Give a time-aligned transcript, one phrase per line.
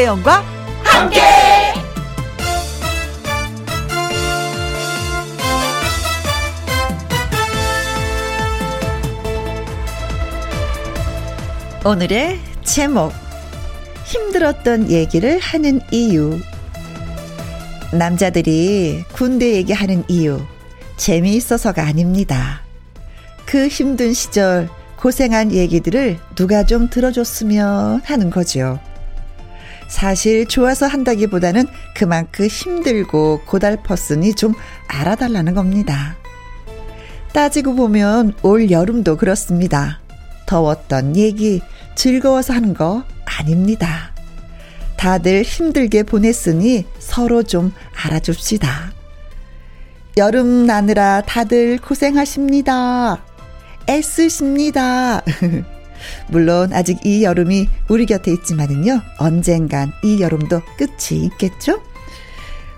[0.00, 0.42] 김혜영과
[0.82, 1.20] 함께.
[11.84, 13.12] 오늘의 제목
[14.06, 16.38] 힘들었던 얘기를 하는 이유
[17.92, 20.40] 남자들이 군대 얘기하는 이유
[20.96, 22.62] 재미있어서가 아닙니다.
[23.44, 28.80] 그 힘든 시절 고생한 얘기들을 누가 좀 들어줬으면 하는 거죠.
[29.90, 34.54] 사실 좋아서 한다기보다는 그만큼 힘들고 고달팠으니 좀
[34.86, 36.16] 알아달라는 겁니다.
[37.32, 40.00] 따지고 보면 올 여름도 그렇습니다.
[40.46, 41.60] 더웠던 얘기,
[41.96, 44.12] 즐거워서 하는 거 아닙니다.
[44.96, 47.72] 다들 힘들게 보냈으니 서로 좀
[48.04, 48.92] 알아줍시다.
[50.16, 53.24] 여름 나느라 다들 고생하십니다.
[53.88, 55.22] 애쓰십니다.
[56.28, 61.82] 물론 아직 이 여름이 우리 곁에 있지만은요, 언젠간 이 여름도 끝이 있겠죠?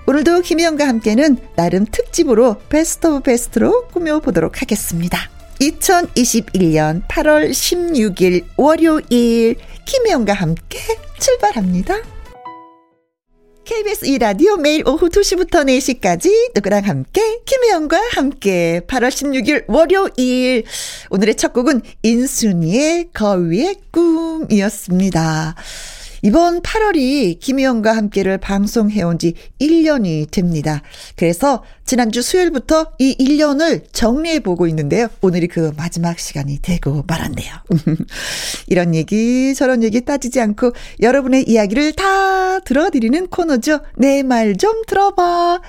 [0.07, 5.19] 오늘도 김희영과 함께는 나름 특집으로 best of best로 꾸며보도록 하겠습니다.
[5.61, 10.79] 2021년 8월 16일 월요일 김혜영과 함께
[11.19, 11.95] 출발합니다.
[13.65, 17.39] KBS 2라디오 매일 오후 2시부터 4시까지 누구랑 함께?
[17.45, 18.81] 김혜영과 함께.
[18.89, 20.65] 8월 16일 월요일.
[21.11, 25.55] 오늘의 첫 곡은 인순이의 거위의 꿈이었습니다.
[26.25, 30.81] 이번 8월이 김희영과 함께를 방송해온 지 1년이 됩니다.
[31.17, 35.09] 그래서 지난주 수요일부터 이 1년을 정리해보고 있는데요.
[35.21, 37.53] 오늘이 그 마지막 시간이 되고 말았네요.
[38.69, 43.81] 이런 얘기, 저런 얘기 따지지 않고 여러분의 이야기를 다 들어드리는 코너죠.
[43.97, 45.61] 내 말 좀 들어봐.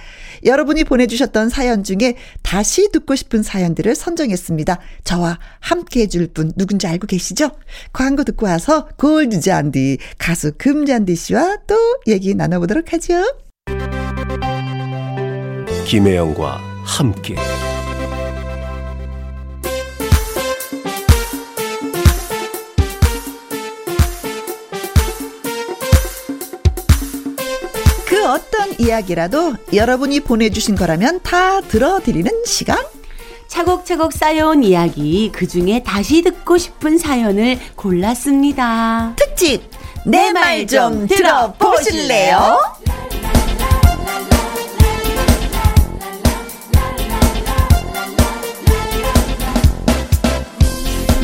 [0.45, 4.79] 여러분이 보내주셨던 사연 중에 다시 듣고 싶은 사연들을 선정했습니다.
[5.03, 7.51] 저와 함께 해줄 분 누군지 알고 계시죠?
[7.91, 11.75] 광고 듣고 와서 골드 잔디 가수 금잔디 씨와 또
[12.07, 13.23] 얘기 나눠보도록 하죠.
[15.85, 17.35] 김혜영과 함께
[28.79, 32.78] 이야기라도 여러분이 보내주신 거라면 다 들어드리는 시간?
[33.47, 39.13] 차곡차곡 쌓여온 이야기, 그 중에 다시 듣고 싶은 사연을 골랐습니다.
[39.16, 39.69] 특집!
[40.06, 42.57] 내 말 좀 들어보실래요?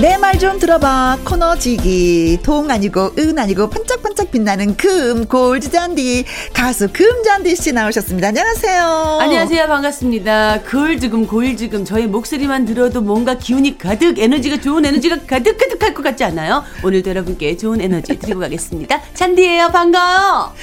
[0.01, 6.23] 내 말 좀 들어봐 코너지기 동 아니고 은 아니고 반짝반짝 빛나는 금 골드잔디
[6.53, 9.67] 가수 금잔디 씨 나오셨습니다 안녕하세요 안녕하세요.
[9.67, 10.61] 반갑습니다.
[10.69, 11.83] 골즈금, 골즈금.
[11.83, 16.63] 저의 목소리만 들어도 뭔가 기운이 가득, 에너지가 좋은 에너지가 가득 가득할 것 같지 않아요?
[16.83, 19.01] 오늘도 여러분께 좋은 에너지 드리고 가겠습니다.
[19.13, 19.67] 찬디예요.
[19.69, 20.53] 반가워요.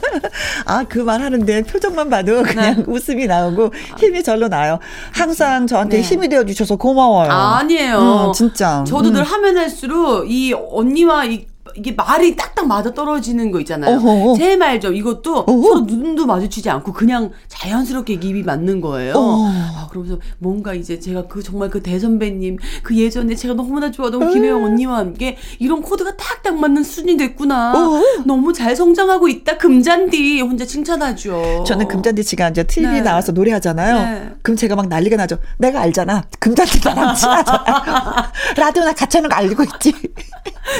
[0.66, 4.78] 아 그 말 하는데 표정만 봐도 그냥 웃음이 나오고 힘이 절로 나요
[5.12, 6.02] 항상 저한테 네.
[6.02, 7.98] 힘이 되어 주셔서 고마워요 아니에요.
[8.28, 9.12] 음, 진짜 저도 음.
[9.14, 13.96] 늘 하면 할수록 이 언니와 이 이게 말이 딱딱 맞아 떨어지는 거 있잖아요.
[13.96, 14.36] 어허.
[14.36, 15.62] 제말 좀 이것도 어허.
[15.62, 19.14] 서로 눈도 마주치지 않고 그냥 자연스럽게 입이 맞는 거예요.
[19.16, 19.46] 어.
[19.48, 24.64] 아, 그러면서 뭔가 이제 제가 그 정말 그 대선배님 그 예전에 제가 너무나 좋아하던 김혜영
[24.64, 27.72] 언니와 함께 이런 코드가 딱딱 맞는 수준이 됐구나.
[27.74, 28.00] 어.
[28.24, 29.58] 너무 잘 성장하고 있다.
[29.58, 31.64] 금잔디 혼자 칭찬하죠.
[31.66, 33.00] 저는 금잔디 씨가 이제 TV 네.
[33.00, 33.94] 나와서 노래하잖아요.
[33.94, 34.30] 네.
[34.42, 35.38] 그럼 제가 막 난리가 나죠.
[35.58, 36.24] 내가 알잖아.
[36.38, 38.32] 금잔디 나랑 친하잖아.
[38.56, 39.92] 라디오나 같이 하는 거 알고 있지.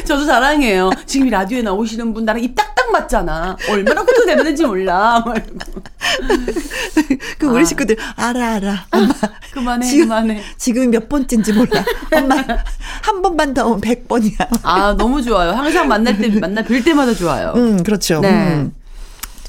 [0.04, 0.79] 저도 자랑해요.
[1.06, 3.56] 지금 이 라디오에 나오시는 분 나랑 입 딱딱 맞잖아.
[3.68, 5.22] 얼마나 코드 되는지 몰라.
[7.38, 7.64] 그 우리 아.
[7.64, 8.86] 식구들 알아 알아.
[8.90, 9.12] 엄마
[9.52, 10.42] 그만해, 지금, 그만해.
[10.56, 11.84] 지금 몇 번째인지 몰라.
[12.14, 12.36] 엄마
[13.02, 14.36] 한 번만 더 오면 백 번이야.
[14.62, 15.50] 아, 너무 좋아요.
[15.50, 17.52] 항상 만날 때, 만나 뵐 때마다 좋아요.
[17.56, 18.20] 음 그렇죠.
[18.20, 18.28] 네.
[18.30, 18.72] 음.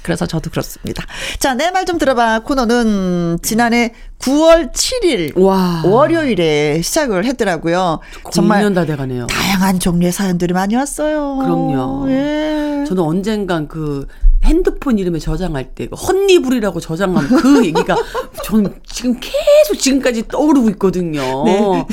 [0.04, 1.04] 그래서 저도 그렇습니다.
[1.40, 2.40] 자, 내 말 좀 들어봐.
[2.40, 5.82] 코너는 지난해 9월 7일 와.
[5.84, 8.00] 월요일에 시작을 했더라고요.
[8.32, 9.28] 정말 정말 다 돼가네요.
[9.28, 11.38] 다양한 종류의 사연들이 많이 왔어요.
[11.38, 12.10] 그럼요.
[12.12, 12.84] 예.
[12.88, 14.06] 저는 언젠간 그
[14.44, 17.96] 핸드폰 이름에 저장할 때그 헛니불이라고 저장한 그 얘기가
[18.46, 21.44] 저는 지금 계속 지금까지 떠오르고 있거든요.
[21.46, 21.86] 네.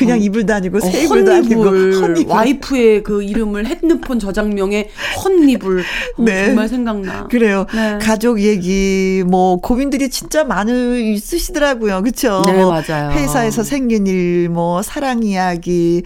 [0.00, 1.94] 그냥 어, 이불도 아니고 어, 새 아니고 헛니불.
[2.02, 2.32] 헛니불.
[2.34, 4.88] 와이프의 그 이름을 핸드폰 저장명에
[5.22, 5.80] 헛니불.
[5.80, 6.46] 어, 네.
[6.46, 7.28] 정말 생각나.
[7.28, 7.66] 그래요.
[7.74, 7.98] 네.
[8.00, 12.02] 가족 얘기, 뭐, 고민들이 진짜 많이 있으시더라고요.
[12.02, 12.42] 그쵸?
[12.46, 13.10] 네, 뭐 맞아요.
[13.12, 16.02] 회사에서 생긴 일, 뭐, 사랑 이야기,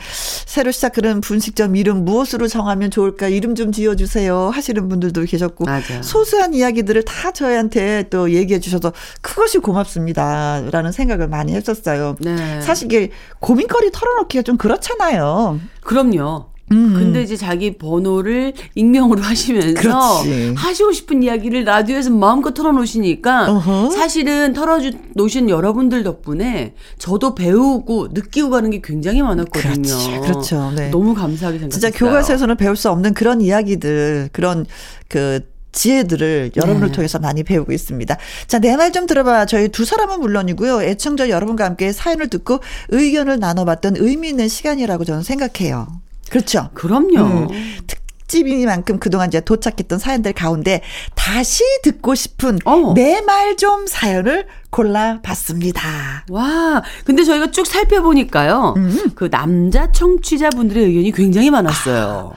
[0.46, 3.29] 새로 시작하는 분식점 이름 무엇으로 정하면 좋을까?
[3.29, 4.50] 이름 좀 지어 주세요.
[4.52, 5.64] 하시는 분들도 계셨고.
[5.67, 6.02] 맞아요.
[6.02, 10.62] 소소한 이야기들을 다 저희한테 또 얘기해 주셔서 그것이 고맙습니다.
[10.73, 12.17] 라는 생각을 많이 했었어요.
[12.20, 12.61] 네.
[12.61, 13.11] 사실 이게
[13.41, 15.61] 고민거리 털어놓기가 좀 그렇잖아요.
[15.83, 16.47] 그럼요.
[16.73, 16.95] 음.
[16.95, 20.55] 근데 이제 자기 번호를 익명으로 하시면서 그렇지.
[20.57, 23.91] 하시고 싶은 이야기를 라디오에서 마음껏 털어놓으시니까 어허.
[23.91, 29.83] 사실은 털어놓으신 여러분들 덕분에 저도 배우고 느끼고 가는 게 굉장히 많았거든요.
[29.83, 30.21] 그렇지.
[30.23, 30.73] 그렇죠.
[30.75, 30.89] 네.
[30.89, 31.69] 너무 감사하게 생각했어요.
[31.69, 34.65] 진짜 교과서에서는 배울 수 없는 그런 이야기들, 그런
[35.09, 35.41] 그
[35.75, 36.93] 지혜들을 여러분을 네.
[36.93, 38.17] 통해서 많이 배우고 있습니다.
[38.47, 39.47] 자, 내 말 좀 들어봐.
[39.47, 40.82] 저희 두 사람은 물론이고요.
[40.82, 42.61] 애청자 여러분과 함께 사연을 듣고
[42.91, 45.88] 의견을 나눠봤던 의미 있는 시간이라고 저는 생각해요.
[46.31, 46.71] 그렇죠.
[46.75, 47.19] 그럼요.
[47.19, 47.49] 음,
[47.87, 50.81] 특집이니만큼 그동안 이제 도착했던 사연들 가운데
[51.15, 52.93] 다시 듣고 싶은 어.
[52.94, 56.27] 내말 좀 사연을 골라봤습니다.
[56.31, 58.75] 와, 근데 저희가 쭉 살펴보니까요.
[58.77, 59.11] 음.
[59.15, 62.32] 그 남자 청취자분들의 의견이 굉장히 많았어요.
[62.35, 62.37] 아.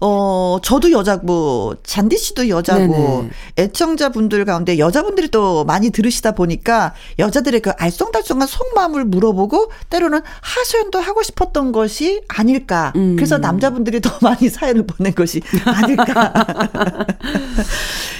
[0.00, 3.30] 어, 저도 여자고, 잔디 씨도 여자고, 네네.
[3.58, 11.22] 애청자분들 가운데 여자분들이 또 많이 들으시다 보니까 여자들의 그 알쏭달쏭한 속마음을 물어보고 때로는 하소연도 하고
[11.22, 12.92] 싶었던 것이 아닐까.
[12.96, 13.16] 음.
[13.16, 16.32] 그래서 남자분들이 더 많이 사연을 보낸 것이 아닐까.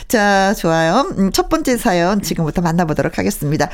[0.06, 1.12] 자, 좋아요.
[1.16, 3.70] 음, 첫 번째 사연 지금부터 만나보도록 하겠습니다.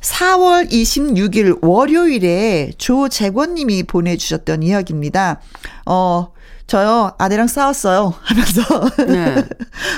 [0.00, 5.40] 4월 26일 월요일에 조재권 님이 보내주셨던 이야기입니다.
[5.86, 6.32] 어,
[6.68, 8.62] 저요 아내랑 싸웠어요 하면서
[9.06, 9.42] 네.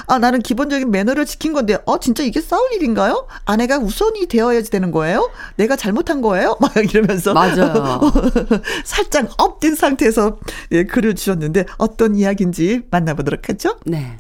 [0.06, 3.26] 아 나는 기본적인 매너를 지킨 건데 어 진짜 이게 싸울 일인가요?
[3.44, 5.31] 아내가 우선이 되어야지 되는 거예요?
[5.56, 6.56] 내가 잘못한 거예요?
[6.62, 8.00] 막 이러면서 맞아요.
[8.87, 10.38] 살짝 업된 상태에서
[10.70, 13.76] 예, 글을 주셨는데 어떤 이야기인지 만나보도록 하죠.
[13.84, 14.19] 네.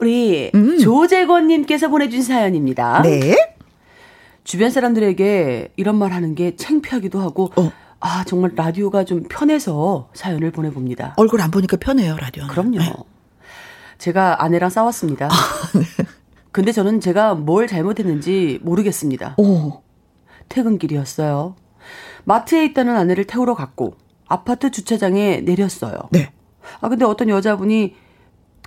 [0.00, 0.78] 우리 음.
[0.78, 3.02] 조재권님께서 보내준 사연입니다.
[3.02, 3.36] 네.
[4.42, 7.70] 주변 사람들에게 이런 말 하는 게 창피하기도 하고 어.
[8.00, 11.14] 아, 정말 라디오가 좀 편해서 사연을 보내봅니다.
[11.16, 12.46] 얼굴 안 보니까 편해요, 라디오.
[12.46, 12.78] 그럼요.
[12.78, 12.92] 네.
[13.98, 15.26] 제가 아내랑 싸웠습니다.
[15.26, 15.28] 아,
[15.78, 15.84] 네.
[16.52, 19.34] 근데 저는 제가 뭘 잘못했는지 모르겠습니다.
[19.38, 19.82] 오.
[20.48, 21.56] 퇴근길이었어요.
[22.24, 23.94] 마트에 있다는 아내를 태우러 갔고
[24.26, 25.96] 아파트 주차장에 내렸어요.
[26.10, 26.30] 네.
[26.80, 27.94] 아 근데 어떤 여자분이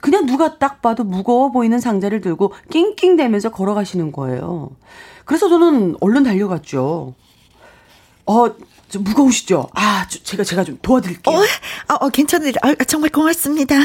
[0.01, 4.72] 그냥 누가 딱 봐도 무거워 보이는 상자를 들고 낑낑대면서 걸어가시는 거예요.
[5.25, 7.13] 그래서 저는 얼른 달려갔죠.
[8.25, 8.56] 어,
[8.92, 9.70] 좀 무거우시죠?
[9.74, 11.36] 아, 제가, 제가 좀 도와드릴게요.
[11.36, 13.76] 어, 어, 어 괜찮으요 아, 정말 고맙습니다.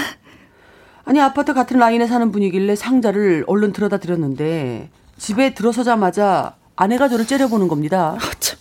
[1.05, 7.69] 아니, 아파트 같은 라인에 사는 분이길래 상자를 얼른 들여다 드렸는데, 집에 들어서자마자 아내가 저를 째려보는
[7.69, 8.17] 겁니다.
[8.21, 8.59] 아, 참.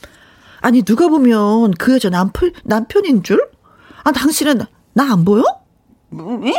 [0.61, 3.49] 아니, 누가 보면 그 여자 남편, 남편인 줄?
[4.03, 4.61] 아, 당신은
[4.93, 5.43] 나 안 보여?
[6.09, 6.53] 뭐, 에?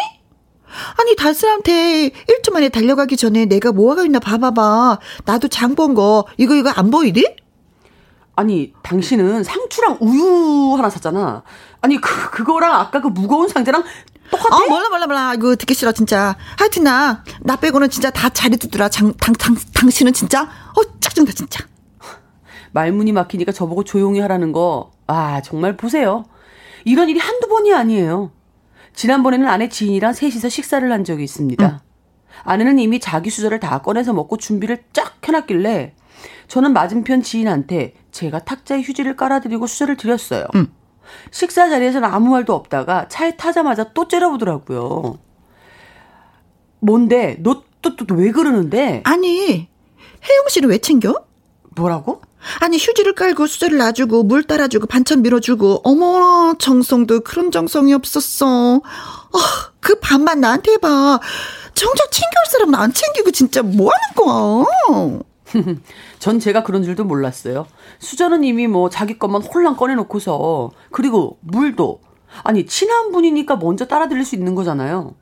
[0.99, 4.99] 아니, 다스한테 1초 만에 달려가기 전에 내가 뭐 하고 있나 봐봐봐.
[5.25, 7.25] 나도 장 본 거, 이거, 이거 안 보이니?
[8.37, 11.43] 아니, 당신은 상추랑 우유 하나 샀잖아.
[11.81, 13.83] 아니, 그, 그거랑 아까 그 무거운 상자랑
[14.31, 14.55] 똑같아?
[14.55, 15.35] 아, 몰라, 몰라, 몰라.
[15.35, 16.37] 이거 듣기 싫어, 진짜.
[16.59, 18.91] 하여튼 나, 나 빼고는 진짜 다 잘해주더라.
[18.91, 20.43] 장, 당, 당, 당신은 진짜?
[20.43, 21.65] 어, 짜증나, 진짜.
[22.73, 26.27] 말문이 막히니까 저보고 조용히 하라는 거, 아, 정말 보세요.
[26.85, 28.33] 이런 일이 한두 번이 아니에요.
[28.95, 31.65] 지난번에는 아내 지인이랑 셋이서 식사를 한 적이 있습니다.
[31.65, 31.79] 응.
[32.45, 35.95] 아내는 이미 자기 수저를 다 꺼내서 먹고 준비를 쫙 해놨길래
[36.49, 40.47] 저는 맞은편 지인한테 제가 탁자에 휴지를 깔아드리고 수저를 드렸어요.
[40.55, 40.73] 음.
[41.31, 45.19] 식사 자리에서는 아무 말도 없다가 차에 타자마자 또 째려보더라고요.
[46.81, 47.37] 뭔데?
[47.43, 49.03] 너 또 또 왜 그러는데?
[49.05, 49.69] 아니,
[50.29, 51.15] 혜영 씨를 왜 챙겨?
[51.77, 52.23] 뭐라고?
[52.61, 58.77] 아니 휴지를 깔고 수저를 놔주고 물 따라주고 반찬 밀어주고 어머 정성도 그런 정성이 없었어.
[58.77, 58.81] 어,
[59.81, 61.21] 그 반만 나한테 해봐.
[61.75, 65.21] 정작 챙겨올 사람은 안 챙기고 진짜 뭐 하는 거야?
[66.19, 67.67] 전 제가 그런 줄도 몰랐어요.
[67.99, 72.01] 수저는 이미 뭐 자기 것만 홀랑 꺼내놓고서 그리고 물도
[72.43, 75.15] 아니 친한 분이니까 먼저 따라 드릴 수 있는 거잖아요.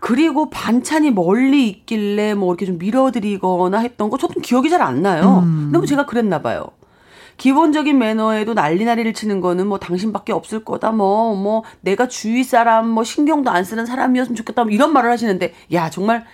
[0.00, 5.40] 그리고 반찬이 멀리 있길래 뭐 이렇게 좀 밀어드리거나 했던 거 저도 기억이 잘 안 나요.
[5.44, 5.70] 음.
[5.72, 6.66] 뭐 제가 그랬나 봐요.
[7.36, 13.02] 기본적인 매너에도 난리난리를 치는 거는 뭐 당신밖에 없을 거다 뭐뭐 뭐 내가 주위 사람 뭐
[13.02, 16.24] 신경도 안 쓰는 사람이었으면 좋겠다 뭐 이런 말을 하시는데 야 정말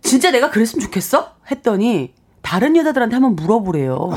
[0.00, 4.10] 진짜 내가 그랬으면 좋겠어 했더니 다른 여자들한테 한번 물어보래요.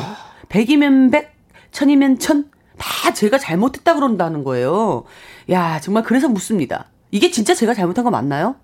[0.46, 0.50] 아.
[0.50, 1.32] 100이면 100,
[1.72, 2.52] 1000이면 1000.
[2.78, 5.06] 다 제가 잘못했다 그런다는 거예요.
[5.50, 6.86] 야, 정말 그래서 묻습니다.
[7.12, 8.56] 이게 진짜 제가 잘못한 거 맞나요?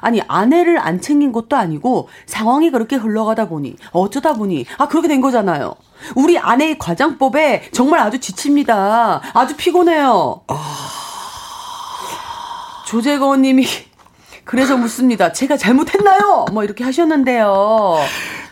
[0.00, 5.20] 아니, 아내를 안 챙긴 것도 아니고 상황이 그렇게 흘러가다 보니 어쩌다 보니 아, 그렇게 된
[5.20, 5.74] 거잖아요.
[6.14, 9.22] 우리 아내의 과장법에 정말 아주 지칩니다.
[9.32, 10.42] 아주 피곤해요.
[10.48, 10.88] 아...
[12.86, 13.66] 조재건 님이
[14.44, 15.32] 그래서 묻습니다.
[15.32, 16.46] 제가 잘못했나요?
[16.52, 17.98] 뭐 이렇게 하셨는데요.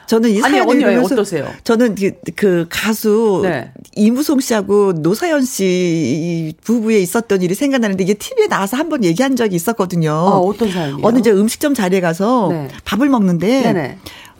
[0.06, 1.48] 저는 이 아니, 언니 어떠세요?
[1.64, 3.72] 저는 그, 그 가수 네.
[3.96, 9.56] 이무송 씨하고 노사연 씨 부부에 있었던 일이 생각나는데 이게 TV에 나와서 한 번 얘기한 적이
[9.56, 10.10] 있었거든요.
[10.12, 11.00] 아, 어떤 사연이요?
[11.02, 12.68] 어느 이제 음식점 자리에 가서 네.
[12.84, 13.98] 밥을 먹는데 네네.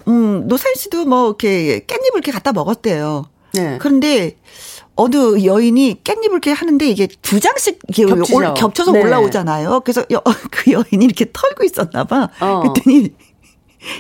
[0.09, 3.25] 음, 노사연 씨도 뭐 이렇게 깻잎을 이렇게 갖다 먹었대요.
[3.55, 3.79] 네.
[3.81, 4.37] 그런데
[4.95, 8.37] 어느 여인이 깻잎을 이렇게 하는데 이게 두 장씩 겹치죠.
[8.37, 9.03] 올, 겹쳐서 네.
[9.03, 9.81] 올라오잖아요.
[9.81, 12.29] 그래서 여, 그 여인이 이렇게 털고 있었나 봐.
[12.41, 12.61] 어.
[12.61, 13.11] 그랬더니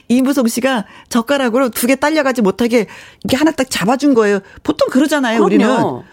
[0.08, 2.86] 이무송 씨가 젓가락으로 두 개 딸려가지 못하게
[3.24, 4.40] 이렇게 하나 딱 잡아준 거예요.
[4.62, 5.66] 보통 그러잖아요, 우리는.
[5.66, 6.04] 그럼요.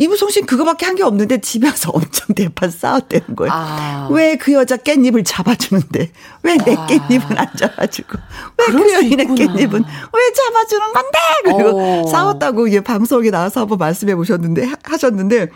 [0.00, 3.52] 이무송 씨는 그거밖에 한 게 없는데 집에 와서 엄청 대판 싸웠다는 거예요.
[3.52, 4.08] 아.
[4.12, 6.12] 왜그 여자 깻잎을 잡아주는데
[6.44, 6.86] 왜내 아.
[6.86, 8.16] 깻잎은 안 잡아주고
[8.58, 9.26] 왜 그럴 그수 여인의.
[9.26, 12.06] 깻잎은 왜 잡아주는 건데 그리고 어.
[12.06, 15.48] 싸웠다고 이게 방송에 나와서 한번 말씀해 보셨는데 하- 하셨는데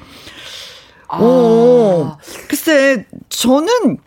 [1.09, 1.19] 아.
[1.21, 2.17] 오
[2.49, 3.99] 글쎄 저는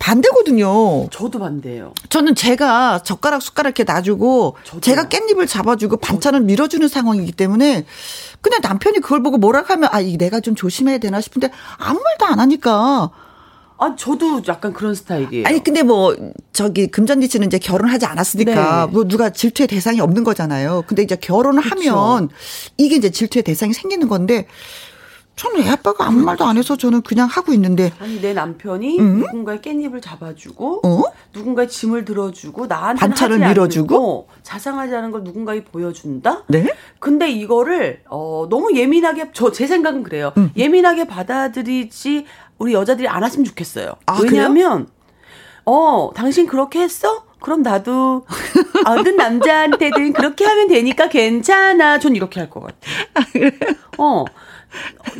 [0.00, 1.08] 반대거든요.
[1.10, 1.92] 저도 반대예요.
[2.08, 4.80] 저는 제가 젓가락 숟가락 이렇게 놔주고 저도요.
[4.80, 7.84] 제가 깻잎을 잡아주고 반찬을 밀어주는 상황이기 때문에
[8.40, 12.24] 그냥 남편이 그걸 보고 뭐라 하면 아, 이 내가 좀 조심해야 되나 싶은데 아무 말도
[12.24, 13.10] 안 하니까
[13.76, 15.46] 아, 저도 약간 그런 스타일이에요.
[15.46, 16.16] 아니 근데 뭐
[16.52, 18.92] 저기 금전지 씨는 이제 결혼하지 않았으니까 네.
[18.92, 20.84] 뭐 누가 질투의 대상이 없는 거잖아요.
[20.86, 22.30] 근데 이제 결혼을 하면
[22.78, 24.46] 이게 이제 질투의 대상이 생기는 건데
[25.40, 29.60] 저는 애 아빠가 아무 말도 안 해서 저는 그냥 하고 있는데 아니 내 남편이 누군가의
[29.60, 31.02] 깻잎을 잡아주고 어?
[31.32, 34.28] 누군가의 짐을 들어주고 나한테 반찬을 밀어주고?
[34.42, 36.42] 자상하지 않은 걸 누군가에 보여준다.
[36.48, 36.66] 네?
[36.98, 40.32] 근데 이거를 어 너무 예민하게 저 제 생각은 그래요.
[40.36, 40.50] 음.
[40.58, 42.26] 예민하게 받아들이지
[42.58, 43.94] 우리 여자들이 안 했으면 좋겠어요.
[44.04, 44.88] 아, 왜냐하면
[45.64, 47.24] 어 당신 그렇게 했어?
[47.40, 48.26] 그럼 나도
[48.86, 51.98] 어떤 남자한테든 그렇게 하면 되니까 괜찮아.
[51.98, 52.76] 전 이렇게 할 것 같아.
[53.96, 54.26] 어.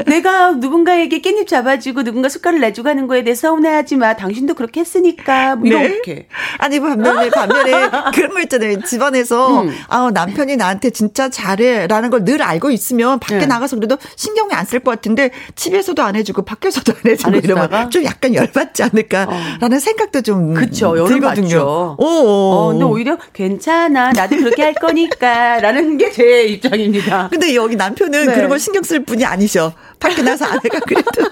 [0.07, 4.15] 내가 누군가에게 깻잎 잡아주고 누군가 숟갈을 내주고 하는 거에 대해 서운해하지 마.
[4.15, 5.57] 당신도 그렇게 했으니까.
[5.57, 6.15] 뭐 이렇게.
[6.15, 6.29] 네?
[6.59, 7.73] 아니 반면에 반면에
[8.15, 8.81] 그런 거 있잖아요.
[8.83, 9.75] 집안에서 음.
[9.89, 13.47] 아 남편이 나한테 진짜 잘해라는 걸 늘 알고 있으면 밖에 네.
[13.47, 17.43] 나가서 그래도 신경이 안 쓸 것 같은데 집에서도 안 해주고 밖에서도 안 해주고 안?
[17.43, 21.97] 이러면 좀 약간 열받지 않을까라는 생각도 좀 그쵸, 들거든요.
[21.99, 24.11] 오, 어, 근데 오히려 괜찮아.
[24.13, 25.61] 나도 그렇게 할 거니까.
[25.61, 27.29] 라는 게 제 입장입니다.
[27.31, 28.35] 근데 여기 남편은 네.
[28.35, 29.73] 그런 걸 신경 쓸 분이 아니 셔.
[29.99, 31.11] 밖에 나서 아내가 그래도.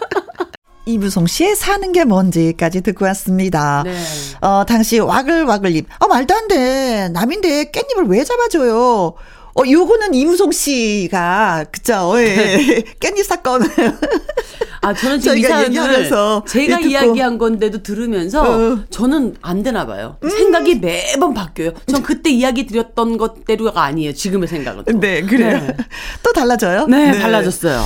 [0.86, 3.82] 이부송 씨의 사는 게 뭔지까지 듣고 왔습니다.
[3.84, 3.94] 네.
[4.40, 5.84] 어, 당시 와글와글님.
[5.98, 7.10] 아, 말도 안 돼.
[7.10, 9.14] 남인데 깻잎을 왜 잡아줘요?
[9.58, 12.12] 어, 요거는 이무송 씨가, 그죠?
[12.18, 12.84] 예.
[13.00, 13.62] 깻잎 사건.
[14.80, 16.08] 아, 저는 지금 이 사연을
[16.46, 16.78] 제가.
[16.78, 18.78] 이야기한 건데도 들으면서 어.
[18.88, 20.16] 저는 안 되나 봐요.
[20.22, 20.30] 음.
[20.30, 21.72] 생각이 매번 바뀌어요.
[21.88, 24.14] 전 그때 이야기 드렸던 것대로가 아니에요.
[24.14, 24.84] 지금의 생각은.
[24.84, 25.00] 또.
[25.00, 25.58] 네, 그래요.
[25.58, 25.76] 네.
[26.22, 26.86] 또 달라져요?
[26.86, 27.82] 네, 달라졌어요.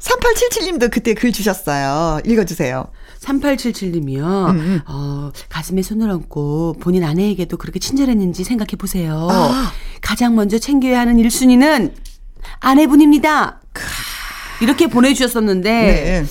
[0.00, 2.20] 3877님도 그때 글 주셨어요.
[2.26, 2.86] 읽어주세요.
[3.24, 4.50] 3877님이요.
[4.50, 9.28] 음, 어, 가슴에 손을 얹고 본인 아내에게도 그렇게 친절했는지 생각해 보세요.
[9.30, 9.72] 아.
[10.00, 11.92] 가장 먼저 챙겨야 하는 1순위는
[12.60, 13.60] 아내분입니다.
[14.60, 16.24] 이렇게 보내주셨었는데, 네.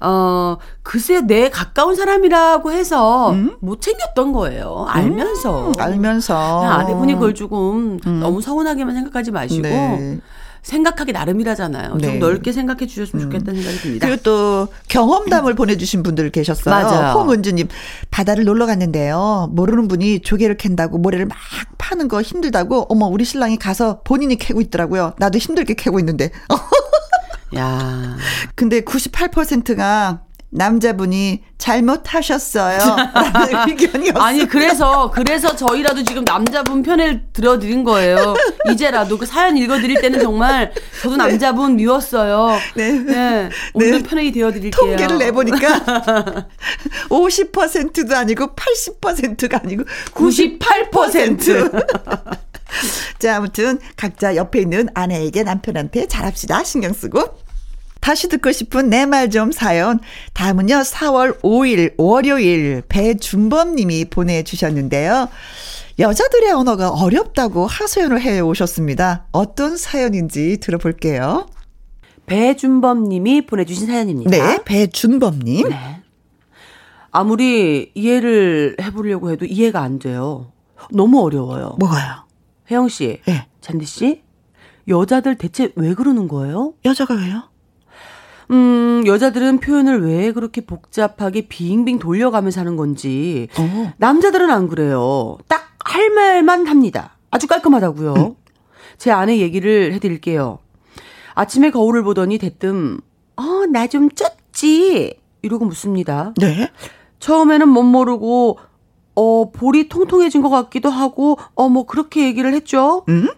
[0.00, 3.56] 어, 글쎄요, 내 가까운 사람이라고 해서 음?
[3.60, 4.86] 못 챙겼던 거예요.
[4.88, 5.72] 알면서.
[5.76, 6.60] 알면서.
[6.60, 10.20] 그냥 아내분이 그걸 조금 너무 서운하게만 생각하지 마시고, 네.
[10.68, 11.94] 생각하기 나름이라잖아요.
[11.94, 12.06] 네.
[12.06, 14.06] 좀 넓게 생각해 주셨으면 좋겠다는 생각이 듭니다.
[14.06, 16.74] 그리고 또 경험담을 보내주신 분들 계셨어요.
[16.74, 17.12] 맞아요.
[17.14, 17.68] 홍은주님
[18.10, 19.48] 바다를 놀러 갔는데요.
[19.52, 21.38] 모르는 분이 조개를 캔다고 모래를 막
[21.78, 25.14] 파는 거 힘들다고 어머 우리 신랑이 가서 본인이 캐고 있더라고요.
[25.18, 26.30] 나도 힘들게 캐고 있는데.
[27.56, 28.16] 야
[28.54, 32.78] 근데 98%가 남자분이 잘못하셨어요.
[34.16, 38.34] 아니 그래서 그래서 저희라도 지금 남자분 편을 들어드린 거예요.
[38.72, 42.58] 이제라도 그 사연 읽어드릴 때는 정말 저도 남자분 미웠어요.
[42.76, 43.50] 네.
[43.74, 44.02] 오늘 네.
[44.02, 44.70] 편하게 되어드릴게요.
[44.70, 46.46] 통계를 내보니까
[47.10, 51.86] 50%도 아니고 80%가 아니고 98%.
[53.18, 56.64] 자, 아무튼 각자 옆에 있는 아내에게 남편한테 잘합시다.
[56.64, 57.47] 신경 쓰고.
[58.00, 60.00] 다시 듣고 싶은 내 말 좀 사연.
[60.34, 65.28] 다음은요, 4월 5일 월요일 배준범 님이 보내주셨는데요.
[65.98, 69.26] 여자들의 언어가 어렵다고 하소연을 해 오셨습니다.
[69.32, 71.46] 어떤 사연인지 들어볼게요.
[72.26, 74.30] 배준범 님이 보내주신 사연입니다.
[74.30, 75.68] 네, 배준범 님.
[75.68, 76.02] 네.
[77.10, 80.52] 아무리 이해를 해보려고 해도 이해가 안 돼요.
[80.92, 81.76] 너무 어려워요.
[81.80, 82.26] 뭐가요?
[82.70, 83.46] 혜영 씨, 예.
[83.60, 84.22] 잔디 씨,
[84.86, 86.74] 여자들 대체 왜 그러는 거예요?
[86.84, 87.47] 여자가 왜요?
[88.50, 93.48] 음, 여자들은 표현을 왜 그렇게 복잡하게 빙빙 돌려가면서 하는 건지.
[93.58, 93.92] 어.
[93.98, 95.38] 남자들은 안 그래요.
[95.48, 97.16] 딱 할 말만 합니다.
[97.30, 98.36] 아주 깔끔하다고요.
[98.98, 100.58] 제 아내 얘기를 해드릴게요.
[101.34, 103.00] 아침에 거울을 보더니 대뜸,
[103.36, 105.16] 어, 나 좀 쪘지?
[105.40, 106.34] 이러고 묻습니다.
[106.36, 106.68] 네.
[107.20, 108.58] 처음에는 못 모르고,
[109.14, 113.04] 어, 볼이 통통해진 것 같기도 하고, 어, 뭐, 그렇게 얘기를 했죠.
[113.08, 113.28] 음?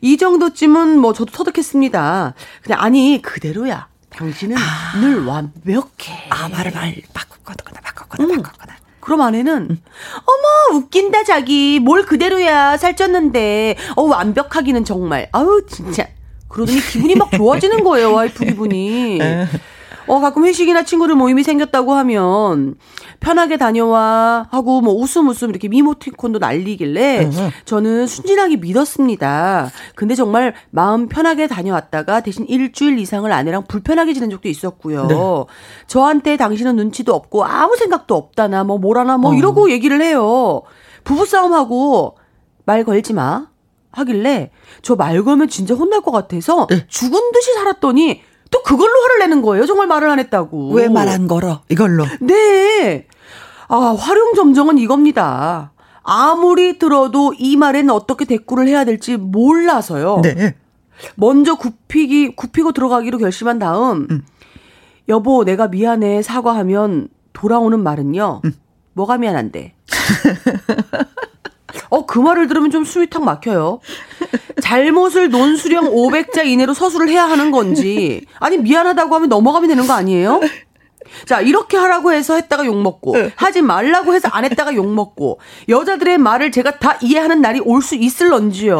[0.00, 2.34] 이 정도쯤은 뭐 저도 터득했습니다.
[2.62, 3.88] 그냥 아니 그대로야.
[4.10, 4.56] 당신은
[5.00, 6.28] 늘 완벽해.
[6.30, 8.42] 아, 말을 말 바꿨거나 바꿨거나 음.
[8.42, 8.76] 바꿨거나.
[9.00, 9.80] 그럼 아내는
[10.70, 16.06] 어머 웃긴다 자기 뭘 그대로야 살쪘는데 어 완벽하기는 정말 아우 진짜
[16.48, 19.18] 그러더니 기분이 막 좋아지는 거예요, 와이프 기분이.
[20.08, 22.76] 어, 가끔 회식이나 친구들 모임이 생겼다고 하면
[23.20, 27.30] 편하게 다녀와 하고 뭐 웃음 웃음 이렇게 미모티콘도 날리길래
[27.64, 29.70] 저는 순진하게 믿었습니다.
[29.94, 35.06] 근데 정말 마음 편하게 다녀왔다가 대신 일주일 이상을 아내랑 불편하게 지낸 적도 있었고요.
[35.06, 35.14] 네.
[35.86, 40.62] 저한테 당신은 눈치도 없고 아무 생각도 없다나 뭐 뭐라나 뭐 이러고 얘기를 해요.
[41.04, 42.16] 부부싸움하고
[42.64, 43.46] 말 걸지 마.
[43.90, 44.50] 하길래
[44.82, 46.84] 저 말 걸면 진짜 혼날 것 같아서 네.
[46.88, 48.20] 죽은 듯이 살았더니
[48.50, 49.66] 또 그걸로 화를 내는 거예요.
[49.66, 50.70] 정말 말을 안 했다고.
[50.72, 51.62] 왜 말 안 걸어?
[51.68, 52.04] 이걸로.
[52.20, 53.06] 네.
[53.68, 55.72] 아, 활용 점정은 이겁니다.
[56.02, 60.20] 아무리 들어도 이 말에는 어떻게 대꾸를 해야 될지 몰라서요.
[60.22, 60.54] 네.
[61.16, 64.24] 먼저 굽히기, 굽히고 들어가기로 결심한 다음, 음.
[65.08, 68.52] 여보, 내가 미안해, 사과하면 돌아오는 말은요, 음.
[68.94, 69.74] 뭐가 미안한데?
[71.90, 73.80] 어, 그 말을 들으면 좀 숨이 탁 막혀요.
[74.68, 80.40] 잘못을 논수령 500자 이내로 서술을 해야 하는 건지, 아니, 미안하다고 하면 넘어가면 되는 거 아니에요?
[81.24, 86.78] 자, 이렇게 하라고 해서 했다가 욕먹고, 하지 말라고 해서 안 했다가 욕먹고, 여자들의 말을 제가
[86.78, 88.78] 다 이해하는 날이 올 수 있을런지요.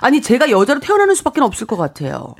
[0.00, 2.34] 아니, 제가 여자로 태어나는 수밖에 없을 것 같아요.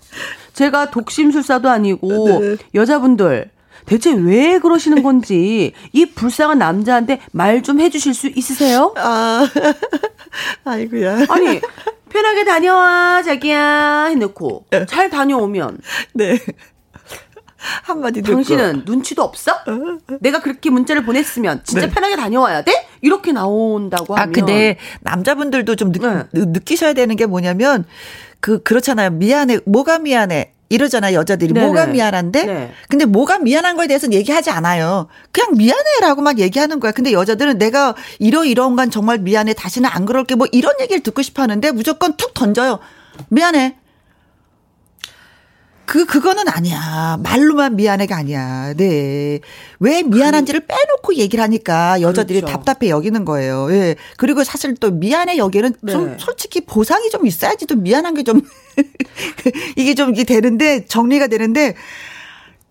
[0.53, 2.41] 제가 독심술사도 아니고,
[2.75, 3.51] 여자분들,
[3.87, 8.93] 대체 왜 그러시는 건지, 이 불쌍한 남자한테 말 좀 해주실 수 있으세요?
[8.99, 9.49] 아,
[10.65, 11.25] 아이고야.
[11.31, 11.61] 아니,
[12.09, 15.79] 편하게 다녀와, 자기야, 해놓고, 잘 다녀오면,
[16.15, 16.39] 네.
[17.83, 18.23] 한마디.
[18.23, 19.53] 당신은 눈치도 없어?
[20.21, 22.87] 내가 그렇게 문자를 보냈으면 진짜 편하게 다녀와야 돼?
[23.01, 24.21] 이렇게 나온다고 네.
[24.21, 26.23] 아, 하면 근데 남자분들도 좀 느, 네.
[26.33, 27.85] 느- 느끼셔야 되는 게 뭐냐면
[28.41, 29.11] 그 그렇잖아요.
[29.11, 29.61] 미안해.
[29.67, 30.53] 뭐가 미안해.
[30.69, 31.53] 이러잖아요, 여자들이.
[31.53, 31.67] 네네.
[31.67, 32.45] 뭐가 미안한데?
[32.45, 32.73] 네.
[32.89, 35.09] 근데 뭐가 미안한 거에 대해서는 얘기하지 않아요.
[35.33, 36.93] 그냥 미안해라고 막 얘기하는 거야.
[36.93, 39.55] 근데 여자들은 내가 이러이러한 건 정말 미안해.
[39.55, 40.35] 다시는 안 그럴게.
[40.35, 42.79] 뭐 이런 얘기를 듣고 싶어 하는데 무조건 툭 던져요.
[43.29, 43.77] 미안해.
[45.89, 47.19] 그, 그거는 아니야.
[47.23, 48.75] 말로만 미안해가 아니야.
[48.75, 49.41] 네.
[49.81, 52.53] 왜 미안한지를 빼놓고 얘기를 하니까 여자들이 그렇죠.
[52.53, 53.73] 답답해 여기는 거예요.
[53.73, 53.97] 예.
[54.19, 56.17] 그리고 사실 또 미안해 여기는 좀 네.
[56.21, 58.43] 솔직히 보상이 좀 있어야지 또 미안한 게 좀,
[59.77, 61.75] 이게 좀 이게 되는데, 정리가 되는데,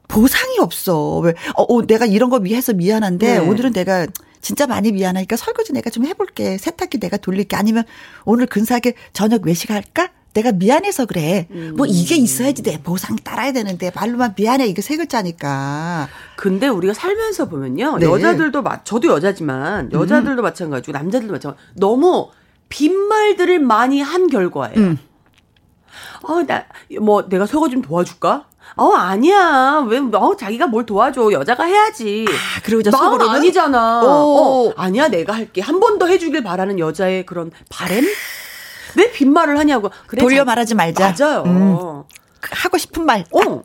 [0.08, 1.18] 보상이 없어.
[1.18, 3.38] 왜, 어, 어, 내가 이런 거 위해서 미안한데, 네.
[3.40, 4.06] 오늘은 내가
[4.42, 6.60] 진짜 많이 미안하니까 설거지 내가 좀 해볼게.
[6.60, 7.56] 세탁기 내가 돌릴게.
[7.56, 7.84] 아니면
[8.26, 10.12] 오늘 근사하게 저녁 외식할까?
[10.38, 11.48] 내가 미안해서 그래.
[11.76, 16.08] 뭐 이게 있어야지 내 보상 따라야 되는데 말로만 미안해 이게 세 글자니까.
[16.36, 17.98] 근데 우리가 살면서 보면요.
[17.98, 18.06] 네.
[18.06, 22.30] 여자들도 마, 저도 여자지만 여자들도 마찬가지고 남자들도 마찬가지고 너무
[22.70, 24.76] 빈말들을 많이 한 결과예요.
[24.78, 25.00] 음.
[26.22, 26.66] 어, 나,
[27.02, 28.46] 뭐, 내가 설거지 좀 도와줄까?
[28.76, 29.84] 어, 아니야.
[29.88, 31.32] 왜, 어, 자기가 뭘 도와줘.
[31.32, 32.26] 여자가 해야지.
[32.30, 34.04] 아, 그리고 이제 마음 속으로는 아니잖아.
[34.04, 34.70] 오.
[34.70, 35.08] 어, 아니야.
[35.08, 35.62] 내가 할게.
[35.62, 38.04] 한 번 더 해주길 바라는 여자의 그런 바램?
[38.98, 39.90] 왜 빈말을 하냐고.
[40.08, 41.14] 그래, 돌려 자- 말하지 말자.
[41.18, 41.44] 맞아요.
[41.46, 42.04] 음.
[42.42, 43.64] 하고 싶은 말 어.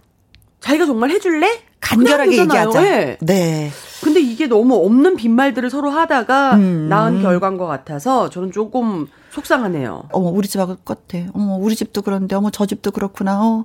[0.60, 1.62] 자기가 정말 해줄래?
[1.80, 2.38] 간결하게.
[2.38, 2.86] 얘기하자.
[2.86, 3.18] 예.
[3.20, 3.70] 네.
[4.02, 6.88] 근데 이게 너무 없는 빈말들을 서로 하다가 음.
[6.88, 10.04] 낳은 결과인 것 같아서 저는 조금 속상하네요.
[10.12, 11.24] 어머 우리 집하고 똑같아.
[11.34, 13.40] 어머 우리 집도 그런데 어머 저 집도 그렇구나.
[13.42, 13.64] 어.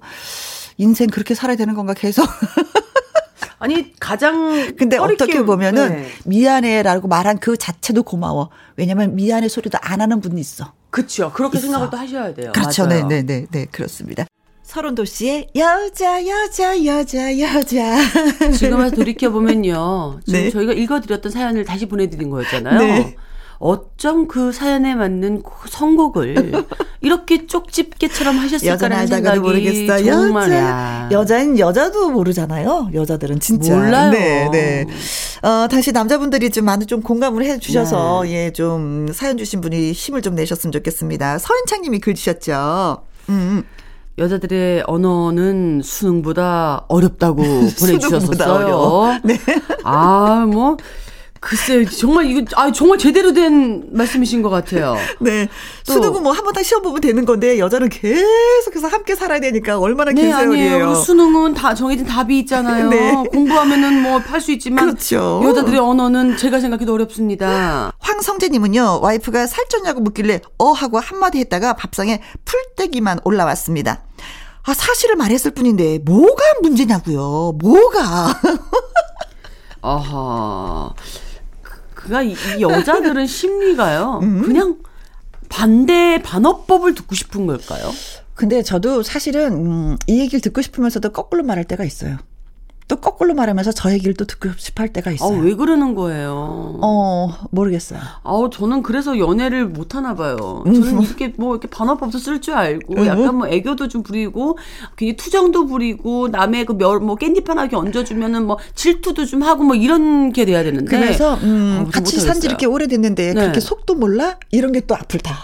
[0.77, 2.25] 인생 그렇게 살아야 되는 건가 계속.
[3.59, 6.07] 아니 가장 근데 어떻게 보면은 네.
[6.25, 8.49] 미안해라고 말한 그 자체도 고마워.
[8.75, 10.73] 왜냐면 미안해 소리도 안 하는 분이 있어.
[10.89, 11.31] 그렇죠.
[11.33, 11.67] 그렇게 있어.
[11.67, 12.51] 생각을 또 하셔야 돼요.
[12.53, 12.85] 그렇죠.
[12.87, 14.25] 네, 네, 네, 네, 그렇습니다.
[14.63, 18.51] 서른도 씨의 여자, 여자, 여자, 여자.
[18.51, 20.19] 지금 와서 돌이켜 보면요.
[20.25, 20.49] 지금 네.
[20.49, 22.79] 저희가 읽어드렸던 사연을 다시 보내드린 거였잖아요.
[22.79, 23.15] 네.
[23.59, 26.51] 어쩜 그 사연에 맞는 그 선곡을
[27.01, 30.03] 이렇게 쪽집게처럼 하셨을까라는 생각이 모르겠어.
[30.03, 30.57] 정말 여자.
[30.57, 31.09] 야.
[31.11, 32.89] 여자는 여자도 모르잖아요.
[32.93, 33.75] 여자들은 진짜.
[33.75, 34.11] 몰라요.
[34.11, 34.85] 네, 네.
[35.41, 38.45] 어, 당시 남자분들이 좀 많은 좀 공감을 해 주셔서, 네.
[38.45, 41.39] 예, 좀 사연 주신 분이 힘을 좀 내셨으면 좋겠습니다.
[41.39, 43.03] 서인창 님이 글 주셨죠.
[43.29, 43.63] 음.
[44.19, 47.43] 여자들의 언어는 수능보다 어렵다고
[47.79, 48.51] 보내주셨었어요.
[48.53, 49.17] 어려워.
[49.23, 49.39] 네.
[49.83, 50.77] 아, 뭐,
[51.39, 54.95] 글쎄, 정말 이거, 아, 정말 제대로 된 말씀이신 것 같아요.
[55.19, 55.47] 네.
[55.85, 59.77] 또- 수능은 뭐 한 번 다 시험 보면 되는 건데, 여자는 계속해서 함께 살아야 되니까
[59.79, 60.51] 얼마나 긴 네, 아니에요.
[60.51, 60.77] 세월이에요.
[60.87, 62.89] 그리고 수능은 다 정해진 답이 있잖아요.
[62.89, 63.11] 네.
[63.31, 64.85] 공부하면은 뭐할수 있지만.
[64.85, 65.41] 그렇죠.
[65.43, 67.91] 여자들의 언어는 제가 생각해도 어렵습니다.
[67.99, 74.01] 황성재님은요, 와이프가 살쪘냐고 묻길래, 어, 하고 한마디 했다가 밥상에 풀떼기만 올라왔습니다.
[74.63, 78.33] 아, 사실을 말했을 뿐인데, 뭐가 문제냐고요, 뭐가.
[79.81, 80.91] 아하.
[82.07, 84.19] 그- 그가 이, 이 여자들은 심리가요.
[84.23, 84.41] 음.
[84.43, 84.77] 그냥
[85.49, 87.91] 반대 반어법을 듣고 싶은 걸까요?
[88.33, 92.17] 근데 저도 사실은, 음, 이 얘기를 듣고 싶으면서도 거꾸로 말할 때가 있어요.
[92.87, 95.37] 또 거꾸로 말하면서 저 얘기를 또 듣고 할 때가 있어요.
[95.37, 96.79] 아, 왜 그러는 거예요?
[96.81, 97.99] 어, 모르겠어요.
[98.23, 100.63] 아우, 저는 그래서 연애를 못 하나 봐요.
[100.65, 104.57] 저는 이렇게 뭐 이렇게 반어법도 쓸 줄 알고 약간 뭐 애교도 좀 부리고
[104.95, 110.31] 괜히 투정도 부리고 남의 그멸뭐 깻잎 하나 이렇게 얹어주면은 뭐 질투도 좀 하고 뭐 이런
[110.31, 110.89] 게 돼야 되는데.
[110.97, 112.21] 그래서 음, 아우, 같이.
[112.21, 113.41] 산지 이렇게 오래됐는데 네.
[113.41, 114.37] 그렇게 속도 몰라?
[114.51, 115.35] 이런 게 또 아플다.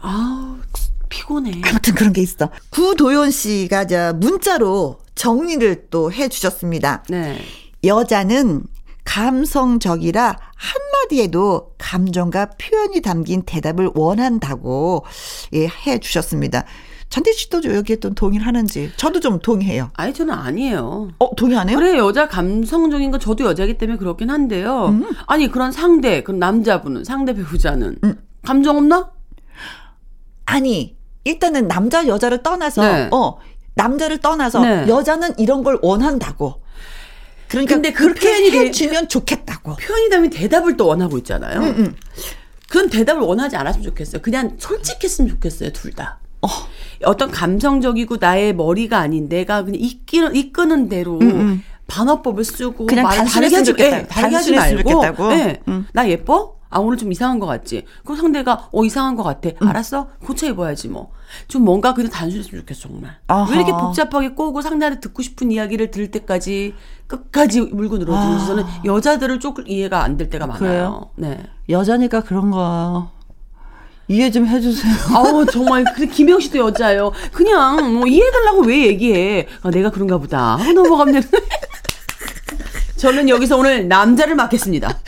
[0.00, 0.56] 아우,
[1.10, 1.60] 피곤해.
[1.66, 2.48] 아무튼 그런 게 있어.
[2.70, 7.04] 구도연 씨가 저 문자로 정리를 또 해 주셨습니다.
[7.10, 7.38] 네.
[7.84, 8.62] 여자는
[9.04, 15.04] 감성적이라 한마디에도 감정과 표현이 담긴 대답을 원한다고
[15.52, 16.64] 예, 해 주셨습니다.
[17.10, 19.90] 전대 씨도 여기에 또 동의를 하는지 저도 좀 동의해요.
[19.94, 21.10] 아니, 저는 아니에요.
[21.18, 21.76] 어 동의 안 해요?
[21.76, 24.86] 그래 여자 감성적인 거 저도 여자기 때문에 그렇긴 한데요.
[24.86, 25.04] 음.
[25.26, 28.14] 아니 그런 상대 그런 남자분은 상대 배우자는 음.
[28.42, 29.10] 감정 없나?
[30.46, 33.08] 아니 일단은 남자 여자를 떠나서 네.
[33.12, 33.36] 어
[33.74, 34.88] 남자를 떠나서 네.
[34.88, 36.60] 여자는 이런 걸 원한다고.
[37.48, 39.76] 그러니까 근데 그 그렇게 표현이 돼- 해주면 좋겠다고.
[39.76, 41.60] 표현이 되면 대답을 또 원하고 있잖아요.
[41.60, 41.96] 음, 음.
[42.68, 44.22] 그런 대답을 원하지 않았으면 좋겠어요.
[44.22, 46.20] 그냥 솔직했으면 좋겠어요, 둘 다.
[47.04, 51.18] 어떤 감성적이고 나의 머리가 아닌 내가 그냥 이끄는, 이끄는 대로
[51.88, 54.56] 반어법을 쓰고 음, 그냥 말을 단순했으면 다르게 하지- 좋겠다.
[54.70, 55.32] 예, 말고 좋겠다고?
[55.32, 55.86] 예, 음.
[55.92, 56.56] 나 예뻐?
[56.70, 57.84] 아 오늘 좀 이상한 것 같지?
[58.04, 59.50] 그럼 상대가 어 이상한 것 같아.
[59.60, 59.68] 음.
[59.68, 60.08] 알았어?
[60.24, 61.10] 고쳐 입어야지 뭐.
[61.48, 63.16] 좀 뭔가 그냥 단순했으면 좋겠어 정말.
[63.26, 63.50] 아하.
[63.50, 66.74] 왜 이렇게 복잡하게 꼬고 상대한테 듣고 싶은 이야기를 들을 때까지
[67.06, 70.56] 끝까지 물고 늘어지는지 저는 여자들을 조금 이해가 안 될 때가 많아요.
[70.56, 70.68] 아.
[70.68, 71.10] 그래요?
[71.16, 71.44] 네.
[71.68, 73.10] 여자니까 그런 거
[74.08, 74.92] 이해 좀 해주세요.
[75.14, 77.12] 아우 정말 그 김영 씨도 여자예요.
[77.32, 79.46] 그냥 뭐 이해해달라고 왜 얘기해?
[79.62, 80.56] 아, 내가 그런가 보다.
[80.56, 81.22] 하고 넘어가면.
[83.00, 84.88] 저는 여기서 오늘 남자를 맡겠습니다.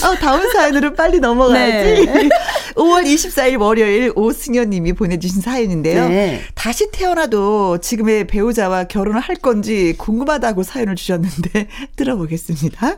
[0.00, 2.06] 자, 어, 다음 사연으로 빨리 넘어가야지.
[2.06, 2.28] 네.
[2.74, 6.08] 5월 24일 월요일 오승현 님이 보내주신 사연인데요.
[6.08, 6.40] 네.
[6.54, 12.96] 다시 태어나도 지금의 배우자와 결혼을 할 건지 궁금하다고 사연을 주셨는데 들어보겠습니다.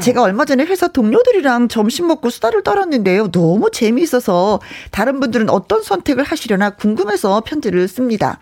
[0.00, 3.30] 제가 얼마 전에 회사 동료들이랑 점심 먹고 수다를 떨었는데요.
[3.30, 8.40] 너무 재미있어서 다른 분들은 어떤 선택을 하시려나 궁금해서 편지를 씁니다.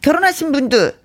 [0.00, 0.96] 결혼하신 분들,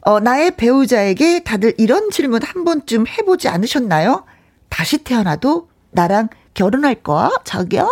[0.00, 4.24] 어, 나의 배우자에게 다들 이런 질문 한 번쯤 해보지 않으셨나요?
[4.70, 7.30] 다시 태어나도 나랑 결혼할 거야?
[7.44, 7.82] 자기야?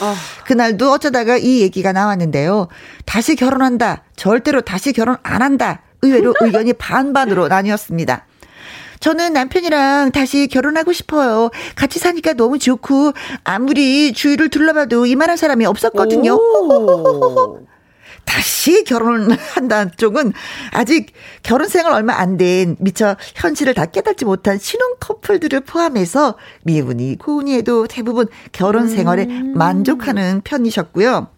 [0.00, 0.14] 아,
[0.46, 2.68] 그날도 어쩌다가 이 얘기가 나왔는데요.
[3.04, 4.04] 다시 결혼한다.
[4.16, 5.82] 절대로 다시 결혼 안 한다.
[6.00, 8.24] 의외로 의견이 반반으로 나뉘었습니다.
[9.00, 11.50] 저는 남편이랑 다시 결혼하고 싶어요.
[11.74, 13.12] 같이 사니까 너무 좋고
[13.44, 16.34] 아무리 주위를 둘러봐도 이만한 사람이 없었거든요.
[16.34, 17.66] 오.
[18.26, 20.32] 다시 결혼을 한다는 쪽은
[20.72, 27.16] 아직 결혼 생활 얼마 안 된 미처 현실을 다 깨닫지 못한 신혼 커플들을 포함해서 미분이
[27.18, 31.28] 고운이 해도 대부분 결혼 생활에 만족하는 편이셨고요.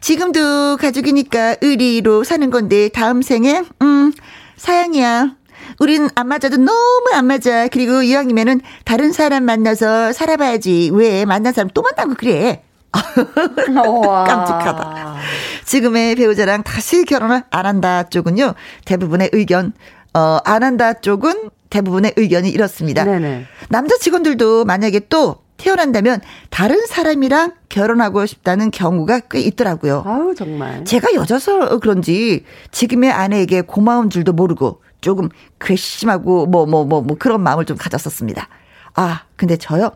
[0.00, 4.12] 지금도 가족이니까 의리로 사는 건데 다음 생에 음
[4.56, 5.36] 사양이야.
[5.78, 7.68] 우린 안 맞아도 너무 안 맞아.
[7.68, 10.90] 그리고 이왕이면은 다른 사람 만나서 살아봐야지.
[10.92, 12.62] 왜 만난 사람 또 만나고 그래.
[12.92, 15.16] 깜찍하다.
[15.64, 18.54] 지금의 배우자랑 다시 결혼을 안 한다 쪽은요.
[18.84, 19.72] 대부분의 의견
[20.12, 23.04] 어 안 한다 쪽은 대부분의 의견이 이렇습니다.
[23.04, 23.46] 네네.
[23.68, 30.02] 남자 직원들도 만약에 또 태어난다면 다른 사람이랑 결혼하고 싶다는 경우가 꽤 있더라고요.
[30.04, 30.84] 아우 정말.
[30.84, 35.28] 제가 여자서 그런지 지금의 아내에게 고마운 줄도 모르고 조금
[35.60, 38.48] 괘씸하고 뭐 뭐 뭐 뭐 그런 마음을 좀 가졌었습니다.
[38.94, 39.92] 아, 근데 저요?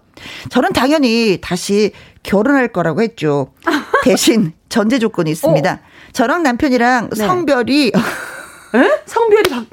[0.50, 3.52] 저는 당연히 다시 결혼할 거라고 했죠.
[4.04, 5.80] 대신 전제 조건이 있습니다.
[6.12, 7.26] 저랑 남편이랑 네.
[7.26, 8.90] 성별이 에?
[9.06, 9.64] 성별이 바...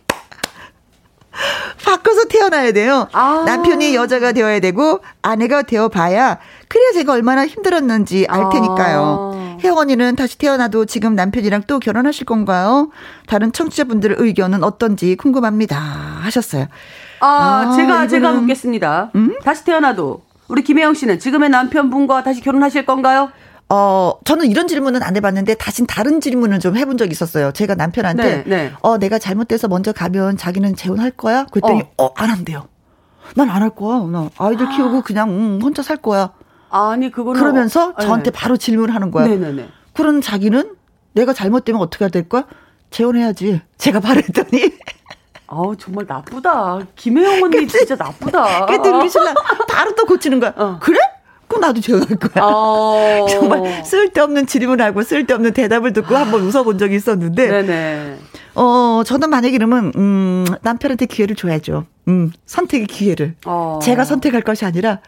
[1.85, 3.07] 바꿔서 태어나야 돼요.
[3.13, 3.43] 아.
[3.45, 9.33] 남편이 여자가 되어야 되고 아내가 되어 봐야 그래야 제가 얼마나 힘들었는지 알 테니까요.
[9.35, 9.50] 아.
[9.63, 12.89] 혜영 언니는 다시 태어나도 지금 남편이랑 또 결혼하실 건가요?
[13.27, 15.77] 다른 청취자분들의 의견은 어떤지 궁금합니다.
[15.77, 16.67] 하셨어요.
[17.19, 19.11] 아, 아, 제가 제가 이거는- 묻겠습니다.
[19.43, 23.29] 다시 태어나도 우리 김혜영 씨는 지금의 남편분과 다시 결혼하실 건가요?
[23.69, 27.53] 어, 저는 이런 질문은 안 해봤는데, 다신 다른 질문을 좀 해본 적이 있었어요.
[27.53, 28.71] 제가 남편한테, 네, 네.
[28.81, 31.45] 어, 내가 잘못돼서 먼저 가면 자기는 재혼할 거야?
[31.45, 32.67] 그랬더니, 어, 안 한대요.
[33.37, 33.99] 난 안 할 거야.
[34.11, 36.31] 나 아이들 키우고 그냥, 음, 혼자 살 거야.
[36.71, 38.37] 아니 그거는 그러면서 어, 저한테 네.
[38.37, 39.27] 바로 질문을 하는 거야.
[39.27, 39.67] 네네네.
[39.93, 40.75] 그런 자기는
[41.13, 42.45] 내가 잘못되면 어떻게 해야 될 거야?
[42.89, 43.61] 재혼해야지.
[43.77, 44.71] 제가 바로 했더니,
[45.47, 46.79] 아우 정말 나쁘다.
[46.95, 48.65] 김혜영 언니 진짜 나쁘다.
[48.65, 49.35] 그랬더니 우리 신랑
[49.67, 50.53] 바로 또 고치는 거야.
[50.55, 50.77] 어.
[50.81, 50.97] 그래?
[51.47, 52.45] 그럼 나도 재혼할 거야.
[52.45, 53.25] 어.
[53.29, 58.17] 정말 쓸데없는 질문하고 쓸데없는 대답을 듣고 한번 웃어본 적이 있었는데, 네네.
[58.55, 61.85] 어, 저는 만약에 이러면, 음, 남편한테 기회를 줘야죠.
[62.07, 63.35] 음, 선택의 기회를.
[63.45, 63.79] 어.
[63.83, 64.99] 제가 선택할 것이 아니라,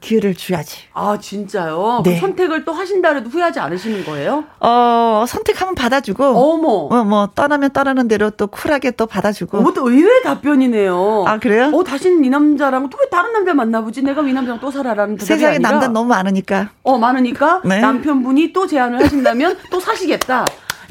[0.00, 0.82] 기회를 줘야지.
[0.92, 2.02] 아, 진짜요?
[2.04, 2.14] 네.
[2.14, 4.44] 그 선택을 또 하신다 해도 후회하지 않으시는 거예요?
[4.60, 6.24] 어, 선택하면 받아주고.
[6.24, 6.68] 어머.
[6.94, 9.58] 어, 뭐, 떠나면 떠나는 대로 또 쿨하게 또 받아주고.
[9.58, 11.24] 어머, 또 의외의 답변이네요.
[11.26, 11.70] 아, 그래요?
[11.74, 14.02] 어, 다시는 이 남자랑 또 왜 다른 남자 만나보지?
[14.02, 16.70] 내가 이 남자랑 또 살아라는 대답이 세상에 아니라 남자 너무 많으니까.
[16.82, 17.80] 어, 많으니까 네.
[17.80, 20.44] 남편분이 또 제안을 하신다면 또 사시겠다.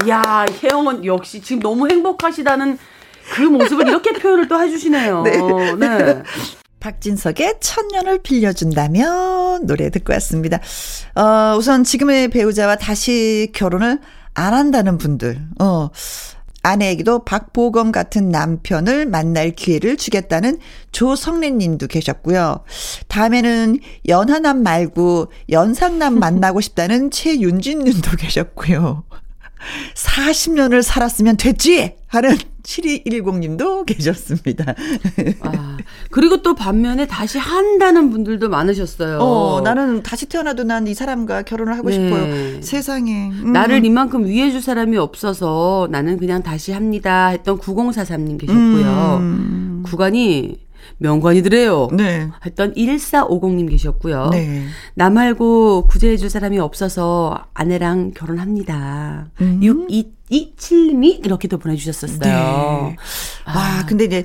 [0.09, 2.77] 야, 혜영은 역시 지금 너무 행복하시다는
[3.33, 5.21] 그 모습을 이렇게 표현을 또 해주시네요.
[5.25, 5.37] 네.
[5.79, 6.23] 네.
[6.85, 10.59] 박진석의 천년을 빌려준다면 노래 듣고 왔습니다.
[11.15, 13.99] 어, 우선 지금의 배우자와 다시 결혼을
[14.35, 15.89] 안 한다는 분들, 어,
[16.61, 20.59] 아내에게도 박보검 같은 남편을 만날 기회를 주겠다는
[20.91, 22.63] 조성래 님도 계셨고요.
[23.07, 29.05] 다음에는 연하남 말고 연상남 만나고 싶다는 최윤진 님도 계셨고요.
[29.95, 31.95] 40년을 살았으면 됐지!
[32.07, 34.73] 하는 7210님도 계셨습니다.
[35.41, 35.77] 아,
[36.09, 39.19] 그리고 또 반면에 다시 한다는 분들도 많으셨어요.
[39.19, 41.95] 어, 나는 다시 태어나도 난 이 사람과 결혼을 하고 네.
[41.95, 42.61] 싶어요.
[42.61, 43.29] 세상에.
[43.29, 43.53] 음.
[43.53, 49.17] 나를 이만큼 위해줄 사람이 없어서 나는 그냥 다시 합니다 했던 9043님 계셨고요.
[49.21, 49.83] 음.
[49.85, 50.64] 구간이
[50.97, 51.89] 명관이더래요.
[51.93, 52.29] 네.
[52.45, 54.29] 했던 1450님 계셨고요.
[54.31, 54.65] 네.
[54.93, 59.27] 나 말고 구제해줄 사람이 없어서 아내랑 결혼합니다.
[59.41, 59.59] 음.
[59.61, 62.19] 6227님이 이렇게도 보내주셨었어요.
[62.19, 62.95] 네.
[63.47, 64.23] 와, 근데 이제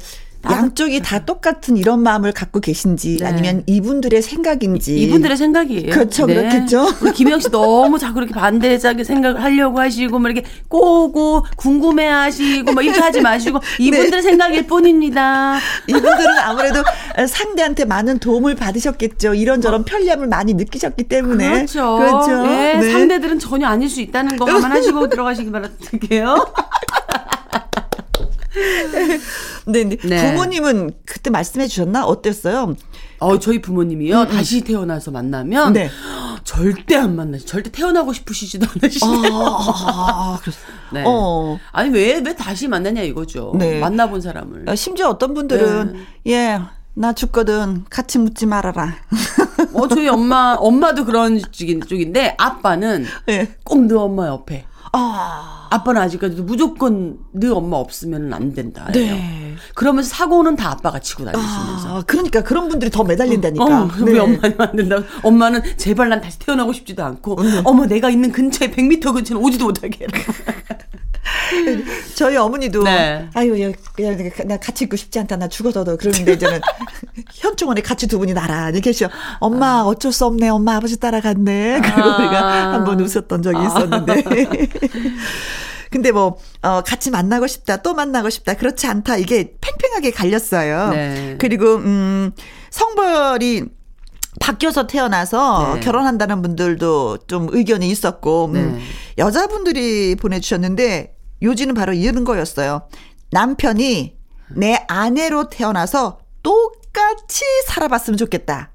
[0.49, 3.27] 양쪽이 다 똑같은 이런 마음을 갖고 계신지 네.
[3.27, 4.99] 아니면 이분들의 생각인지.
[4.99, 5.91] 이분들의 생각이에요.
[5.91, 6.87] 그렇죠, 그렇겠죠.
[7.03, 12.73] 우리 김영 씨 너무 자꾸 이렇게 반대하게 생각을 하려고 하시고, 뭐 이렇게 꼬고, 궁금해 하시고,
[12.73, 13.85] 뭐 이렇게 하지 마시고, 네.
[13.85, 15.59] 이분들의 생각일 뿐입니다.
[15.87, 16.83] 이분들은 아무래도
[17.29, 19.35] 상대한테 많은 도움을 받으셨겠죠.
[19.35, 21.51] 이런저런 편리함을 많이 느끼셨기 때문에.
[21.51, 21.97] 그렇죠.
[21.99, 22.47] 그렇죠.
[22.47, 22.93] 예, 네.
[22.93, 26.53] 상대들은 전혀 아닐 수 있다는 거 감안하시고 들어가시기 바랄게요.
[29.67, 29.97] 네, 네.
[29.97, 30.31] 네.
[30.33, 32.05] 부모님은 그때 말씀해 주셨나?
[32.05, 32.75] 어땠어요?
[33.19, 34.27] 어, 저희 부모님이요.
[34.29, 35.91] 다시 태어나서 만나면 음, 네.
[36.45, 37.47] 절대 안 만나시.
[37.47, 39.33] 절대 태어나고 싶으시지도 않으시네요.
[39.35, 40.53] 아, 그렇
[40.93, 41.05] 네.
[41.07, 41.59] 어.
[41.73, 43.53] 아니 왜왜 다시 만나냐 이거죠.
[43.57, 43.79] 네.
[43.79, 44.69] 만나본 사람을.
[44.69, 45.93] 어, 심지어 어떤 분들은
[46.25, 46.33] 네.
[46.33, 46.61] 예,
[46.95, 48.97] 나 죽거든 같이 묻지 말아라.
[49.75, 53.55] 어, 저희 엄마, 엄마도 그런 쪽인, 쪽인데, 아빠는 예.
[53.65, 54.65] 꼭너 엄마 옆에.
[54.93, 58.91] 아, 아빠는 아직까지도 무조건 너 엄마 없으면 안 된다.
[58.93, 59.55] 네.
[59.75, 61.99] 그러면서 사고는 다 아빠가 치고 다니시면서.
[61.99, 63.65] 아, 그러니까 그런 분들이 더 매달린다니까.
[63.65, 64.13] 어, 네.
[64.13, 64.97] 왜 엄마는 안 된다?
[65.23, 67.63] 엄마는 제발 난 다시 태어나고 싶지도 않고, 네.
[67.65, 70.19] 어머, 내가 있는 근처에 100m 근처는 오지도 못하게 해라.
[72.15, 73.29] 저희 어머니도 네.
[73.35, 75.37] 아유, 야, 그냥 나 같이 있고 싶지 않다.
[75.37, 76.61] 나 죽어서도 그러는데 이제는
[77.35, 79.09] 현충원에 같이 두 분이 나란히 계셔.
[79.39, 80.49] 엄마 어쩔 수 없네.
[80.49, 81.81] 엄마 아버지 따라갔네.
[81.85, 82.17] 그리고 아.
[82.17, 84.23] 우리가 한번 웃었던 적이 있었는데.
[85.91, 90.91] 근데 뭐, 어, 같이 만나고 싶다, 또 만나고 싶다, 그렇지 않다, 이게 팽팽하게 갈렸어요.
[90.91, 91.37] 네.
[91.41, 92.31] 그리고, 음,
[92.71, 93.65] 성별이
[94.39, 95.81] 바뀌어서 태어나서 네.
[95.81, 98.81] 결혼한다는 분들도 좀 의견이 있었고, 음, 네.
[99.19, 102.89] 여자분들이 보내주셨는데, 요지는 바로 이런 거였어요.
[103.31, 104.17] 남편이
[104.57, 108.70] 내 아내로 태어나서 똑같이 살아봤으면 좋겠다.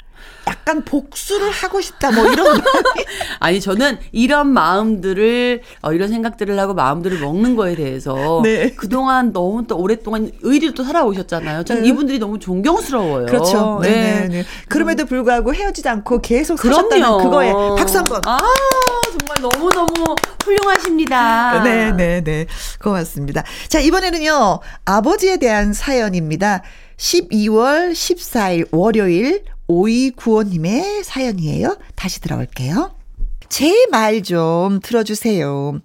[0.47, 2.61] 약간 복수를 하고 싶다, 뭐 이런.
[3.39, 8.71] 아니 저는 이런 마음들을 어, 이런 생각들을 하고 마음들을 먹는 거에 대해서 네.
[8.75, 11.63] 그동안 너무 또 오랫동안 의리로 또 살아오셨잖아요.
[11.63, 11.89] 저는 네.
[11.89, 13.25] 이분들이 너무 존경스러워요.
[13.25, 13.79] 그렇죠.
[13.81, 14.27] 네.
[14.27, 14.45] 네네.
[14.69, 16.59] 그럼에도 불구하고 헤어지지 않고 계속.
[16.59, 18.21] 사셨다는 그거에 박수 한 번.
[18.25, 18.37] 아
[19.17, 21.63] 정말 너무 너무 훌륭하십니다.
[21.63, 22.45] 네, 네, 네.
[22.81, 23.43] 고맙습니다.
[23.67, 26.61] 자, 이번에는요, 아버지에 대한 사연입니다.
[26.97, 31.77] 12월 14일 월요일 오이구호님의 사연이에요.
[31.95, 32.95] 다시 들어볼게요.
[33.49, 35.79] 제 말 좀 들어주세요.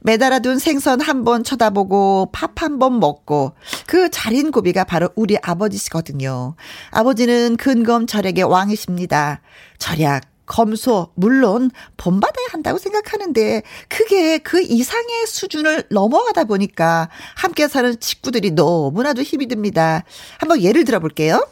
[0.00, 3.52] 매달아둔 생선 한 번 쳐다보고 밥 한 번 먹고
[3.86, 6.56] 그 잘인 고비가 바로 우리 아버지시거든요.
[6.90, 9.42] 아버지는 근검 절약의 왕이십니다.
[9.78, 18.50] 절약, 검소, 물론 본받아야 한다고 생각하는데 그게 그 이상의 수준을 넘어가다 보니까 함께 사는 식구들이
[18.52, 20.04] 너무나도 힘이 듭니다.
[20.38, 21.46] 한번 예를 들어 볼게요.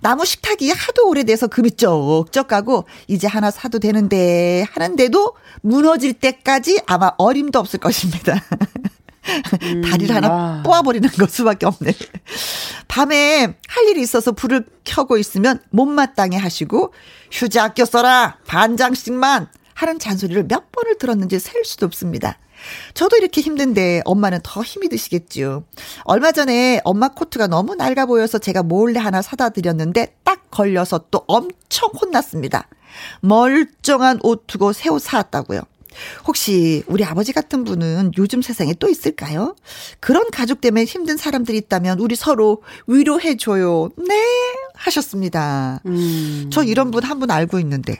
[0.00, 7.12] 나무 식탁이 하도 오래돼서 금이 쩍쩍 가고 이제 하나 사도 되는데 하는데도 무너질 때까지 아마
[7.18, 8.42] 어림도 없을 것입니다.
[9.90, 10.62] 다리를 하나 와.
[10.64, 11.92] 뽑아버리는 것 수밖에 없네.
[12.88, 16.92] 밤에 할 일이 있어서 불을 켜고 있으면 못마땅해 하시고
[17.30, 22.38] 휴지 아껴 써라 반장씩만 하는 잔소리를 몇 번을 들었는지 셀 수도 없습니다.
[22.94, 25.64] 저도 이렇게 힘든데 엄마는 더 힘이 드시겠죠.
[26.04, 31.24] 얼마 전에 엄마 코트가 너무 낡아 보여서 제가 몰래 하나 사다 드렸는데 딱 걸려서 또
[31.26, 32.68] 엄청 혼났습니다.
[33.20, 35.62] 멀쩡한 옷 두고 새 옷 사왔다고요.
[36.26, 39.56] 혹시 우리 아버지 같은 분은 요즘 세상에 또 있을까요?
[39.98, 43.90] 그런 가족 때문에 힘든 사람들이 있다면 우리 서로 위로해줘요.
[43.96, 44.14] 네.
[44.74, 45.80] 하셨습니다.
[45.86, 46.48] 음.
[46.52, 47.98] 저 이런 분 한분 알고 있는데.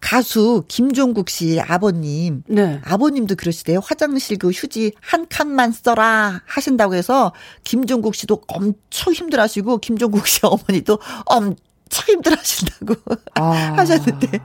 [0.00, 2.42] 가수 김종국 씨 아버님.
[2.46, 2.80] 네.
[2.84, 3.80] 아버님도 그러시대요.
[3.82, 7.32] 화장실 그 휴지 한 칸만 써라 하신다고 해서
[7.64, 12.94] 김종국 씨도 엄청 힘들어 하시고 김종국 씨 어머니도 엄청 힘들어 하신다고
[13.34, 13.74] 아.
[13.76, 14.40] 하셨는데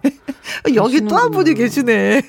[0.75, 2.21] 여기 또 한 분이 계시네.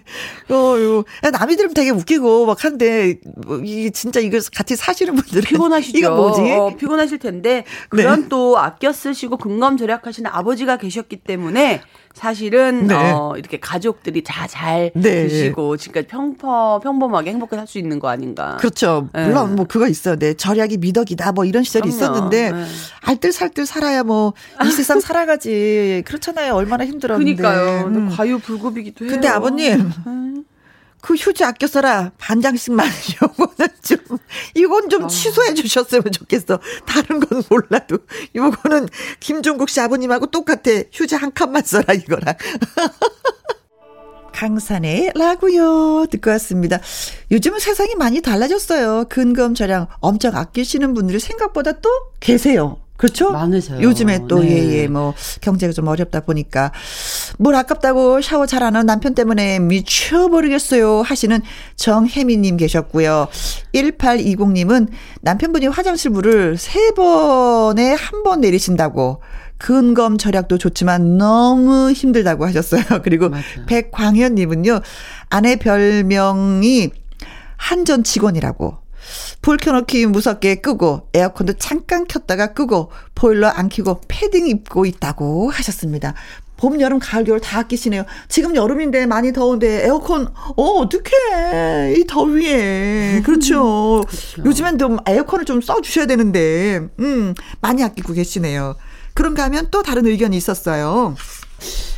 [0.50, 5.42] 어, 요 남이 들으면 되게 웃기고 막 한데 뭐 이게 진짜 이거 같이 사시는 분들은
[5.42, 5.98] 피곤하시죠.
[5.98, 6.52] 이거 뭐지?
[6.52, 11.80] 어, 피곤하실 텐데 그런 또 아껴 쓰시고 근검 절약하시는 아버지가 계셨기 때문에
[12.14, 12.94] 사실은 네.
[12.94, 15.26] 어, 이렇게 가족들이 다잘 네.
[15.26, 18.56] 드시고 지금까지 평범 평범하게 행복하게 살 수 있는 거 아닌가.
[18.58, 19.08] 그렇죠.
[19.12, 19.26] 네.
[19.26, 20.16] 물론 뭐 그거 있어요.
[20.16, 20.34] 네.
[20.34, 21.96] 절약이 미덕이다 뭐 이런 시절이 그럼요.
[22.14, 22.64] 있었는데 네.
[23.02, 24.32] 알뜰살뜰 살아야 뭐
[24.64, 26.02] 이 세상 살아가지.
[26.06, 26.54] 그렇잖아요.
[26.54, 27.34] 얼마나 힘들었는데.
[27.34, 27.86] 그러니까요.
[27.88, 28.08] 음.
[28.10, 29.12] 과유불급이기도 해요.
[29.12, 30.44] 근데 아버님 음.
[31.04, 32.88] 그 휴지 아껴 써라 반 장씩만
[33.22, 33.98] 요거는 좀
[34.54, 34.88] 이건 아.
[34.88, 36.58] 좀 취소해 주셨으면 좋겠어.
[36.86, 37.98] 다른 건 몰라도
[38.34, 38.88] 요거는
[39.20, 40.70] 김종국 씨 아버님하고 똑같아.
[40.90, 42.34] 휴지 한 칸만 써라 이거랑.
[44.32, 46.80] 강산의 라고요 듣고 왔습니다.
[47.30, 49.04] 요즘은 세상이 많이 달라졌어요.
[49.10, 52.83] 근검 절약 엄청 아끼시는 분들이 생각보다 또 계세요.
[52.96, 53.32] 그렇죠?
[53.32, 53.82] 많으세요.
[53.82, 54.50] 요즘에 또 네.
[54.50, 56.70] 예예 뭐 경제가 좀 어렵다 보니까
[57.38, 61.40] 물 아깝다고 샤워 잘 안 하는 남편 때문에 미쳐 버리겠어요 하시는
[61.76, 63.28] 정혜미 님 계셨고요.
[63.72, 64.88] 1820 님은
[65.22, 69.20] 남편분이 화장실 물을 세 번에 한 번 내리신다고
[69.58, 72.82] 근검 절약도 좋지만 너무 힘들다고 하셨어요.
[73.02, 73.66] 그리고 맞아요.
[73.66, 74.80] 백광현 님은요
[75.30, 76.90] 아내 별명이
[77.56, 78.83] 한전 직원이라고.
[79.42, 86.14] 불 켜놓기 무섭게 끄고 에어컨도 잠깐 켰다가 끄고 보일러 안 켜고 패딩 입고 있다고 하셨습니다.
[86.56, 88.04] 봄, 여름, 가을, 겨울 다 아끼시네요.
[88.28, 94.04] 지금 여름인데 많이 더운데 에어컨 어 어떡해 이 더위에 그렇죠.
[94.44, 98.76] 요즘엔 좀 에어컨을 좀 써 주셔야 되는데 음 많이 아끼고 계시네요.
[99.14, 101.16] 그런가 하면 또 다른 의견이 있었어요.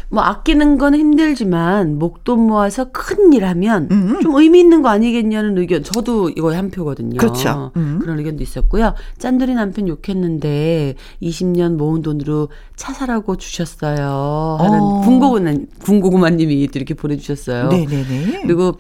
[0.09, 4.21] 뭐 아끼는 건 힘들지만 목돈 모아서 큰 일 하면 음.
[4.23, 5.83] 좀 의미 있는 거 아니겠냐는 의견.
[5.83, 7.17] 저도 이거에 한 표거든요.
[7.19, 7.73] 그렇죠.
[7.77, 7.99] 음.
[8.01, 8.95] 그런 의견도 있었고요.
[9.19, 14.57] 짠돌이 남편 욕했는데 20년 모은 돈으로 차 사라고 주셨어요.
[14.61, 15.01] 하는 어.
[15.05, 17.69] 군고구마 군고구마님이 또 이렇게 보내주셨어요.
[17.69, 18.43] 네네네.
[18.43, 18.79] 그리고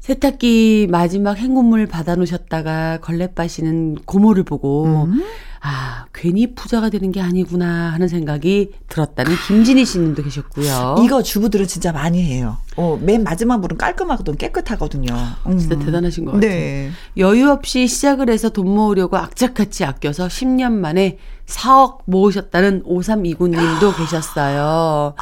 [0.00, 5.22] 세탁기 마지막 행운물 받아놓으셨다가 걸레 빠시는 고모를 보고 음.
[5.60, 10.96] 아 괜히 부자가 되는 게 아니구나 하는 생각이 들었다는 김진희 씨님도 계셨고요.
[11.04, 12.58] 이거 주부들은 진짜 많이 해요.
[12.76, 15.14] 어, 맨 마지막 물은 깔끔하거든, 깨끗하거든요.
[15.46, 15.58] 음.
[15.58, 16.50] 진짜 대단하신 것 같아요.
[16.50, 16.90] 네.
[17.16, 25.14] 여유 없이 시작을 해서 돈 모으려고 악착같이 아껴서 10년 만에 4억 모으셨다는 5329님도 계셨어요.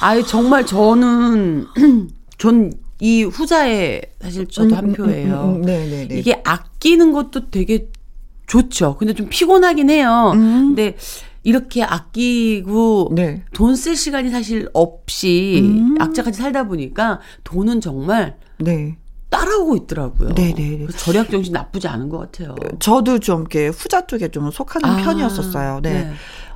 [0.00, 1.66] 아유 정말 저는
[2.38, 5.34] 전 이 후자에 사실 저도 한 표예요.
[5.34, 6.18] 음, 음, 음, 네 네 네.
[6.18, 7.88] 이게 아끼는 것도 되게
[8.46, 8.96] 좋죠.
[8.96, 10.32] 근데 좀 피곤하긴 해요.
[10.34, 10.74] 음.
[10.74, 10.96] 근데
[11.42, 13.44] 이렇게 아끼고 네.
[13.52, 15.96] 돈쓸 시간이 사실 없이 음.
[16.00, 18.98] 악착같이 살다 보니까 돈은 정말 네.
[19.28, 20.30] 따라오고 있더라고요.
[20.34, 22.54] 그래서 절약 정신 나쁘지 않은 것 같아요.
[22.78, 25.80] 저도 좀 이렇게 후자 쪽에 좀 속하는 아, 편이었었어요.
[25.82, 25.92] 네.
[25.92, 26.12] 네.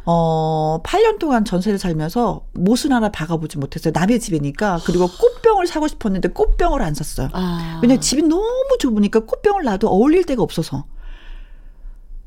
[0.06, 3.92] 어, 8년 동안 전세를 살면서 못은 하나 박아보지 못했어요.
[3.94, 4.80] 남의 집이니까.
[4.84, 7.28] 그리고 꽃병을 사고 싶었는데 꽃병을 안 샀어요.
[7.32, 7.78] 아.
[7.82, 10.84] 왜냐면 집이 너무 좁으니까 꽃병을 놔도 어울릴 데가 없어서.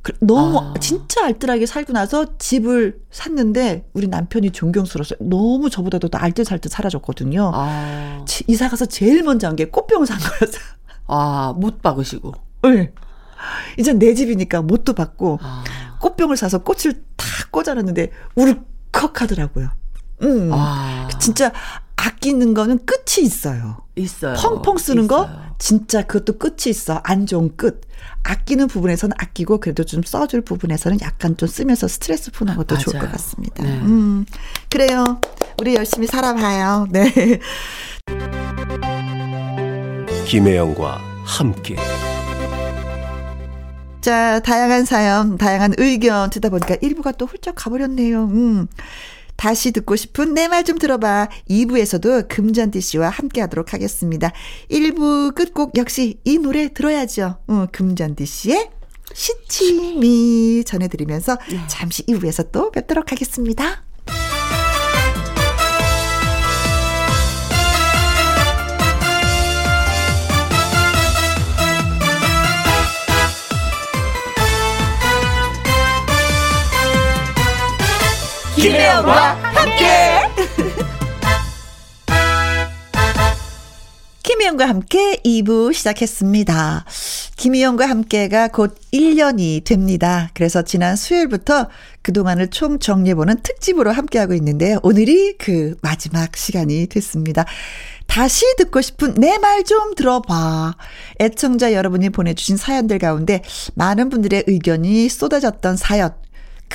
[0.03, 0.73] 그- 너무 아.
[0.79, 5.17] 진짜 알뜰하게 살고 나서 집을 샀는데 우리 남편이 존경스러웠어요.
[5.21, 7.51] 너무 저보다도 더 알뜰살뜰 살아줬거든요.
[7.53, 10.61] 아, 지- 이사 가서 제일 먼저 한 게 꽃병을 산 거였어요.
[11.07, 12.33] 아, 못 박으시고.
[12.63, 12.91] 네.
[13.79, 15.63] 이제 내 집이니까 못도 받고 아,
[15.99, 19.69] 꽃병을 사서 꽃을 다 꽂아놨는데 울컥 하더라고요.
[20.23, 20.49] 음.
[20.53, 21.07] 아.
[21.19, 21.51] 진짜
[21.95, 23.77] 아끼는 거는 끝이 있어요.
[23.95, 24.35] 있어요.
[24.35, 25.43] 펑펑 쓰는 거 있어요.
[25.59, 26.99] 진짜 그것도 끝이 있어.
[27.03, 27.81] 안 좋은 끝.
[28.23, 33.05] 아끼는 부분에서는 아끼고 그래도 좀 써줄 부분에서는 약간 좀 쓰면서 스트레스 푸는 것도 좋을 맞아요.
[33.07, 33.63] 것 같습니다.
[33.63, 33.69] 네.
[33.81, 34.25] 음.
[34.69, 35.19] 그래요.
[35.59, 36.87] 우리 열심히 살아봐요.
[36.89, 37.39] 네.
[40.25, 41.75] 김혜영과 함께
[44.01, 48.25] 자, 다양한 사연, 다양한 의견 듣다 보니까 1부가 또 훌쩍 가버렸네요.
[48.25, 48.67] 음.
[49.43, 51.27] 다시 듣고 싶은 내 말 좀 들어봐.
[51.49, 54.31] 2부에서도 금잔디 씨와 함께 하도록 하겠습니다.
[54.71, 57.39] 1부 끝곡 역시 이 노래 들어야죠.
[57.47, 58.69] 어, 금잔디 씨의
[59.13, 61.37] 시치미 전해드리면서
[61.67, 63.82] 잠시 2부에서 또 뵙도록 하겠습니다.
[78.63, 79.85] 김혜영과 함께.
[84.23, 86.85] 김혜영과 함께 2부 시작했습니다.
[87.35, 90.29] 김희영과 함께가 곧 1년이 됩니다.
[90.33, 91.67] 그래서 지난 수요일부터
[92.03, 94.79] 그동안을 총 정리해보는 특집으로 함께하고 있는데요.
[94.81, 97.43] 오늘이 그 마지막 시간이 됐습니다.
[98.07, 100.75] 다시 듣고 싶은 내 말 좀 들어봐.
[101.19, 103.41] 애청자 여러분이 보내주신 사연들 가운데
[103.75, 106.13] 많은 분들의 의견이 쏟아졌던 사연,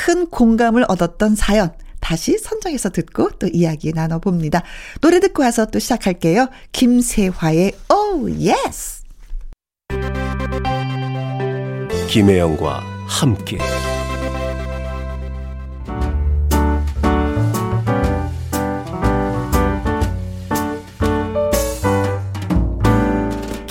[0.04, 4.62] 큰 공감을 얻었던 사연, 다시 선정해서 듣고 또 이야기 나눠봅니다.
[5.00, 6.48] 노래 듣고 와서 또 시작할게요.
[6.70, 9.02] 김세화의 Oh Yes!
[12.08, 13.58] 김혜영과 함께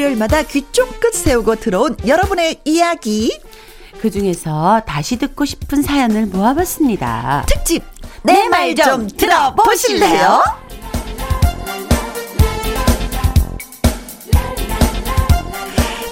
[0.00, 3.40] 월요일마다 귀 쫑긋 세우고 들어온 여러분의 이야기
[4.00, 7.46] 그 중에서 다시 듣고 싶은 사연을 모아봤습니다.
[7.48, 7.82] 특집
[8.22, 10.42] 내 말 좀 들어보실래요?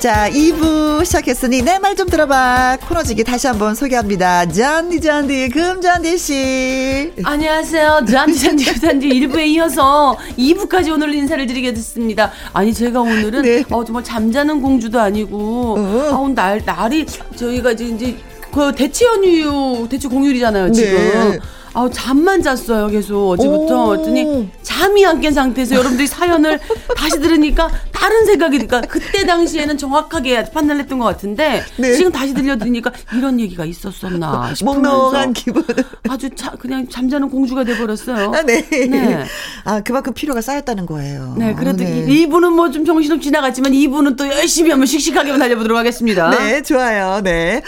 [0.04, 2.76] 자, 2부 시작했으니 내 말 좀 들어봐.
[2.88, 4.44] 코너지기 다시 한번 소개합니다.
[4.46, 7.12] 잔디 잔디 금잔디 씨.
[7.22, 8.04] 안녕하세요.
[8.10, 12.32] 잔디 잔디 금잔디 1부에 이어서 2부까지 오늘 인사를 드리겠습니다.
[12.52, 13.64] 아니 제가 오늘은 네.
[13.70, 16.10] 어, 정말 잠자는 공주도 아니고 어.
[16.12, 18.16] 아, 오늘 날 날이 저희가 이제 이제
[18.52, 20.90] 그 대체 연휴 대체 공휴일이잖아요 지금.
[21.30, 21.38] 네.
[21.74, 23.88] 아 잠만 잤어요 계속 어제부터 오.
[23.88, 26.58] 그랬더니 잠이 안 깬 상태에서 여러분들이 사연을
[26.96, 31.92] 다시 들으니까 다른 생각이 드니까 그때 당시에는 정확하게 판단을 했던 것 같은데 네.
[31.94, 35.64] 지금 다시 들려드리니까 이런 얘기가 있었었나 싶으면서 몽롱한 기분.
[36.08, 38.32] 아주 차, 그냥 잠자는 공주가 돼버렸어요.
[38.34, 38.60] 아, 네.
[38.68, 39.24] 네.
[39.64, 41.34] 아, 그만큼 피로가 쌓였다는 거예요.
[41.38, 42.04] 네, 그래도 네.
[42.06, 46.30] 이 2부는 뭐좀 정신없 지나갔지만 2부는 또 열심히 한번 씩씩하게 달려보도록 하겠습니다.
[46.30, 47.20] 네, 좋아요.
[47.22, 47.62] 네.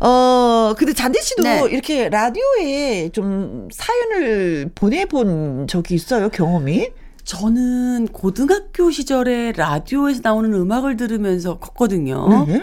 [0.00, 1.62] 어, 근데 잔디 씨도 네.
[1.70, 6.88] 이렇게 라디오에 좀 사연을 보내본 적이 있어요, 경험이?
[7.24, 12.46] 저는 고등학교 시절에 라디오에서 나오는 음악을 들으면서 컸거든요.
[12.46, 12.62] 네.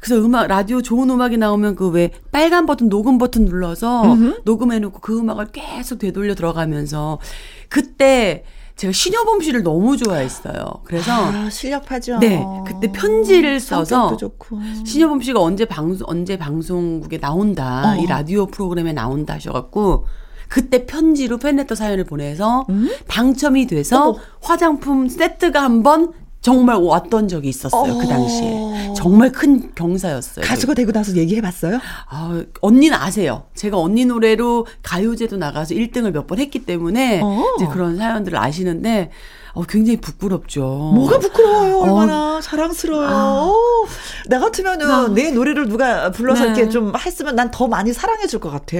[0.00, 5.00] 그래서 음악 라디오 좋은 음악이 나오면 그 왜 빨간 버튼 녹음 버튼 눌러서 녹음해 놓고
[5.00, 7.18] 그 음악을 계속 되돌려 들어가면서
[7.68, 8.44] 그때
[8.80, 10.80] 제가 신여범 씨를 너무 좋아했어요.
[10.84, 12.18] 그래서 아, 실력파죠.
[12.18, 14.16] 네, 그때 편지를 써서.
[14.86, 17.96] 신여범 씨가 언제 방송 언제 방송국에 나온다 어.
[18.00, 20.06] 이 라디오 프로그램에 나온다 하셔갖고
[20.48, 22.66] 그때 편지로 팬레터 사연을 보내서
[23.06, 24.14] 당첨이 돼서 음?
[24.14, 24.18] 어머.
[24.40, 26.12] 화장품 세트가 한 번
[26.42, 28.08] 정말 왔던 적이 있었어요 그 어.
[28.08, 30.44] 당시에 정말 큰 경사였어요.
[30.44, 31.78] 가수가 되고 나서 얘기해봤어요?
[32.08, 33.44] 아, 언니는 아세요.
[33.54, 37.44] 제가 언니 노래로 가요제도 나가서 1등을 몇 번 했기 때문에 어.
[37.56, 39.10] 이제 그런 사연들을 아시는데
[39.52, 40.60] 어, 굉장히 부끄럽죠.
[40.94, 43.08] 뭐가 부끄러워요, 얼마나 자랑스러워요.
[43.08, 43.10] 어.
[43.10, 43.42] 아.
[43.46, 43.54] 어,
[44.28, 46.48] 나 같으면은 나- 내 노래를 누가 불러서 네.
[46.50, 48.76] 이렇게 좀 했으면 난 더 많이 사랑해줄 것 같아.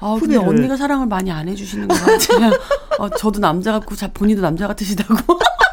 [0.00, 0.48] 아, 근데 후배를.
[0.48, 2.52] 언니가 사랑을 많이 안 해주시는 것 같아요.
[3.00, 5.14] 어, 저도 남자 같고, 자, 본인도 남자 같으시다고.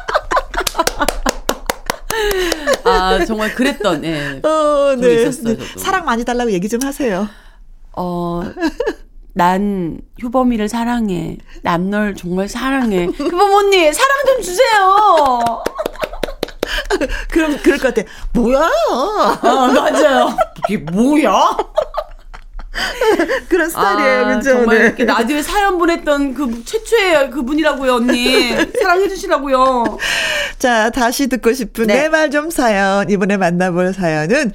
[2.84, 4.40] 아, 정말 그랬던, 예.
[4.42, 5.78] 어, 적이 있었어요, 저도.
[5.80, 7.28] 사랑 많이 달라고 얘기 좀 하세요.
[7.96, 8.42] 어,
[9.34, 11.38] 난 효범이를 사랑해.
[11.62, 13.06] 난 널 정말 사랑해.
[13.06, 15.62] 효범 언니, 사랑 좀 주세요.
[17.30, 18.08] 그럼 그럴 것 같아.
[18.32, 18.70] 뭐야?
[18.90, 20.36] 아, 맞아요.
[20.68, 21.56] 이게 뭐야?
[23.48, 24.50] 그런 스타일이에요, 아, 그죠?
[24.50, 24.84] 정말 네.
[24.86, 28.50] 이렇게 라디오에 사연 보냈던 그 최초의 그분이라고요, 언니.
[28.80, 29.98] 사랑해 주시라고요.
[30.58, 32.02] 자, 다시 듣고 싶은 네.
[32.02, 33.10] 내말 좀 사연.
[33.10, 34.52] 이번에 만나볼 사연은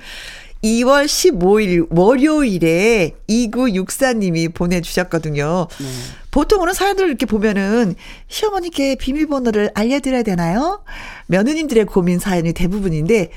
[0.63, 5.67] 2월 15일 월요일에 2964님이 보내주셨거든요.
[5.77, 5.85] 네.
[6.31, 7.95] 보통은 사연들을 이렇게 보면은
[8.27, 10.83] 시어머니께 비밀번호를 알려드려야 되나요?
[11.27, 13.29] 며느님들의 고민 사연이 대부분인데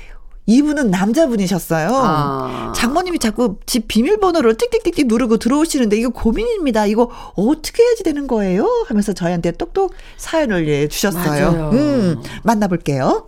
[0.49, 1.89] 이분은 남자분이셨어요.
[1.93, 2.73] 아.
[2.75, 6.87] 장모님이 자꾸 집 비밀번호를 띡띡띡띡 누르고 들어오시는데 이거 고민입니다.
[6.87, 8.85] 이거 어떻게 해야지 되는 거예요?
[8.87, 11.51] 하면서 저희한테 똑똑 사연을 예, 주셨어요.
[11.51, 11.69] 맞아요.
[11.73, 13.27] 음, 만나볼게요.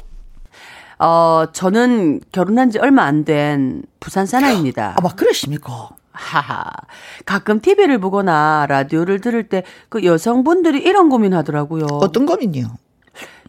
[0.98, 4.96] 어, 저는 결혼한 지 얼마 안 된 부산 사나이입니다.
[4.98, 5.90] 아, 막 그러십니까?
[6.12, 6.64] 하하.
[7.28, 11.86] 가끔 TV를 보거나 라디오를 들을 때 그 여성분들이 이런 고민하더라고요.
[11.86, 12.66] 어떤 고민이요?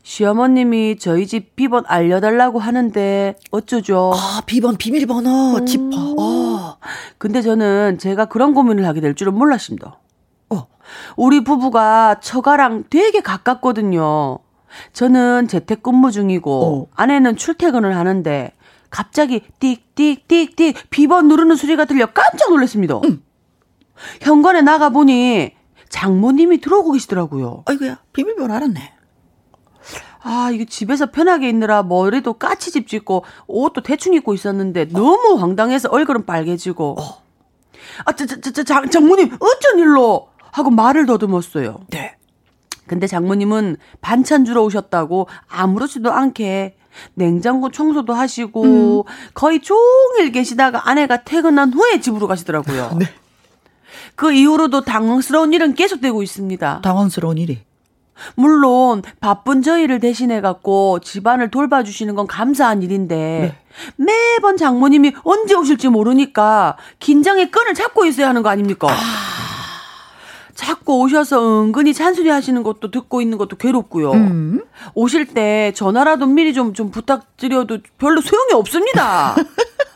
[0.03, 4.13] 시어머님이 저희 집 비번 알려달라고 하는데 어쩌죠?
[4.15, 6.15] 아, 비번, 비밀번호, 지퍼.
[6.19, 6.77] 어.
[7.19, 9.99] 근데 저는 제가 그런 고민을 하게 될 줄은 몰랐습니다.
[10.51, 10.67] 어.
[11.17, 14.41] 우리 부부가 처가랑 되게 가깝거든요.
[14.93, 16.93] 저는 재택근무 중이고 어.
[16.97, 18.53] 아내는 출퇴근을 하는데
[18.91, 23.01] 갑자기 띡띡띡띡 비번 누르는 소리가 들려 깜짝 놀랐습니다.
[24.21, 25.53] 현관에 나가 보니
[25.89, 27.63] 장모님이 들어오고 계시더라고요.
[27.67, 28.95] 아이고야, 비밀번호 알았네.
[30.23, 36.27] 아, 이게 집에서 편하게 있느라 머리도 까치집 짓고 옷도 대충 입고 있었는데 너무 황당해서 얼굴은
[36.27, 36.97] 빨개지고.
[38.05, 40.29] 아, 저, 저, 저, 저, 장, 장모님, 어쩐 일로?
[40.53, 41.81] 하고 말을 더듬었어요.
[41.89, 42.17] 네.
[42.87, 46.77] 근데 장모님은 반찬 주러 오셨다고 아무렇지도 않게
[47.15, 52.97] 냉장고 청소도 하시고 거의 종일 계시다가 아내가 퇴근한 후에 집으로 가시더라고요.
[52.99, 53.07] 네.
[54.15, 56.83] 그 이후로도 당황스러운 일은 계속되고 있습니다.
[56.83, 57.61] 당황스러운 일이.
[58.35, 63.57] 물론 바쁜 저희를 대신해 갖고 집안을 돌봐주시는 건 감사한 일인데
[63.97, 68.89] 매번 장모님이 언제 오실지 모르니까 긴장의 끈을 잡고 있어야 하는 거 아닙니까?
[70.55, 74.13] 자꾸 오셔서 은근히 잔소리 하시는 것도 듣고 있는 것도 괴롭고요.
[74.13, 74.63] 음.
[74.95, 79.35] 오실 때 전화라도 미리 좀, 좀 부탁드려도 별로 소용이 없습니다.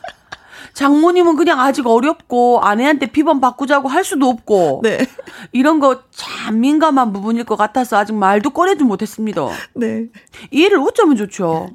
[0.77, 5.07] 장모님은 그냥 아직 어렵고 아내한테 비번 바꾸자고 할 수도 없고 네.
[5.51, 9.47] 이런 거 참 민감한 부분일 것 같아서 아직 말도 꺼내지 못했습니다.
[9.73, 10.05] 네.
[10.51, 11.69] 이 일을 어쩌면 좋죠.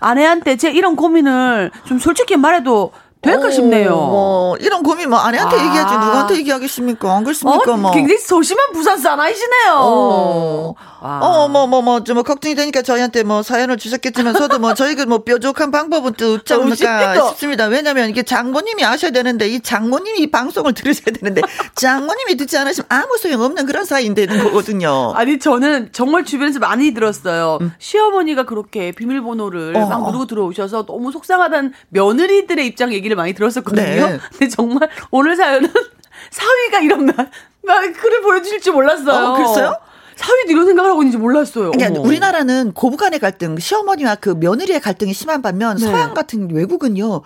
[0.00, 2.90] 아내한테 제 이런 고민을 좀 솔직히 말해도
[3.22, 3.90] 될까 싶네요.
[3.90, 5.64] 뭐, 이런 고민 뭐 아내한테 아.
[5.64, 7.10] 얘기하지 누구한테 얘기하겠습니까?
[7.10, 7.76] 안 어, 그렇습니까?
[7.76, 7.92] 뭐.
[7.92, 9.74] 굉장히 소심한 부산 사나이시네요.
[9.74, 11.20] 어, 와.
[11.20, 15.06] 어, 뭐, 뭐, 뭐, 좀, 뭐, 걱정이 되니까 저희한테 뭐, 사연을 주셨겠지만, 저도 뭐, 저희가
[15.06, 17.28] 뭐, 뾰족한 방법은 또 없지 않을까 없습니다.
[17.28, 17.66] 싶습니다.
[17.66, 21.42] 왜냐면 이게 장모님이 아셔야 되는데, 이 장모님이 이 방송을 들으셔야 되는데,
[21.76, 25.12] 장모님이 듣지 않으시면 아무 소용 없는 그런 사이인 되는 거거든요.
[25.14, 27.58] 아니 저는 정말 주변에서 많이 들었어요.
[27.78, 30.06] 시어머니가 그렇게 비밀번호를 어, 막 어.
[30.06, 33.84] 누르고 들어오셔서 너무 속상하다는 며느리들의 입장 얘기를 많이 들었었거든요.
[33.84, 34.18] 네.
[34.30, 35.70] 근데 정말 오늘 사연은
[36.30, 37.30] 사위가 이런 말,
[37.62, 39.30] 말 글을 보여주실 줄 몰랐어요.
[39.30, 39.76] 어, 그랬어요?
[40.16, 41.72] 사위도 이런 생각을 하고 있는지 몰랐어요.
[41.72, 42.00] 그러니까.
[42.00, 45.86] 우리나라는 고부간의 갈등, 시어머니와 그 며느리의 갈등이 심한 반면 네.
[45.86, 47.22] 서양 같은 외국은요,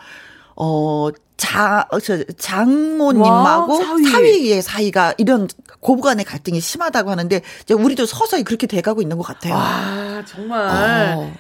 [0.57, 4.05] 어, 자, 어, 저, 장모님하고 와, 사위.
[4.05, 5.49] 사위의 사이가 이런
[5.81, 9.55] 고부간의 갈등이 심하다고 하는데, 이제 우리도 서서히 그렇게 돼가고 있는 것 같아요.
[9.57, 11.15] 아 정말.
[11.17, 11.33] 어.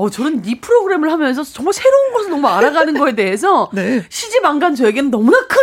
[0.00, 4.02] 어, 저는 이 프로그램을 하면서 정말 새로운 것을 너무 알아가는 거에 대해서 네.
[4.08, 5.60] 시집 안 간 저에게는 너무나 큰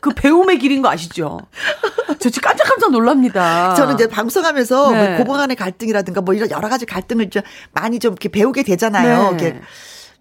[0.00, 1.38] 그 배움의 길인 거 아시죠?
[2.18, 3.74] 저 지금 깜짝깜짝 놀랍니다.
[3.74, 5.08] 저는 이제 방송하면서 네.
[5.08, 9.22] 뭐 고부 간의 갈등이라든가 뭐 이런 여러 가지 갈등을 좀 많이 좀 이렇게 배우게 되잖아요.
[9.36, 9.44] 네.
[9.46, 9.60] 이렇게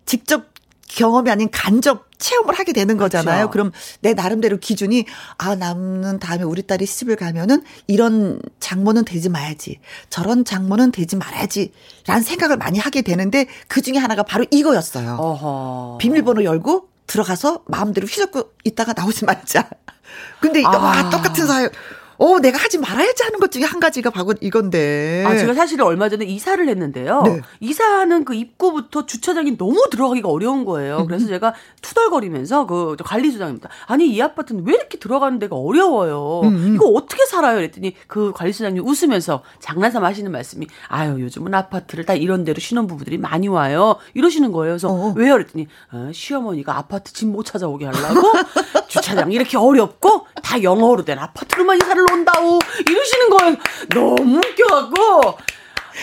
[0.05, 0.45] 직접
[0.87, 3.49] 경험이 아닌 간접 체험을 하게 되는 거잖아요.
[3.49, 3.51] 그렇죠.
[3.51, 5.05] 그럼 내 나름대로 기준이
[5.37, 9.79] 아 남는 다음에 우리 딸이 시집을 가면은 이런 장모는 되지 말아야지.
[10.09, 11.71] 저런 장모는 되지 말아야지.
[12.07, 15.15] 라는 생각을 많이 하게 되는데 그 중에 하나가 바로 이거였어요.
[15.15, 15.97] 어허.
[15.99, 19.69] 비밀번호 열고 들어가서 마음대로 휘젓고 있다가 나오지 말자.
[20.39, 20.69] 근데 아.
[20.69, 21.69] 와 똑같은 사연.
[22.17, 25.23] 어 내가 하지 말아야지 하는 것 중에 한 가지가 바로 이건데.
[25.27, 27.21] 아, 제가 사실은 얼마 전에 이사를 했는데요.
[27.23, 27.41] 네.
[27.59, 31.05] 이사하는 그 입구부터 주차장이 너무 들어가기가 어려운 거예요.
[31.07, 33.69] 그래서 제가 투덜거리면서 그 관리소장입니다.
[33.87, 36.41] 아니, 이 아파트는 왜 이렇게 들어가는 데가 어려워요?
[36.73, 37.55] 이거 어떻게 살아요?
[37.55, 43.47] 그랬더니 그 관리소장님 웃으면서 장난삼아 하시는 말씀이 아유, 요즘은 아파트를 다 이런 데로 신혼부부들이 많이
[43.47, 43.97] 와요.
[44.13, 44.73] 이러시는 거예요.
[44.73, 45.13] 그래서 어.
[45.15, 45.33] 왜요?
[45.33, 48.21] 그랬더니 어, 시어머니가 아파트 집 못 찾아오게 하려고
[48.87, 53.55] 주차장 이렇게 어렵고 다 영어로 된 아파트로만 이사를 온다고 이러시는 거예요.
[53.89, 55.37] 너무 웃겨갖고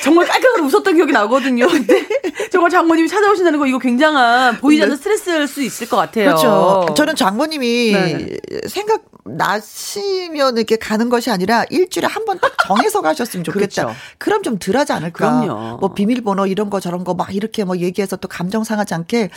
[0.03, 1.66] 정말 깔깔깔 웃었던 기억이 나거든요.
[1.68, 2.07] 근데
[2.51, 6.26] 정말 장모님이 찾아오신다는 거 이거 굉장한 보이지 않는 스트레스일 수 있을 것 같아요.
[6.26, 6.86] 그렇죠.
[6.97, 8.36] 저는 장모님이 네.
[8.68, 13.82] 생각 나시면 이렇게 가는 것이 아니라 일주일에 한 번 딱 정해서 가셨으면 좋겠다.
[13.84, 13.95] 그렇죠.
[14.18, 15.40] 그럼 좀 덜하지 않을까.
[15.43, 15.76] 그럼요.
[15.78, 19.28] 뭐 비밀번호 이런 거 저런 거 막 이렇게 뭐 얘기해서 또 감정 상하지 않게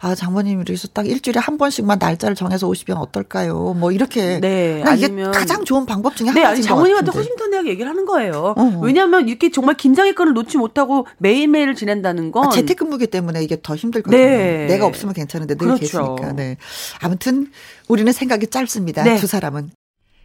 [0.00, 3.74] 아 장모님 이래서 딱 일주일에 한 번씩만 날짜를 정해서 오시면 어떨까요?
[3.76, 4.38] 뭐 이렇게.
[4.40, 7.10] 네, 난 이게 아니면- 가장 좋은 방법 중에 네, 하나인 아니 것 장모님한테.
[7.10, 8.54] 허심탄회하게 얘기를 하는 거예요.
[8.56, 8.80] 어.
[8.82, 13.74] 왜냐하면 이렇게 정말 김장의 건을 놓지 못하고 매일매일 지낸다는 건 아, 재택근무기 때문에 이게 더
[13.74, 14.16] 힘들거든요.
[14.18, 14.66] 네.
[14.66, 15.80] 내가 없으면 괜찮은데 늘 그렇죠.
[16.16, 16.32] 계시니까.
[16.32, 16.58] 네.
[17.00, 17.50] 아무튼
[17.88, 19.02] 우리는 생각이 짧습니다.
[19.02, 19.16] 네.
[19.16, 19.70] 두 사람은.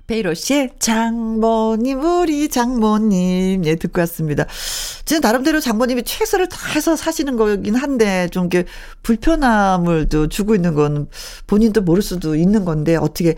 [0.07, 3.63] 베이로 씨의 장모님, 우리 장모님.
[3.63, 4.45] 예, 듣고 왔습니다.
[5.05, 8.67] 지금 나름대로 장모님이 최선을 다해서 사시는 거긴 한데, 좀 이렇게
[9.03, 11.07] 불편함을 또 주고 있는 건
[11.47, 13.35] 본인도 모를 수도 있는 건데, 어떻게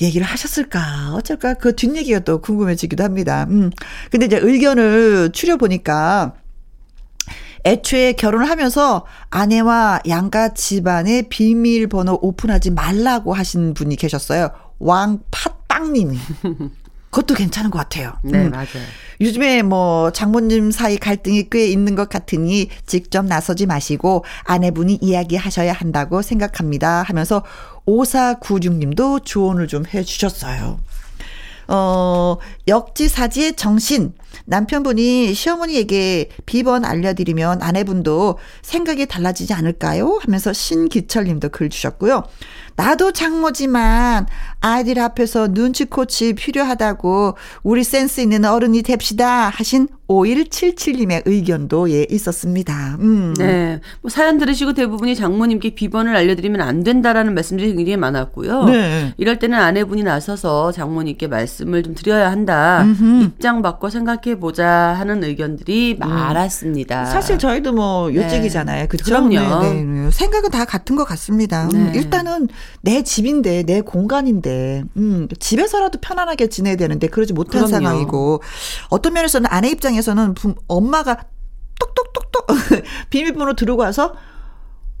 [0.00, 1.14] 얘기를 하셨을까?
[1.14, 1.54] 어쩔까?
[1.54, 3.46] 그 뒷얘기가 또 궁금해지기도 합니다.
[3.50, 3.70] 음.
[4.10, 6.34] 근데 이제 의견을 추려보니까,
[7.66, 14.50] 애초에 결혼을 하면서 아내와 양가 집안의 비밀번호 오픈하지 말라고 하신 분이 계셨어요.
[14.78, 16.18] 왕팥빵님이.
[17.14, 18.14] 그것도 괜찮은 것 같아요.
[18.22, 18.50] 네, 음.
[18.50, 18.66] 맞아요.
[19.20, 26.22] 요즘에 뭐 장모님 사이 갈등이 꽤 있는 것 같으니 직접 나서지 마시고 아내분이 이야기하셔야 한다고
[26.22, 27.44] 생각합니다 하면서
[27.86, 30.80] 5496님도 조언을 좀 해주셨어요.
[31.68, 32.36] 어,
[32.66, 34.14] 역지사지의 정신.
[34.44, 40.18] 남편분이 시어머니에게 비번 알려드리면 아내분도 생각이 달라지지 않을까요?
[40.22, 42.24] 하면서 신기철 님도 글 주셨고요.
[42.76, 44.26] 나도 장모지만
[44.60, 52.96] 아이들 앞에서 눈치코치 필요하다고 우리 센스 있는 어른이 됩시다 하신 5177님의 의견도 예 있었습니다.
[53.00, 53.34] 음.
[53.38, 53.80] 네.
[54.02, 58.64] 뭐 사연 들으시고 대부분이 장모님께 비번을 알려드리면 안 된다라는 말씀들이 굉장히 많았고요.
[58.64, 59.14] 네.
[59.16, 62.84] 이럴 때는 아내분이 나서서 장모님께 말씀을 좀 드려야 한다.
[63.22, 67.00] 입장 바꿔 생각 해 보자 하는 의견들이 많았습니다.
[67.02, 67.06] 음.
[67.06, 68.88] 사실 저희도 뭐 요직이잖아요.
[68.88, 69.04] 그렇죠?
[69.04, 69.62] 그럼요.
[69.62, 70.10] 네, 네.
[70.10, 71.68] 생각은 다 같은 것 같습니다.
[71.74, 71.98] 음, 네.
[71.98, 72.48] 일단은
[72.80, 77.68] 내 집인데 내 공간인데 음, 집에서라도 편안하게 지내야 되는데 그러지 못한 그럼요.
[77.84, 78.42] 상황이고
[78.88, 81.26] 어떤 면에서는 아내 입장에서는 부- 엄마가
[81.78, 82.46] 똑똑똑똑
[83.10, 84.14] 비밀번호 들어고 와서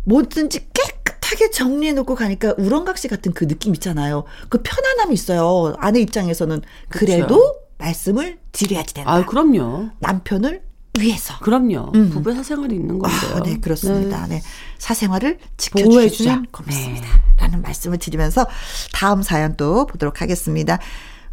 [0.04, 4.24] 뭐든지 깨끗하게 정리해 놓고 가니까 우렁각시 같은 그 느낌 있잖아요.
[4.50, 5.74] 그 편안함이 있어요.
[5.78, 6.60] 아내 입장에서는
[6.90, 7.60] 그래도 그렇죠.
[7.84, 9.12] 말씀을 드려야지 된다.
[9.12, 9.90] 아, 그럼요.
[10.00, 10.62] 남편을
[10.98, 11.38] 위해서.
[11.40, 11.92] 그럼요.
[11.94, 12.10] 음.
[12.10, 13.36] 부부의 사생활이 있는 건데요.
[13.36, 14.26] 아, 네, 그렇습니다.
[14.26, 14.42] 네.
[14.78, 15.38] 사생활을
[15.72, 16.00] 보호해주자.
[16.10, 17.06] 지켜주시면 고맙습니다.
[17.38, 18.46] 라는 말씀을 드리면서
[18.92, 20.78] 다음 사연 또 보도록 하겠습니다.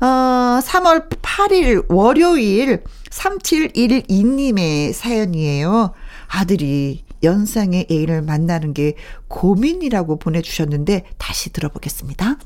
[0.01, 5.93] 어, 3월 8일 월요일 3712님의 사연이에요.
[6.27, 8.95] 아들이 연상의 애인을 만나는 게
[9.27, 12.37] 고민이라고 보내주셨는데 다시 들어보겠습니다.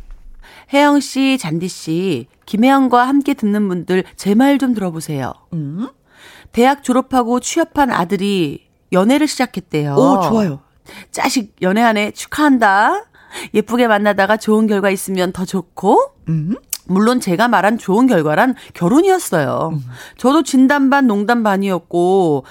[0.74, 5.34] 혜영 씨, 잔디 씨, 김혜영과 함께 듣는 분들 제 말 좀 들어보세요.
[5.54, 5.88] 음?
[6.52, 9.96] 대학 졸업하고 취업한 아들이 연애를 시작했대요.
[9.96, 10.60] 오, 좋아요.
[11.12, 13.06] 자식 연애 한해 축하한다.
[13.54, 16.12] 예쁘게 만나다가 좋은 결과 있으면 더 좋고.
[16.30, 16.56] 음?
[16.88, 19.80] 물론 제가 말한 좋은 결과란 결혼이었어요.
[20.18, 22.46] 저도 진단 반 농담 반이었고,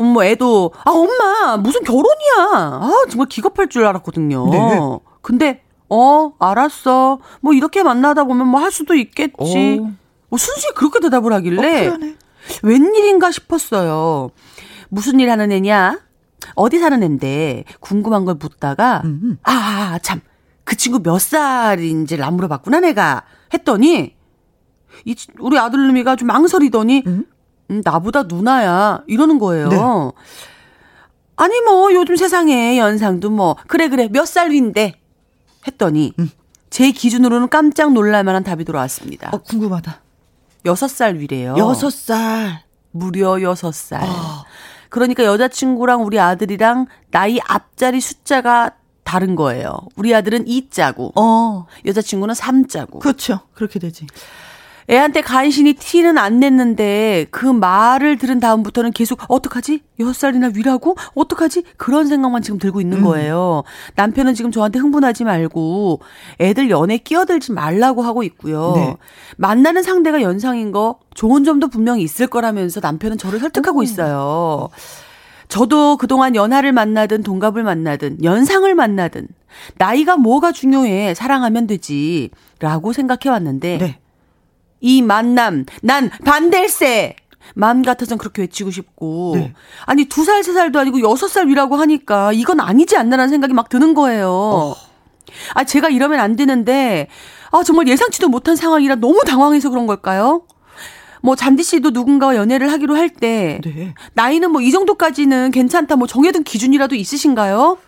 [0.00, 2.80] 음, 뭐 애도 아 엄마 무슨 결혼이야.
[2.82, 4.50] 아 정말 기겁할 줄 알았거든요.
[4.50, 4.78] 네.
[5.22, 7.18] 근데 어 알았어.
[7.40, 9.78] 뭐 이렇게 만나다 보면 뭐 할 수도 있겠지.
[9.80, 9.90] 오.
[10.28, 12.16] 뭐 순수히 그렇게 대답을 어, 하길래 그러네.
[12.62, 14.30] 웬일인가 싶었어요.
[14.88, 16.00] 무슨 일 하는 애냐?
[16.54, 19.38] 어디 사는 앤데 궁금한 걸 묻다가 음.
[19.42, 20.20] 아, 참.
[20.64, 23.22] 그 친구 몇 살인지를 안 물어봤구나, 내가.
[23.54, 24.14] 했더니,
[25.04, 27.24] 이, 치- 우리 아들놈이가 좀 망설이더니, 음,
[27.84, 29.02] 나보다 누나야.
[29.06, 29.68] 이러는 거예요.
[29.68, 29.76] 네.
[31.36, 34.94] 아니, 뭐, 요즘 세상에 연상도 뭐, 그래, 그래, 몇살 위인데.
[35.66, 36.30] 했더니, 음.
[36.70, 39.30] 제 기준으로는 깜짝 놀랄 만한 답이 돌아왔습니다.
[39.32, 40.00] 어, 궁금하다.
[40.66, 41.54] 여섯 살 위래요.
[41.58, 42.64] 여섯 살.
[42.90, 44.02] 무려 여섯 살.
[44.02, 44.44] 아.
[44.88, 48.72] 그러니까 여자친구랑 우리 아들이랑 나이 앞자리 숫자가
[49.04, 49.78] 다른 거예요.
[49.94, 52.98] 우리 아들은 2자고, 어, 여자친구는 3자고.
[52.98, 53.40] 그렇죠.
[53.54, 54.06] 그렇게 되지.
[54.88, 59.82] 애한테 간신히 티는 안 냈는데 그 말을 들은 다음부터는 계속 어떡하지?
[59.98, 60.96] 여섯 살이나 위라고?
[61.14, 61.64] 어떡하지?
[61.76, 62.82] 그런 생각만 지금 들고 음.
[62.82, 63.64] 있는 거예요.
[63.96, 66.00] 남편은 지금 저한테 흥분하지 말고
[66.40, 68.72] 애들 연애 끼어들지 말라고 하고 있고요.
[68.76, 68.96] 네.
[69.36, 74.68] 만나는 상대가 연상인 거 좋은 점도 분명히 있을 거라면서 남편은 저를 설득하고 있어요.
[75.48, 79.28] 저도 그동안 연하를 만나든 동갑을 만나든 연상을 만나든
[79.78, 83.98] 나이가 뭐가 중요해 사랑하면 되지 라고 생각해 왔는데 네.
[84.80, 87.16] 이 만남 난 반댈세
[87.54, 89.52] 마음 같아선 그렇게 외치고 싶고 네.
[89.86, 93.68] 아니 두 살 세 살도 아니고 여섯 살 위라고 하니까 이건 아니지 않나라는 생각이 막
[93.68, 94.74] 드는 거예요.
[95.54, 97.08] 아 제가 이러면 안 되는데
[97.52, 100.42] 아 정말 예상치도 못한 상황이라 너무 당황해서 그런 걸까요?
[101.22, 103.94] 뭐 잔디 씨도 누군가와 연애를 하기로 할때 네.
[104.14, 107.78] 나이는 뭐 이 정도까지는 괜찮다 뭐 정해둔 기준이라도 있으신가요?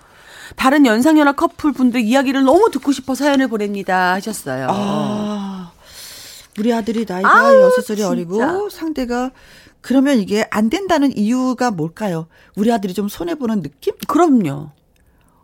[0.57, 4.66] 다른 연상연하 커플 분들 이야기를 너무 듣고 싶어 사연을 보냅니다 하셨어요.
[4.70, 5.70] 아,
[6.59, 8.03] 우리 아들이 나이가 여섯 살이.
[8.03, 9.31] 어리고 상대가
[9.81, 12.27] 그러면 이게 안 된다는 이유가 뭘까요?
[12.57, 13.95] 우리 아들이 좀 손해 보는 느낌?
[14.07, 14.71] 그럼요.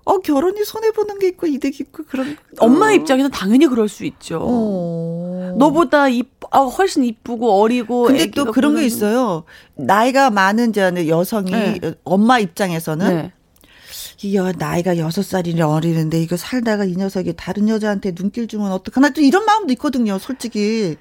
[0.06, 2.36] 어 결혼이 손해 보는 게 있고 이득 있고 그런.
[2.58, 2.92] 엄마 어.
[2.92, 4.38] 입장에서 당연히 그럴 수 있죠.
[4.42, 5.54] 어.
[5.56, 8.04] 너보다 이 아, 훨씬 이쁘고 어리고.
[8.04, 9.44] 근데 또 그런 게 있어요.
[9.76, 11.94] 나이가 많은 이제 여성이 네.
[12.04, 13.32] 엄마 입장에서는 네.
[14.22, 19.10] 이 여, 나이가 여섯 살이 어리는데 이거 살다가 이 녀석이 다른 여자한테 눈길 주면 어떡하나
[19.10, 20.96] 또 이런 마음도 있거든요, 솔직히.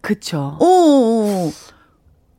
[0.00, 0.56] 그쵸.
[0.60, 1.52] 어, 어, 어.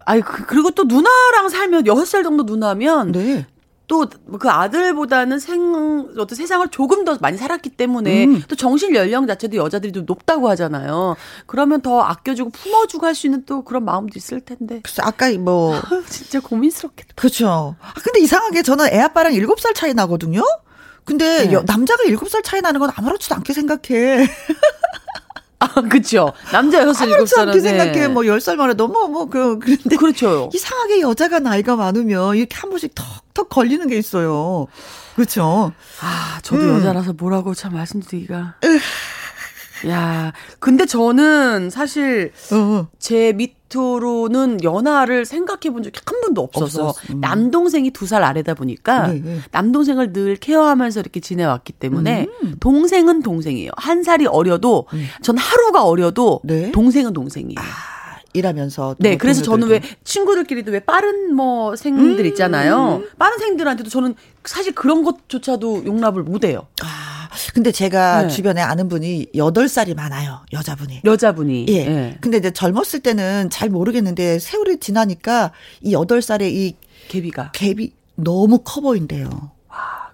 [0.05, 3.45] 아니, 그, 그리고 또 누나랑 살면, 여섯 살 정도 누나면, 네.
[3.87, 4.05] 또
[4.39, 8.43] 그 아들보다는 생, 어떤 세상을 조금 더 많이 살았기 때문에, 음.
[8.49, 11.15] 또 정신 연령 자체도 여자들이 좀 높다고 하잖아요.
[11.45, 14.81] 그러면 더 아껴주고 품어주고 할 수 있는 또 그런 마음도 있을 텐데.
[14.83, 15.79] 그래서 아까 뭐
[16.09, 17.13] 진짜 고민스럽겠다.
[17.15, 17.75] 그렇죠.
[17.81, 20.41] 아, 근데 이상하게 저는 애 아빠랑 일곱 살 차이 나거든요.
[21.05, 21.53] 근데 네.
[21.53, 24.27] 여- 남자가 일곱 살 차이 나는 건 아무렇지도 않게 생각해.
[25.59, 26.33] 아, 그쵸.
[26.51, 27.49] 남자 여섯 살, 일곱 아무렇지 살은.
[27.53, 28.07] 않게 생각해.
[28.09, 30.49] 뭐열살 만에 너무 뭐 그, 그런데 그렇죠.
[30.53, 33.05] 이상하게 여자가 나이가 많으면 이렇게 한 번씩 턱
[33.37, 34.65] 턱 걸리는 게 있어요.
[35.15, 35.71] 그렇죠.
[36.01, 36.69] 아, 저도 음.
[36.77, 38.55] 여자라서 뭐라고 참 말씀드리기가.
[39.89, 42.87] 야, 근데 저는 사실 어.
[42.97, 46.95] 제 밑으로는 연하를 생각해 본 적이 한 번도 없어서.
[47.11, 47.21] 음.
[47.21, 49.39] 남동생이 두 살 아래다 보니까 네, 네.
[49.51, 52.55] 남동생을 늘 케어하면서 이렇게 지내왔기 때문에 음.
[52.59, 53.69] 동생은 동생이에요.
[53.77, 54.87] 한 살이 어려도
[55.21, 56.71] 전 하루가 어려도 네.
[56.71, 57.59] 동생은 동생이에요.
[58.33, 58.95] 일하면서.
[58.99, 59.81] 네, 뭐 그래서 저는 왜.
[60.03, 63.03] 친구들끼리도 왜 빠른 뭐 생들 있잖아요.
[63.17, 64.15] 빠른 생들한테도 저는
[64.45, 66.67] 사실 그런 것조차도 용납을 못 해요.
[66.83, 68.27] 아, 근데 제가 네.
[68.29, 70.45] 주변에 아는 분이 여덟 살이 많아요.
[70.53, 71.01] 여자분이.
[71.03, 71.65] 여자분이.
[71.69, 71.73] 예.
[71.73, 72.17] 예.
[72.21, 75.51] 근데 이제 젊었을 때는 잘 모르겠는데 세월이 지나니까
[75.81, 76.75] 이 여덟 살의 이
[77.07, 77.51] 개비가.
[77.53, 79.29] 갭이 너무 커 보인대요.
[79.29, 79.51] 그럴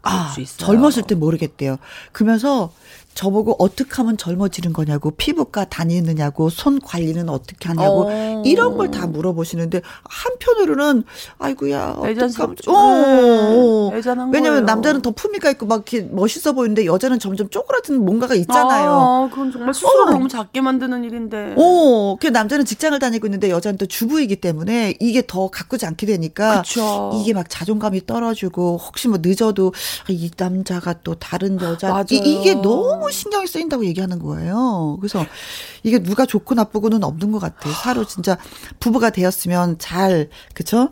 [0.04, 0.36] 아.
[0.58, 1.78] 젊었을 때 모르겠대요.
[2.12, 2.74] 그러면서
[3.14, 8.42] 저보고 어떻게 하면 젊어지는 거냐고 피부과 다니느냐고 손 관리는 어떻게 하냐고 어.
[8.46, 11.04] 이런 걸 다 물어보시는데 한편으로는
[11.40, 12.72] 아이고야 애잔스럽죠.
[12.72, 13.90] 어, 어.
[13.92, 14.66] 네, 애잔한 왜냐면 거예요.
[14.66, 18.92] 남자는 더 품위가 있고 막 이렇게 멋있어 보이는데 여자는 점점 쪼그라드는 뭔가가 있잖아요.
[18.92, 20.10] 아, 그건 정말 스스로 어.
[20.12, 21.54] 너무 작게 만드는 일인데.
[21.58, 26.62] 오, 그 남자는 직장을 다니고 있는데 여자는 또 주부이기 때문에 이게 더 가꾸지 않게 되니까
[26.62, 27.12] 그쵸.
[27.16, 32.06] 이게 막 자존감이 떨어지고 혹시 뭐 늦어도 아, 이 남자가 또 다른 여자 맞아요.
[32.12, 34.98] 이, 이게 너무 신경이 쓰인다고 얘기하는 거예요.
[35.00, 35.26] 그래서
[35.84, 37.74] 이게 누가 좋고 나쁘고는 없는 것 같아요.
[37.74, 38.38] 서로 진짜
[38.80, 40.90] 부부가 되었으면 잘 그쵸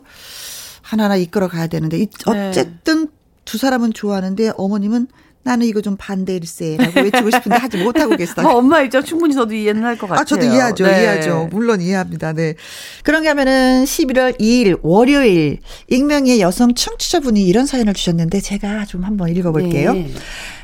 [0.82, 2.48] 하나하나 이끌어 가야 되는데 이- 네.
[2.48, 3.08] 어쨌든
[3.44, 5.08] 두 사람은 좋아하는데 어머님은
[5.44, 8.42] 나는 이거 좀 반대일세라고 외치고 싶은데 하지 못하고 계시다.
[8.42, 10.20] 아, 엄마 입장 충분히 저도 이해는 할 것 같아요.
[10.20, 10.86] 아, 저도 이해하죠.
[10.86, 11.00] 네.
[11.02, 11.48] 이해하죠.
[11.50, 12.32] 물론 이해합니다.
[12.32, 12.54] 네.
[13.02, 19.92] 그런가 하면은 11월 2일 월요일 익명의 여성 청취자분이 이런 사연을 주셨는데 제가 좀 한번 읽어볼게요.
[19.94, 20.10] 네.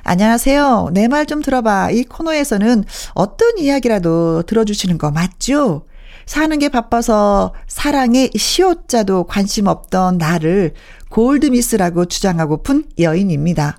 [0.05, 0.91] 안녕하세요.
[0.93, 1.91] 내 말 좀 들어봐.
[1.91, 5.83] 이 코너에서는 어떤 이야기라도 들어주시는 거 맞죠?
[6.25, 10.75] 사는 게 바빠서 사랑의 시옷자도 관심 없던 나를
[11.11, 13.79] 골드미스라고 주장하고픈 여인입니다.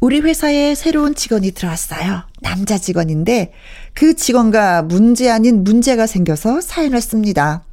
[0.00, 2.22] 우리 회사에 새로운 직원이 들어왔어요.
[2.42, 3.52] 남자 직원인데
[3.94, 7.64] 그 직원과 문제 아닌 문제가 생겨서 사연을 씁니다.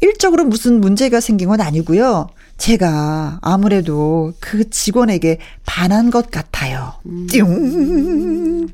[0.00, 2.28] 일적으로 무슨 문제가 생긴 건 아니고요.
[2.58, 6.94] 제가 아무래도 그 직원에게 반한 것 같아요.
[7.30, 8.68] 띵.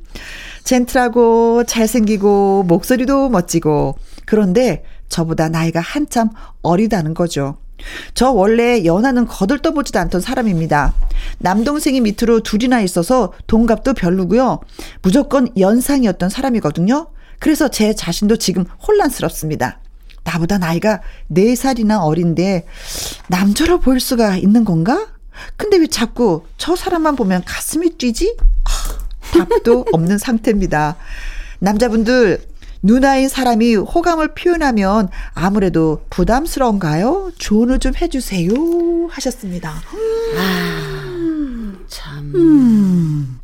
[0.64, 6.30] 젠틀하고 잘생기고 목소리도 멋지고 그런데 저보다 나이가 한참
[6.62, 7.56] 어리다는 거죠.
[8.14, 10.94] 저 원래 연하는 거들떠보지도 않던 사람입니다.
[11.38, 14.60] 남동생이 밑으로 둘이나 있어서 동갑도 별로고요.
[15.02, 17.08] 무조건 연상이었던 사람이거든요.
[17.38, 19.80] 그래서 제 자신도 지금 혼란스럽습니다.
[20.24, 21.00] 나보다 나이가
[21.32, 22.66] 4살이나 어린데
[23.28, 25.08] 남자로 보일 수가 있는 건가?
[25.56, 28.36] 근데 왜 자꾸 저 사람만 보면 가슴이 뛰지?
[28.64, 30.96] 아, 답도 없는 상태입니다.
[31.60, 32.49] 남자분들
[32.82, 37.32] 누나인 사람이 호감을 표현하면 아무래도 부담스러운가요?
[37.38, 38.50] 조언을 좀 해주세요
[39.10, 39.74] 하셨습니다.
[41.88, 42.32] 참.
[42.34, 43.36] 음.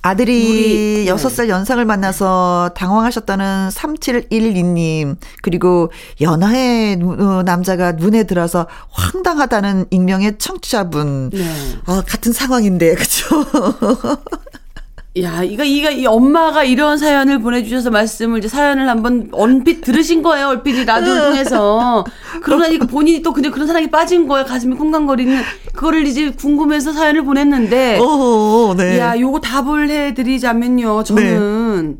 [0.00, 1.12] 아들이 우리- 네.
[1.12, 5.90] 6살 연상을 만나서 당황하셨다는 3712님, 그리고
[6.20, 11.30] 연하의 누- 어, 남자가 눈에 들어서 황당하다는 익명의 청취자분.
[11.30, 11.44] 네.
[11.86, 13.44] 아, 같은 상황인데, 그쵸?
[15.16, 20.48] 야, 이거, 이거, 이 엄마가 이런 사연을 보내주셔서 말씀을 이제 사연을 한번 얼핏 들으신 거예요.
[20.48, 22.04] 얼핏 이 라디오를 통해서.
[22.42, 24.44] 그러나 이거 본인이 또 그냥 그런 사랑에 빠진 거예요.
[24.46, 25.42] 가슴이 쿵쾅거리는.
[25.74, 27.98] 그거를 이제 궁금해서 사연을 보냈는데.
[27.98, 28.98] 오, 네.
[28.98, 31.02] 야, 요거 답을 해드리자면요.
[31.02, 31.98] 저는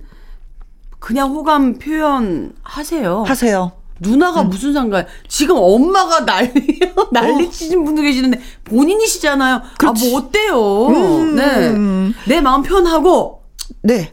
[1.00, 3.24] 그냥 호감 표현 하세요.
[3.26, 3.72] 하세요.
[4.00, 5.06] 누나가 무슨 상관?
[5.28, 6.52] 지금 엄마가 난리
[7.12, 9.62] 난리 치신 분도 계시는데 본인이시잖아요.
[9.82, 10.88] 아뭐 어때요?
[11.34, 11.74] 네,
[12.26, 13.42] 내 마음 표현하고
[13.82, 14.12] 네.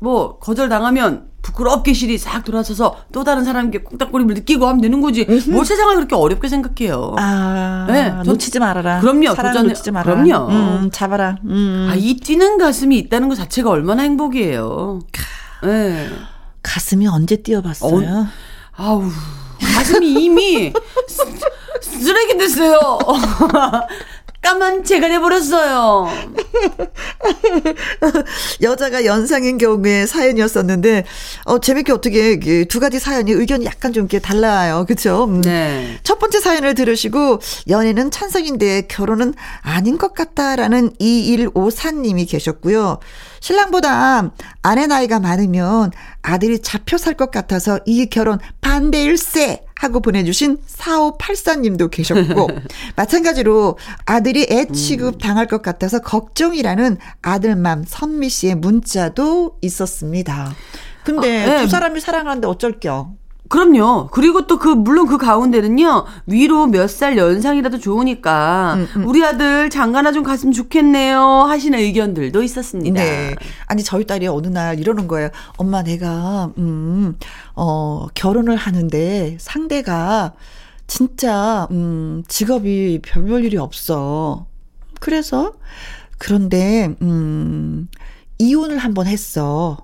[0.00, 5.24] 뭐 거절 당하면 부끄럽게 실이 싹 돌아서서 또 다른 사람에게 콩닥거림을 느끼고 하면 되는 거지.
[5.48, 7.14] 뭘 세상을 그렇게 어렵게 생각해요.
[7.18, 8.98] 아, 네, 전- 놓치지 말아라.
[9.00, 10.22] 그럼요, 도전해- 놓치지 말아라.
[10.24, 10.48] 그럼요.
[10.50, 11.36] 음, 잡아라.
[11.44, 11.88] 음.
[11.90, 14.98] 아, 이 뛰는 가슴이 있다는 것 자체가 얼마나 행복이에요.
[15.66, 16.08] 예.
[16.64, 18.26] 가슴이 언제 뛰어봤어요?
[18.76, 19.10] 아우,
[19.74, 20.72] 가슴이 이미
[21.08, 21.24] 쓰-
[22.00, 22.98] 쓰레기 됐어요.
[24.46, 26.08] 까만 채가 돼버렸어요.
[28.62, 31.04] 여자가 연상인 경우에 사연이었었는데,
[31.46, 34.84] 어, 재밌게 어떻게, 두 가지 사연이 의견이 약간 좀 이렇게 달라요.
[34.86, 35.24] 그쵸?
[35.24, 35.40] 음.
[35.40, 35.98] 네.
[36.04, 43.00] 첫 번째 사연을 들으시고, 연애는 찬성인데 결혼은 아닌 것 같다라는 2154님이 계셨고요.
[43.40, 44.30] 신랑보다
[44.62, 45.90] 아내 나이가 많으면
[46.22, 52.48] 아들이 잡혀 살 것 같아서 이 결혼 반대일세 하고 보내주신 4584님도 계셨고,
[52.96, 60.54] 마찬가지로 아들이 애 취급 당할 것 같아서 걱정이라는 아들맘 선미 씨의 문자도 있었습니다.
[61.04, 61.62] 근데 아, 네.
[61.62, 63.12] 두 사람이 사랑하는데 어쩔 겨?
[63.48, 64.08] 그럼요.
[64.12, 70.12] 그리고 또 그, 물론 그 가운데는요, 위로 몇 살 연상이라도 좋으니까, 음, 우리 아들 장가나
[70.12, 71.20] 좀 갔으면 좋겠네요.
[71.20, 73.02] 하시는 의견들도 있었습니다.
[73.02, 73.34] 네.
[73.66, 75.28] 아니, 저희 딸이 어느 날 이러는 거예요.
[75.58, 77.16] 엄마, 내가, 음,
[77.54, 80.32] 어, 결혼을 하는데 상대가
[80.86, 84.46] 진짜, 음, 직업이 별볼 일이 없어.
[85.00, 85.52] 그래서,
[86.18, 87.88] 그런데, 음,
[88.38, 89.78] 이혼을 한번 했어.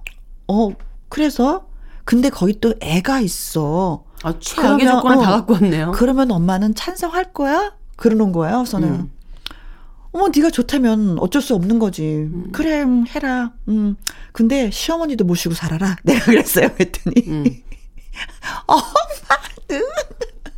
[0.49, 0.71] 어,
[1.09, 1.67] 그래서,
[2.05, 4.05] 근데 거기 또 애가 있어.
[4.23, 5.93] 아, 최악의 그러면, 조건을 어, 다 갖고 왔네요.
[5.93, 7.75] 그러면 엄마는 찬성할 거야?
[7.97, 8.65] 그러는 거예요.
[8.67, 8.89] 저는.
[8.89, 9.11] 음.
[10.13, 12.03] 어머, 네가 좋다면 어쩔 수 없는 거지.
[12.05, 12.51] 음.
[12.53, 13.53] 그래, 음, 해라.
[13.69, 13.97] 음.
[14.33, 15.97] 근데 시어머니도 모시고 살아라.
[16.05, 16.73] 내가 그랬어요.
[16.75, 17.45] 그랬더니 음.
[18.67, 19.87] 엄마는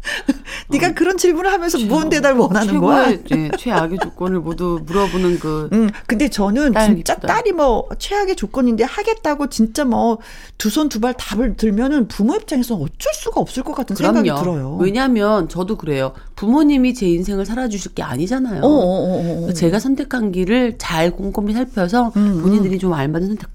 [0.68, 3.10] 네가 그런 질문을 하면서 무언 대답을 원하는 거야?
[3.12, 7.26] 예, 최악의 조건을 모두 물어보는 그, 음, 근데 저는 딸 진짜 이쁘다.
[7.28, 10.18] 딸이 뭐 최악의 조건인데 하겠다고 진짜 뭐
[10.58, 14.42] 두 손 두 발 답을 들면은 부모 입장에서 어쩔 수가 없을 것 같은 생각이 그럼요.
[14.42, 14.76] 들어요.
[14.80, 16.12] 왜냐면 저도 그래요.
[16.36, 18.62] 부모님이 제 인생을 살아주실 게 아니잖아요.
[18.62, 19.52] 어, 어, 어, 어.
[19.52, 23.48] 제가 선택한 길을 잘 꼼꼼히 살펴서 음, 본인들이 좀 알맞은 선택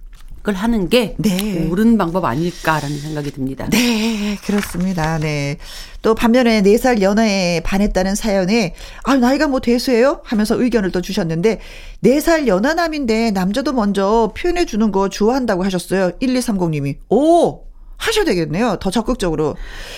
[0.48, 1.68] 을 하는 게 네.
[1.70, 3.68] 옳은 방법 아닐까라는 생각이 듭니다.
[3.72, 5.20] 네, 그렇습니다.
[5.20, 5.58] 네.
[6.02, 8.74] 또 반면에 4살 연하에 반했다는 사연에
[9.04, 10.22] 아, 나이가 뭐 대수예요?
[10.24, 11.60] 하면서 의견을 또 주셨는데
[12.06, 16.12] 4살 연하남인데 남자도 먼저 표현해 주는 거 좋아한다고 하셨어요.
[16.22, 16.96] 1230 님이.
[17.10, 17.66] 오!
[17.98, 18.78] 하셔야 되겠네요.
[18.80, 19.56] 더 적극적으로.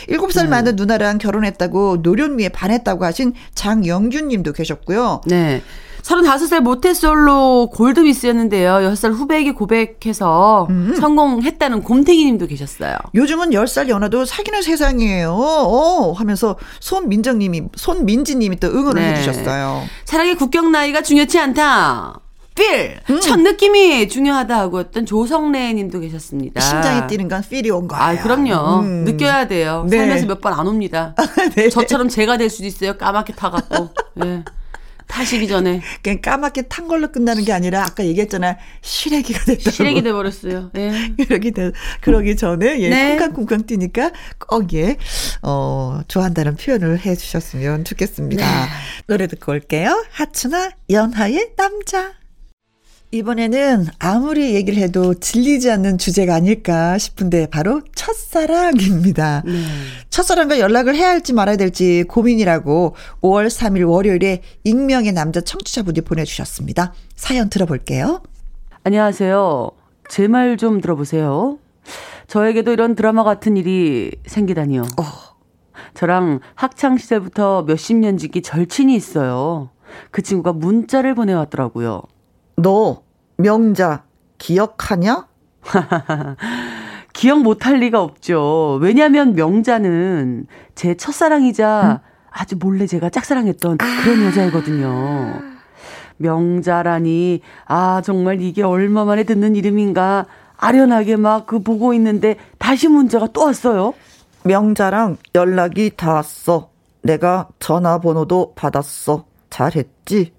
[0.10, 5.22] 7살 많은 누나랑 결혼했다고 노련미에 반했다고 하신 장영균 님도 계셨고요.
[5.28, 5.62] 네.
[6.04, 8.90] 35살 모태솔로 골드미스였는데요.
[8.92, 10.96] 6살 후배에게 고백해서 음.
[11.00, 12.96] 성공했다는 곰탱이 님도 계셨어요.
[13.16, 15.32] 요즘은 10살 연하도 사귀는 세상이에요.
[15.34, 19.14] 어, 하면서 손민정 님이, 손민지 님이 또 응원을 네.
[19.14, 19.84] 해주셨어요.
[20.06, 22.20] 사랑의 국경 나이가 중요치 않다.
[22.54, 23.00] 필!
[23.10, 23.22] 음.
[23.22, 26.60] 첫 느낌이 중요하다고 했던 조성래 님도 계셨습니다.
[26.60, 28.04] 심장이 뛰는 건 필이 온 거예요.
[28.04, 28.82] 아, 그럼요.
[28.82, 29.06] 음.
[29.06, 29.86] 느껴야 돼요.
[29.90, 29.98] 네.
[29.98, 31.16] 살면서 몇 번 안 옵니다.
[31.56, 31.70] 네.
[31.70, 32.98] 저처럼 제가 될 수도 있어요.
[32.98, 33.90] 까맣게 타갖고.
[34.26, 34.44] 예.
[35.12, 39.70] 타시기 전에 그냥 까맣게 탄 걸로 끝나는 게 아니라 아까 얘기했잖아 시래기가 됐다고.
[39.72, 40.72] 시래기 돼버렸어요.
[40.78, 41.14] 예.
[41.28, 43.18] 그러기 돼 그러기 전에 예 네.
[43.18, 44.98] 쿵쾅쿵쾅 뛰니까 거기에
[45.42, 48.46] 어 좋아한다는 표현을 해 주셨으면 좋겠습니다.
[48.46, 48.70] 네.
[49.08, 50.06] 노래 듣고 올게요.
[50.12, 52.21] 하춘아 연하의 남자.
[53.14, 59.44] 이번에는 아무리 얘기를 해도 질리지 않는 주제가 아닐까 싶은데 바로 첫사랑입니다.
[59.46, 59.52] 네.
[60.10, 66.94] 첫사랑과 연락을 해야 할지 말아야 될지 고민이라고 5월 3일 월요일에 익명의 남자 청취자분이 보내주셨습니다.
[67.16, 68.22] 사연 들어볼게요.
[68.86, 69.72] 안녕하세요.
[70.10, 71.60] 제 말 좀 들어보세요.
[72.28, 74.84] 저에게도 이런 드라마 같은 일이 생기다니요.
[74.84, 75.04] 어.
[75.96, 79.70] 저랑 학창 시절부터 몇십 년 지기 절친이 있어요.
[80.12, 82.04] 그 친구가 문자를 보내왔더라고요.
[82.56, 83.04] 너
[83.38, 84.04] 명자
[84.38, 85.28] 기억하냐?
[87.14, 88.80] 기억 못할 리가 없죠.
[88.82, 95.42] 왜냐하면 명자는 제 첫사랑이자 아주 몰래 제가 짝사랑했던 그런 여자이거든요.
[96.18, 100.26] 명자라니 아 정말 이게 얼마 만에 듣는 이름인가
[100.58, 103.94] 아련하게 막 그 보고 있는데 다시 문자가 또 왔어요.
[104.44, 106.70] 명자랑 연락이 닿았어.
[107.02, 109.26] 내가 전화번호도 받았어.
[109.50, 110.34] 잘했지?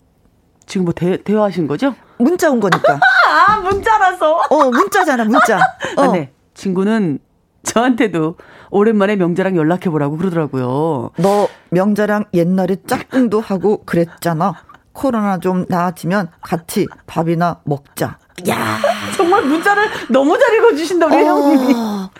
[0.73, 1.95] 지금 뭐 대, 대화하신 거죠?
[2.17, 2.99] 문자 온 거니까.
[3.29, 4.41] 아 문자라서.
[4.49, 5.59] 어, 문자잖아, 문자.
[5.99, 6.01] 어.
[6.09, 6.33] 아, 네.
[6.55, 7.19] 친구는
[7.63, 8.37] 저한테도
[8.71, 11.11] 오랜만에 명자랑 연락해 보라고 그러더라고요.
[11.19, 14.55] 너 명자랑 옛날에 짝꿍도 하고 그랬잖아.
[14.93, 18.19] 코로나 좀 나아지면 같이 밥이나 먹자.
[18.49, 18.79] 야,
[19.15, 21.75] 정말 문자를 너무 잘 읽어주신다 우리 형님이.
[21.75, 22.11] 어,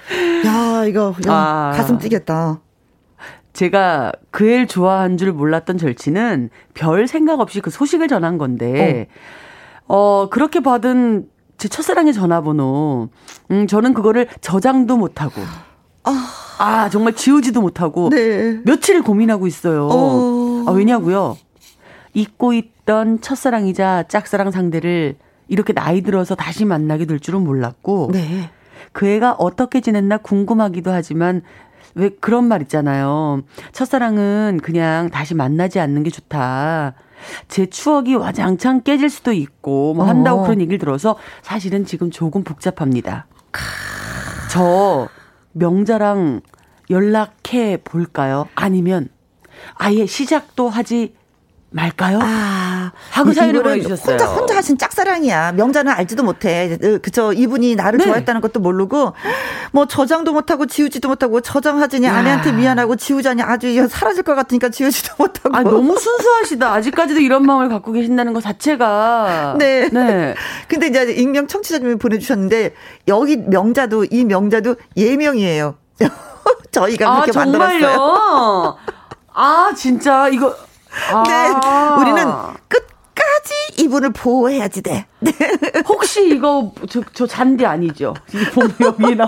[0.45, 1.73] 야, 이거 야, 아.
[1.75, 2.61] 가슴 뛰겠다.
[3.53, 9.09] 제가 그 애를 좋아한 줄 몰랐던 절친은 별 생각 없이 그 소식을 전한 건데,
[9.87, 11.29] 어, 그렇게 받은
[11.59, 13.09] 제 첫사랑의 전화번호.
[13.51, 15.41] 음, 저는 그거를 저장도 못하고.
[16.03, 16.29] 아,
[16.59, 18.09] 아 정말 지우지도 못하고.
[18.09, 18.59] 네.
[18.65, 19.89] 며칠을 고민하고 있어요.
[19.91, 20.65] 어.
[20.67, 21.37] 아, 왜냐고요?
[22.15, 25.15] 잊고 있던 첫사랑이자 짝사랑 상대를
[25.47, 28.11] 이렇게 나이 들어서 다시 만나게 될 줄은 몰랐고.
[28.13, 28.51] 네.
[28.93, 31.43] 그 애가 어떻게 지냈나 궁금하기도 하지만
[31.95, 33.43] 왜 그런 말 있잖아요.
[33.73, 36.95] 첫사랑은 그냥 다시 만나지 않는 게 좋다.
[37.49, 40.43] 제 추억이 와장창 깨질 수도 있고 뭐 한다고 어.
[40.45, 43.27] 그런 얘기를 들어서 사실은 지금 조금 복잡합니다.
[44.51, 45.09] 저
[45.53, 46.41] 명자랑
[46.91, 48.49] 연락해 볼까요?
[48.55, 49.09] 아니면
[49.75, 51.15] 아예 시작도 하지
[51.71, 52.19] 말까요?
[52.21, 52.72] 아,
[53.11, 54.13] 하고 이- 사연을 보내주셨어요.
[54.17, 55.53] 혼자 혼자 하신 짝사랑이야.
[55.53, 56.79] 명자는 알지도 못해.
[56.83, 58.05] 으, 그저 이분이 나를 네.
[58.07, 59.13] 좋아했다는 것도 모르고
[59.73, 62.15] 뭐 저장도 못하고 지우지도 못하고 저장하자니 야.
[62.17, 65.57] 아내한테 미안하고 지우자니 아주 사라질 것 같으니까 지우지도 못하고.
[65.57, 66.73] 아 너무 순수하시다.
[66.73, 69.89] 아직까지도 이런 마음을 갖고 계신다는 것 자체가 네.
[69.91, 70.35] 네.
[70.69, 72.75] 근데 이제 익명 청취자님이 보내주셨는데
[73.09, 75.77] 여기 명자도 이 명자도 예명이에요.
[76.73, 77.81] 저희가 아 그렇게 만들었어요.
[77.81, 78.77] 정말요?
[79.35, 80.55] 아 진짜 이거
[81.11, 81.23] 아.
[81.27, 82.33] 네, 우리는
[82.69, 85.07] 끝까지 이분을 보호해야지 돼.
[85.21, 85.33] 네.
[85.89, 88.15] 혹시 이거 저, 저 잔디 아니죠?
[88.33, 89.27] 이 본명이나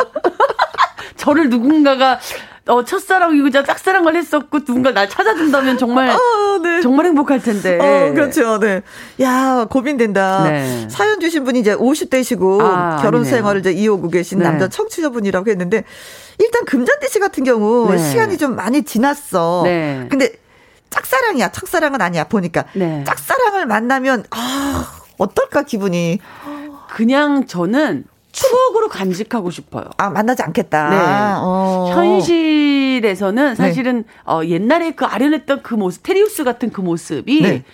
[1.17, 2.19] 저를 누군가가
[2.67, 6.81] 어, 첫사랑이고자 짝사랑을 했었고 누군가 날 찾아준다면 정말 어, 네.
[6.81, 7.79] 정말 행복할 텐데.
[7.79, 8.59] 어, 그렇죠.
[8.59, 8.81] 네.
[9.21, 10.45] 야, 고민된다.
[10.45, 10.89] 네.
[10.91, 13.37] 사연 주신 분이 이제 50대시고 아, 결혼 아니네요.
[13.37, 14.45] 생활을 이제 이어오고 계신 네.
[14.45, 15.85] 남자 청취자분이라고 했는데
[16.39, 17.99] 일단 금잔디 씨 같은 경우 네.
[17.99, 19.61] 시간이 좀 많이 지났어.
[19.65, 20.07] 네.
[20.11, 20.33] 근데
[20.95, 21.51] 짝사랑이야.
[21.51, 22.24] 첫사랑은 아니야.
[22.24, 22.64] 보니까.
[22.74, 23.03] 네.
[23.05, 26.20] 짝사랑을 만나면 아, 어떨까 기분이.
[26.88, 29.84] 그냥 저는 추억으로 간직하고 싶어요.
[29.97, 30.90] 아, 만나지 않겠다.
[30.90, 30.97] 네.
[31.42, 31.90] 어.
[31.92, 37.64] 현실에서는 사실은 어, 옛날에 그 아련했던 그 모습, 테리우스 같은 그 모습이 네.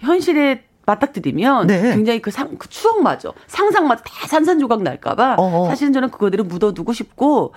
[0.00, 1.94] 현실에 맞닥뜨리면 네.
[1.94, 5.36] 굉장히 그, 상, 그 추억마저 상상마저 다 산산조각 날까봐.
[5.68, 7.54] 사실은 저는 그거대로 묻어두고 싶고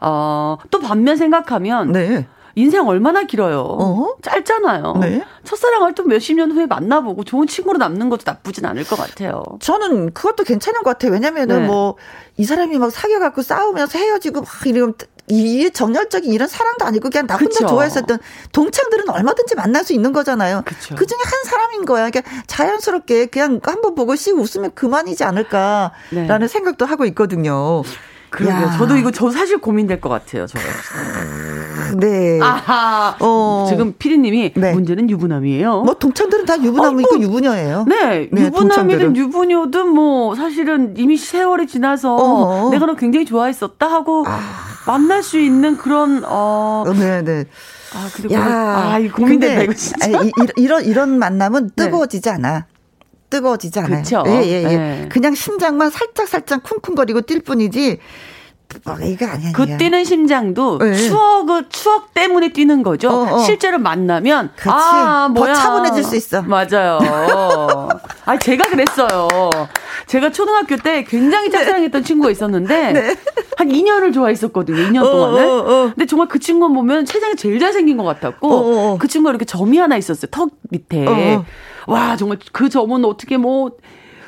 [0.00, 2.26] 어, 또 반면 생각하면 네.
[2.54, 3.60] 인생 얼마나 길어요.
[3.60, 4.16] 어허.
[4.22, 4.94] 짧잖아요.
[5.00, 5.24] 네.
[5.44, 9.42] 첫사랑을 또 몇십 년 후에 만나보고 좋은 친구로 남는 것도 나쁘진 않을 것 같아요.
[9.60, 11.12] 저는 그것도 괜찮은 것 같아요.
[11.12, 11.66] 왜냐면은 네.
[11.66, 14.94] 뭐이 사람이 막 사귀어갖고 싸우면서 헤어지고 막 이러면
[15.30, 17.68] 이게 정열적인 이런 사랑도 아니고 그냥 나 혼자 그쵸.
[17.68, 18.18] 좋아했었던
[18.52, 20.62] 동창들은 얼마든지 만날 수 있는 거잖아요.
[20.64, 20.96] 그쵸.
[20.96, 22.10] 그 중에 한 사람인 거야.
[22.10, 26.48] 그러니까 자연스럽게 그냥 한번 보고 씩 웃으면 그만이지 않을까라는 네.
[26.48, 27.82] 생각도 하고 있거든요.
[28.30, 28.66] 그러게요.
[28.66, 28.76] 야.
[28.76, 30.46] 저도 이거 저 사실 고민될 것 같아요.
[30.46, 30.58] 저.
[31.98, 32.38] 네.
[32.40, 33.16] 아하.
[33.20, 33.66] 어.
[33.68, 34.72] 지금 피디님이 네.
[34.72, 35.82] 문제는 유부남이에요.
[35.82, 37.84] 뭐 동창들은 다 유부남이고 어, 뭐- 유부녀예요.
[37.88, 39.16] 네, 네, 유부남이든.
[39.16, 42.70] 유부녀든 뭐 사실은 이미 세월이 지나서 어허.
[42.70, 44.40] 내가 너 굉장히 좋아했었다 하고 아.
[44.86, 46.84] 만날 수 있는 그런 어.
[46.96, 47.44] 네, 네.
[47.94, 50.06] 아 근데 야, 아, 이 고민된다 이거 진짜.
[50.18, 51.84] 아니, 이, 이- 이런 이런 만남은 네.
[51.84, 52.66] 뜨거워지지 않아.
[53.30, 54.02] 뜨거워지지 않아요.
[54.02, 54.22] 그쵸?
[54.26, 54.76] 예, 예, 예.
[54.76, 55.08] 네.
[55.10, 57.98] 그냥 심장만 살짝 살짝 쿵쿵거리고 뛸 뿐이지.
[58.84, 59.52] 뭐 이거 아니야.
[59.52, 60.94] 그 뛰는 심장도 네.
[60.94, 63.10] 추억을 추억 때문에 뛰는 거죠.
[63.10, 63.38] 어, 어.
[63.40, 64.68] 실제로 만나면 그치.
[64.70, 66.42] 아더 뭐야 차분해질 수 있어.
[66.42, 66.98] 맞아요.
[68.24, 69.28] 아 제가 그랬어요.
[70.06, 73.16] 제가 초등학교 때 굉장히 짝사랑했던 친구가 있었는데
[73.56, 74.78] 한 2년을 좋아했었거든요.
[74.78, 74.98] 2년 네.
[74.98, 75.44] 어, 동안을.
[75.46, 75.82] 어, 어.
[75.94, 78.98] 근데 정말 그 친구 보면 세상에 제일 잘생긴 것 같았고 어, 어, 어.
[78.98, 80.28] 그 친구가 이렇게 점이 하나 있었어요.
[80.30, 81.06] 턱 밑에.
[81.06, 81.44] 어, 어.
[81.86, 83.72] 와 정말 그 점은 어떻게 뭐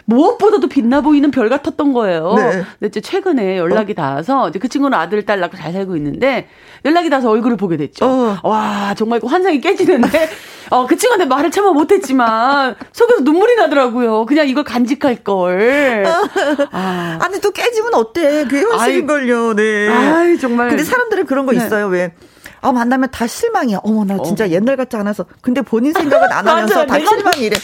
[0.05, 2.35] 무엇보다도 빛나 보이는 별 같았던 거예요.
[2.35, 2.43] 네.
[2.79, 6.49] 근데 이제 최근에 연락이 닿아서 이제 그 친구는 아들, 딸 낳고 잘 살고 있는데
[6.85, 8.05] 연락이 닿아서 얼굴을 보게 됐죠.
[8.05, 8.37] 어.
[8.43, 10.29] 와, 정말 그 환상이 깨지는데
[10.71, 14.27] 어, 그 친구한테 말을 참아 못했지만 속에서 눈물이 나더라고요.
[14.27, 16.05] 그냥 이걸 간직할 걸.
[16.73, 18.45] 아, 아니 또 깨지면 어때?
[18.45, 19.55] 그게 현실인 걸요.
[19.55, 19.89] 네.
[19.89, 20.69] 아이, 정말.
[20.69, 21.59] 근데 사람들은 그런 거 네.
[21.59, 21.87] 있어요.
[21.89, 22.13] 왜?
[22.61, 23.81] 아 만나면 다 실망이야.
[23.83, 25.25] 어머 나 진짜 옛날 같지 않아서.
[25.41, 26.87] 근데 본인 생각은 안 하면서.
[26.87, 27.57] 다 실망이래.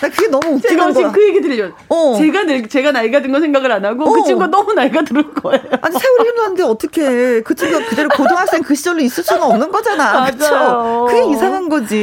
[0.00, 0.60] 나 그게 너무 웃기는
[0.92, 1.12] 지금 거야.
[1.12, 1.72] 그 얘기 들으죠.
[1.88, 2.16] 어.
[2.18, 4.24] 제가 늘, 제가 나이가 든 거 생각을 안 하고 그 어.
[4.24, 5.62] 친구가 너무 나이가 들을 거예요.
[5.80, 10.30] 아니 세월이 흘렀는데 어떻게 그 친구가 그대로 고등학생 그 시절로 있을 수는 없는 거잖아.
[10.30, 11.06] 그렇죠?
[11.08, 11.96] 그게 이상한 거지.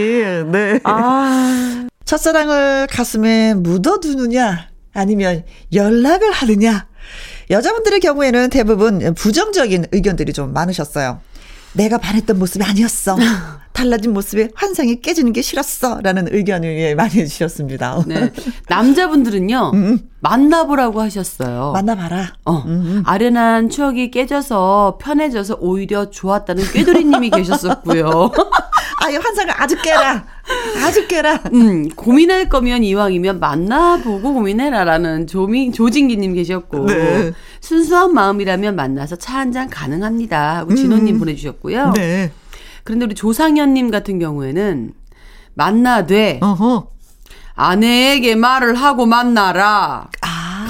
[0.52, 0.80] 네.
[0.84, 6.88] 아, 첫사랑을 가슴에 묻어두느냐 아니면 연락을 하느냐
[7.50, 11.20] 여자분들의 경우에는 대부분 부정적인 의견들이 좀 많으셨어요.
[11.74, 13.18] 내가 반했던 모습이 아니었어.
[13.74, 16.00] 달라진 모습에 환상이 깨지는 게 싫었어.
[16.02, 18.04] 라는 의견을 예, 많이 주셨습니다.
[18.06, 18.32] 네.
[18.70, 19.72] 남자분들은요,
[20.22, 21.70] 만나보라고 하셨어요.
[21.72, 22.36] 음, 만나봐라.
[22.46, 22.64] 어,
[23.06, 28.32] 아련한 추억이 깨져서 편해져서 오히려 좋았다는 꾀돌이님이 계셨었고요.
[29.06, 30.24] 아예 환상을 아주 깨라.
[30.84, 31.42] 아주 깨라.
[31.54, 37.32] 음, 고민할 거면 이왕이면 만나보고 고민해라라는 조미, 조진기님 계셨고, 네.
[37.62, 40.58] 순수한 마음이라면 만나서 차 한 잔 가능합니다.
[40.58, 41.92] 하고 진호님 보내주셨고요.
[41.96, 42.32] 네.
[42.84, 44.94] 그런데 우리 조상현님 같은 경우에는
[45.54, 46.88] 만나되 어허.
[47.56, 50.10] 아내에게 말을 하고 만나라.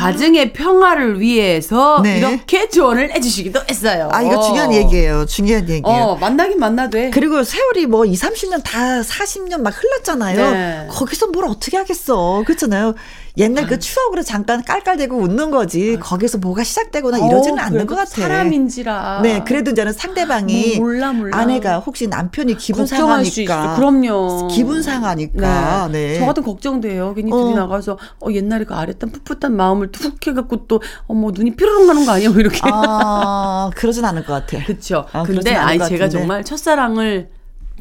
[0.04, 0.12] 아.
[0.12, 2.18] 가정의 평화를 위해서 네.
[2.18, 4.10] 이렇게 조언을 해주시기도 했어요.
[4.12, 5.26] 아, 이거 중요한 얘기예요.
[5.26, 5.84] 중요한 얘기예요.
[5.86, 7.12] 어, 만나긴 만나돼.
[7.12, 10.52] 그리고 세월이 뭐 2, 30년 다 40년 막 흘렀잖아요.
[10.52, 10.88] 네.
[10.90, 12.44] 거기서 뭘 어떻게 하겠어.
[12.46, 12.96] 그렇잖아요.
[13.38, 15.98] 옛날 그 추억으로 잠깐 깔깔대고 웃는 거지.
[16.00, 18.12] 거기서 뭐가 시작되거나 이러지는 어, 않는 것 같아.
[18.12, 19.22] 사람인지라.
[19.24, 21.38] 네, 그래도 이제는 상대방이 뭐 몰라, 몰라.
[21.38, 22.86] 아내가 혹시 남편이 기분.
[22.86, 24.50] 상하니까 그럼요.
[24.50, 25.90] 기분 상하니까.
[25.92, 26.20] 네.
[26.20, 27.14] 저 같은 걱정돼요.
[27.16, 27.38] 괜히 어.
[27.38, 32.06] 둘이 나가서 어 옛날에 그 아랬던 풋풋한 마음을 툭 해갖고 또 어머 눈이 삐르릉 가는
[32.06, 32.30] 거 아니야?
[32.30, 32.60] 뭐 이렇게.
[32.64, 34.64] 아, 그러진 않을 것 같아.
[34.66, 35.06] 그쵸.
[35.12, 36.08] 아, 근데 아니 것 제가.
[36.10, 37.30] 정말 첫사랑을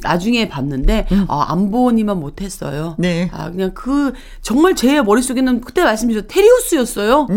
[0.01, 2.95] 나중에 봤는데 아, 안 보니만 못했어요.
[2.97, 3.01] 음.
[3.01, 3.29] 네.
[3.33, 7.27] 아 그냥 그 정말 제 머릿속에는 그때 말씀드렸죠 테리우스였어요.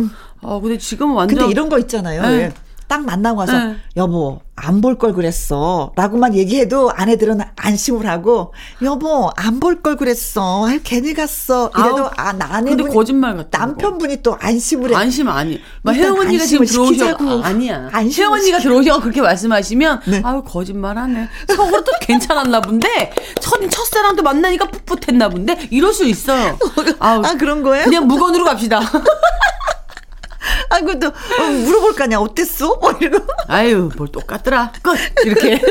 [0.43, 1.41] 아 근데 지금은 완전 음.
[1.41, 2.23] 근데 이런 거 있잖아요.
[2.23, 2.53] 네.
[2.87, 2.89] 왜?
[2.89, 3.77] 딱 만나고 와서 네.
[3.97, 10.67] 여보 안 볼 걸 그랬어 라고만 얘기해도 아내들은 안심을 하고 여보 안 볼 걸 그랬어
[10.67, 13.45] 아유 괜히 갔어 이래도 아 근데 아내분이 거짓말 거.
[13.51, 15.61] 남편분이 또 안심을 해 안심 아니.
[15.83, 17.09] 막 혜영 언니가 지금 들어오셔.
[17.19, 17.91] 아, 아니야.
[17.93, 20.23] 혜영 언니가 들어오셔 그렇게 말씀하시면 네.
[20.25, 21.29] 아유 거짓말하네.
[21.55, 26.57] 속으로 또 괜찮았나 본데 첫 첫사랑도 만나니까 풋풋했나 본데 이럴 수 있어요.
[27.01, 27.85] 아우, 아 그런 거예요?
[27.85, 28.81] 그냥 무건으로 갑시다.
[30.71, 32.77] 아 그것도 어, 물어볼 거 아니야 어땠어?
[32.77, 34.73] 뭐 이러고 아유 뭘 똑같더라.
[34.83, 35.61] 끝 이렇게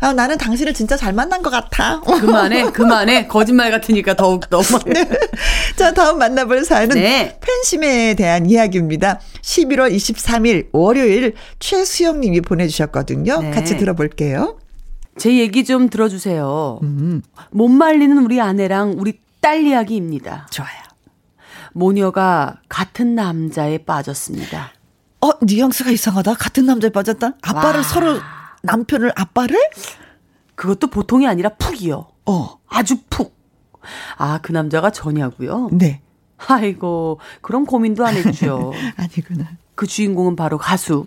[0.00, 4.60] 아 나는 당신을 진짜 잘 만난 것 같아 그만해 그만해 거짓말 같으니까 더욱 더.
[5.76, 7.38] 자, 다음 만나볼 사연은 네.
[7.40, 9.20] 팬심에 대한 이야기입니다.
[9.40, 13.40] 11월 23일 월요일 최수영 님이 보내주셨거든요.
[13.40, 13.50] 네.
[13.50, 14.58] 같이 들어볼게요.
[15.16, 16.80] 제 얘기 좀 들어주세요.
[16.82, 17.22] 음.
[17.50, 20.48] 못 말리는 우리 아내랑 우리 딸 이야기입니다.
[20.50, 20.81] 좋아요.
[21.74, 24.72] 모녀가 같은 남자에 빠졌습니다.
[25.20, 26.34] 어, 뉘앙스가 이상하다.
[26.34, 27.34] 같은 남자에 빠졌다.
[27.42, 27.82] 아빠를 와.
[27.82, 28.18] 서로,
[28.62, 29.56] 남편을 아빠를?
[30.54, 32.06] 그것도 보통이 아니라 푹이요.
[32.26, 33.36] 어, 아주 푹.
[34.16, 35.70] 아, 그 남자가 저냐고요?
[35.72, 36.02] 네.
[36.46, 38.72] 아이고, 그럼 고민도 안 했죠.
[38.96, 39.50] 아니구나.
[39.74, 41.04] 그 주인공은 바로 가수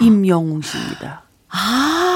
[0.00, 1.22] 임영웅 씨입니다.
[1.48, 2.11] 아,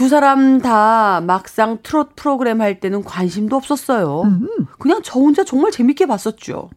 [0.00, 4.22] 두 사람 다 막상 트롯 프로그램 할 때는 관심도 없었어요.
[4.78, 6.70] 그냥 저 혼자 정말 재밌게 봤었죠.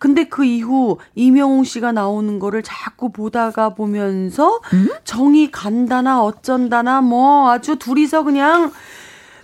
[0.00, 4.58] 근데 그 이후 임영웅 씨가 나오는 거를 자꾸 보다가 보면서
[5.04, 8.72] 정이 간다나 어쩐다나 뭐 아주 둘이서 그냥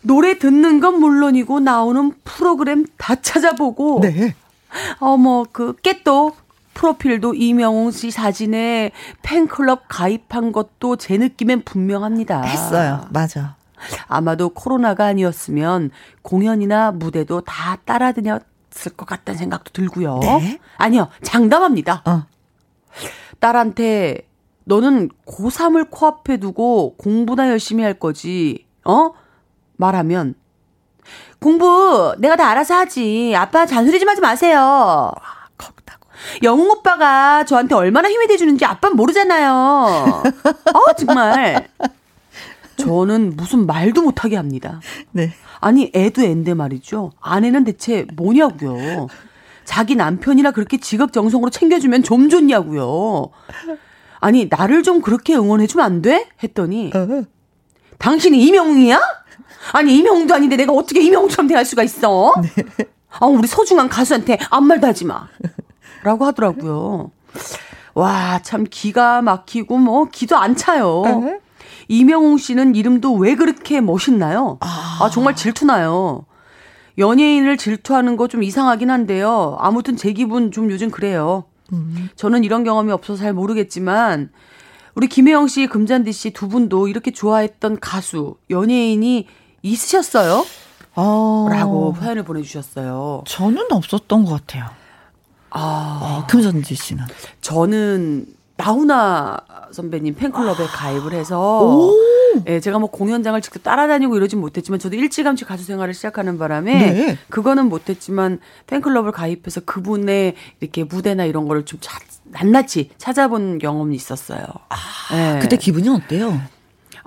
[0.02, 4.34] 노래 듣는 건 물론이고 나오는 프로그램 다 찾아보고 네.
[4.98, 6.32] 어머 그 깨또
[6.80, 12.40] 프로필도 이명웅 씨 사진에 팬클럽 가입한 것도 제 느낌엔 분명합니다.
[12.40, 13.04] 했어요.
[13.10, 13.56] 맞아.
[14.08, 15.90] 아마도 코로나가 아니었으면
[16.22, 20.20] 공연이나 무대도 다 따라 다녔을 것 같다는 생각도 들고요.
[20.22, 20.58] 네?
[20.78, 22.02] 아니요, 장담합니다.
[22.06, 22.24] 어.
[23.40, 24.26] 딸한테
[24.64, 29.12] 너는 고3을 코앞에 두고 공부나 열심히 할 거지, 어?
[29.76, 30.34] 말하면
[31.40, 33.34] 공부 내가 다 알아서 하지.
[33.36, 35.12] 아빠 잔소리 좀 하지 마세요.
[35.58, 35.99] 컸다고.
[36.42, 39.52] 영웅 오빠가 저한테 얼마나 힘이 돼주는지 아빠는 모르잖아요.
[40.74, 41.68] 어, 정말.
[42.76, 44.80] 저는 무슨 말도 못하게 합니다.
[45.12, 45.32] 네.
[45.60, 47.12] 아니, 애도 앤데 말이죠.
[47.20, 49.08] 아내는 대체 뭐냐고요.
[49.64, 53.30] 자기 남편이나 그렇게 지극정성으로 챙겨주면 좀 좋냐고요.
[54.20, 56.28] 아니, 나를 좀 그렇게 응원해주면 안 돼?
[56.42, 57.24] 했더니, 어.
[57.98, 58.98] 당신이 이명웅이야?
[59.72, 62.34] 아니, 이명웅도 아닌데 내가 어떻게 이명웅처럼 대할 수가 있어?
[63.18, 65.28] 아, 우리 소중한 가수한테 아무 말도 하지 마.
[66.02, 67.10] 라고 하더라고요.
[67.94, 71.02] 와, 참 기가 막히고 뭐 기도 안 차요.
[71.88, 74.58] 이명웅 씨는 이름도 왜 그렇게 멋있나요?
[74.60, 76.24] 아, 정말 질투나요.
[76.98, 79.56] 연예인을 질투하는 거 좀 이상하긴 한데요.
[79.60, 81.44] 아무튼 제 기분 좀 요즘 그래요.
[82.16, 84.30] 저는 이런 경험이 없어서 잘 모르겠지만
[84.94, 89.26] 우리 김혜영 씨, 금잔디 씨 두 분도 이렇게 좋아했던 가수, 연예인이
[89.62, 90.44] 있으셨어요?
[90.96, 91.46] 어.
[91.50, 93.22] 라고 사연을 보내주셨어요.
[93.26, 94.66] 저는 없었던 것 같아요.
[95.50, 97.04] 아, 어, 금전지 씨는.
[97.40, 99.38] 저는 나훈아
[99.72, 101.90] 선배님 팬클럽에 가입을 해서
[102.46, 107.18] 예, 제가 뭐 공연장을 직접 따라다니고 이러진 못했지만 저도 일찌감치 가수 생활을 시작하는 바람에 네.
[107.30, 114.44] 그거는 못했지만 팬클럽을 가입해서 그분의 이렇게 무대나 이런 거를 좀 자, 낱낱이 찾아본 경험이 있었어요.
[115.14, 115.38] 예.
[115.40, 116.40] 그때 기분이 어때요?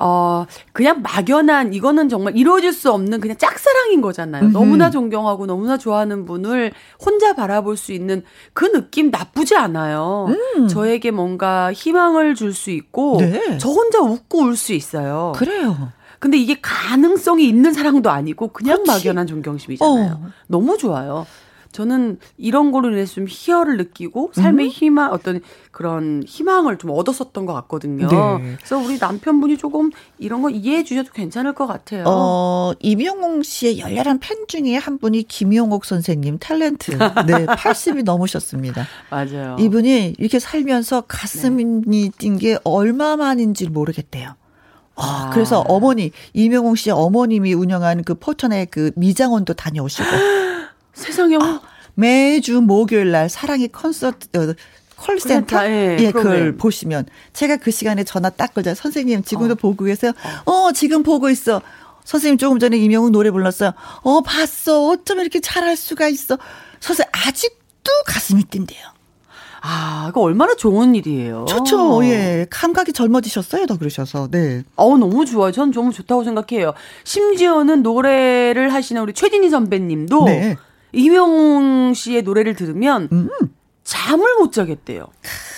[0.05, 4.49] 어, 그냥 막연한, 이거는 정말 이루어질 수 없는 그냥 짝사랑인 거잖아요.
[4.49, 10.27] 너무나 존경하고 너무나 좋아하는 분을 혼자 바라볼 수 있는 그 느낌 나쁘지 않아요.
[10.69, 13.57] 저에게 뭔가 희망을 줄 수 있고, 네.
[13.57, 15.31] 저 혼자 웃고 울 수 있어요.
[15.37, 15.91] 그래요.
[16.19, 18.91] 근데 이게 가능성이 있는 사랑도 아니고 그냥 그렇지.
[19.07, 20.11] 막연한 존경심이잖아요.
[20.23, 20.27] 어.
[20.47, 21.25] 너무 좋아요.
[21.73, 24.69] 저는 이런 거로 인해서 좀 희열을 느끼고 삶의 음.
[24.69, 25.41] 희망 어떤
[25.71, 28.07] 그런 희망을 좀 얻었었던 것 같거든요.
[28.07, 28.55] 네.
[28.57, 29.89] 그래서 우리 남편분이 조금
[30.19, 32.03] 이런 거 이해해 주셔도 괜찮을 것 같아요.
[32.07, 36.91] 어, 이명웅 씨의 열렬한 팬 중에 한 분이 김용옥 선생님 탤런트.
[37.25, 38.85] 네, 80이 넘으셨습니다.
[39.09, 39.57] 맞아요.
[39.59, 42.11] 이분이 이렇게 살면서 가슴이 네.
[42.17, 44.35] 뛴게 얼마만인지 모르겠대요.
[44.95, 50.07] 아, 그래서 어머니 이명웅 씨의 어머님이 운영하는 그 포천의 그 미장원도 다녀오시고
[50.93, 51.61] 세상에 아,
[51.95, 54.53] 매주 목요일 날 사랑의 콘서트 어,
[54.95, 59.55] 콜센터 예, 예 그걸 보시면 제가 그 시간에 전화 딱 걸자 선생님 지금도 어.
[59.55, 60.13] 보고 계세요.
[60.45, 60.51] 어.
[60.51, 61.61] 어 지금 보고 있어.
[62.05, 63.73] 선생님 조금 전에 이명웅 노래 불렀어요.
[64.03, 64.87] 어 봤어.
[64.87, 66.37] 어쩜 이렇게 잘할 수가 있어.
[66.79, 68.93] 선생님 아직도 가슴이 뛴대요.
[69.65, 71.45] 아, 이거 얼마나 좋은 일이에요.
[71.47, 72.03] 좋죠.
[72.03, 72.45] 예.
[72.49, 73.65] 감각이 젊어지셨어요.
[73.65, 74.27] 더 그러셔서.
[74.29, 74.63] 네.
[74.75, 75.53] 어, 너무 좋아요.
[75.53, 76.73] 전 너무 좋다고 생각해요.
[77.05, 80.57] 심지어는 노래를 하시는 우리 최진희 선배님도 네.
[80.93, 83.29] 이명웅 씨의 노래를 들으면 음.
[83.83, 85.07] 잠을 못 자겠대요.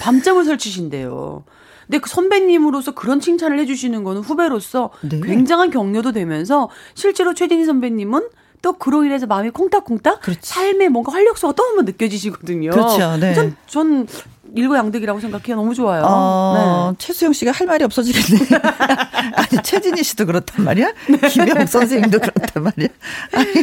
[0.02, 1.44] 밤잠을 설치신대요.
[1.86, 5.20] 근데 그 선배님으로서 그런 칭찬을 해주시는 거는 후배로서 네.
[5.22, 8.30] 굉장한 격려도 되면서 실제로 최진희 선배님은
[8.64, 10.40] 또 그로 인해서 마음이 콩닥콩닥 그렇지.
[10.42, 12.72] 삶에 뭔가 활력소가 번 느껴지시거든요.
[12.72, 13.18] 그렇죠.
[13.18, 13.36] 네.
[13.36, 14.08] 전, 전
[14.56, 15.56] 일거양득이라고 생각해요.
[15.58, 16.04] 너무 좋아요.
[16.06, 16.98] 어, 네.
[16.98, 18.48] 최수영 씨가 할 말이 없어지겠네.
[19.36, 20.92] 아니 최진희 씨도 그렇단 말이야.
[21.10, 21.30] 네.
[21.30, 22.88] 김영 선생님도 그렇단 말이야.
[23.34, 23.54] 아니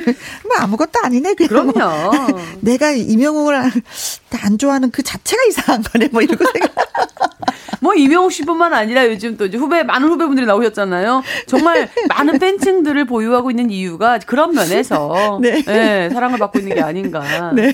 [0.45, 1.35] 뭐 아무것도 아니네.
[1.35, 2.11] 그냥 그럼요.
[2.13, 6.09] 뭐 내가 이명웅을 안 좋아하는 그 자체가 이상한 거네.
[6.13, 6.75] 뭐 이러고 생각.
[7.81, 11.23] 뭐 이명웅 씨뿐만 아니라 요즘 또 이제 후배 많은 후배분들이 나오셨잖아요.
[11.47, 15.63] 정말 많은 팬층들을 보유하고 있는 이유가 그런 면에서 네.
[15.63, 17.53] 네 사랑을 받고 있는 게 아닌가.
[17.53, 17.73] 네.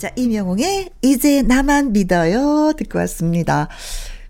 [0.00, 2.72] 자, 이명웅의 이제 나만 믿어요.
[2.78, 3.68] 듣고 왔습니다.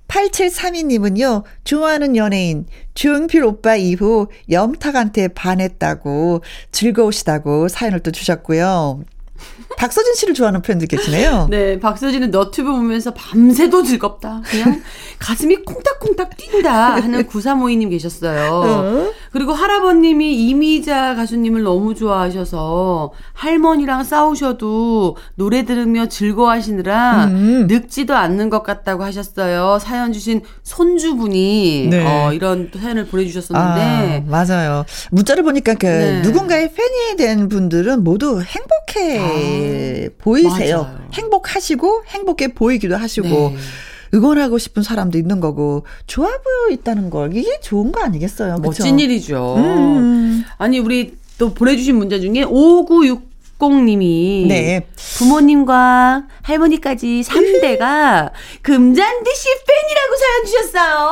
[0.08, 6.42] 8732님은요, 좋아하는 연예인, 주은필 오빠 이후 염탁한테 반했다고,
[6.72, 9.04] 즐거우시다고 사연을 또 주셨고요.
[9.78, 11.48] 박서진 씨를 좋아하는 팬들 계시네요.
[11.50, 14.42] 네, 박서진은 너튜브 보면서 밤새도 즐겁다.
[14.44, 14.82] 그냥
[15.18, 18.52] 가슴이 콩닥콩닥 뛴다 하는 9352님 계셨어요.
[18.52, 19.10] 어?
[19.32, 27.66] 그리고 할아버님이 이미자 가수님을 너무 좋아하셔서 할머니랑 싸우셔도 노래 들으며 즐거워하시느라 음.
[27.68, 29.78] 늙지도 않는 것 같다고 하셨어요.
[29.80, 32.04] 사연 주신 손주분이 네.
[32.04, 34.24] 어, 이런 사연을 보내주셨었는데.
[34.26, 34.84] 아, 맞아요.
[35.10, 36.20] 문자를 보니까 그 네.
[36.22, 39.18] 누군가의 팬이 된 분들은 모두 행복해.
[39.32, 40.08] 아.
[40.18, 40.82] 보이세요.
[40.82, 40.98] 맞아요.
[41.12, 43.56] 행복하시고 행복해 보이기도 하시고 네.
[44.14, 48.56] 응원하고 싶은 사람도 있는 거고 좋아 보여 있다는 걸 이게 좋은 거 아니겠어요?
[48.56, 48.62] 그쵸?
[48.62, 49.54] 멋진 일이죠.
[49.56, 50.44] 음.
[50.58, 52.42] 아니 우리 또 보내주신 문제 중에
[53.60, 54.86] 5960 님이 네.
[55.18, 58.30] 부모님과 할머니까지 3대가
[58.62, 61.06] 금잔디 씨 팬이라고 사연 주셨어요.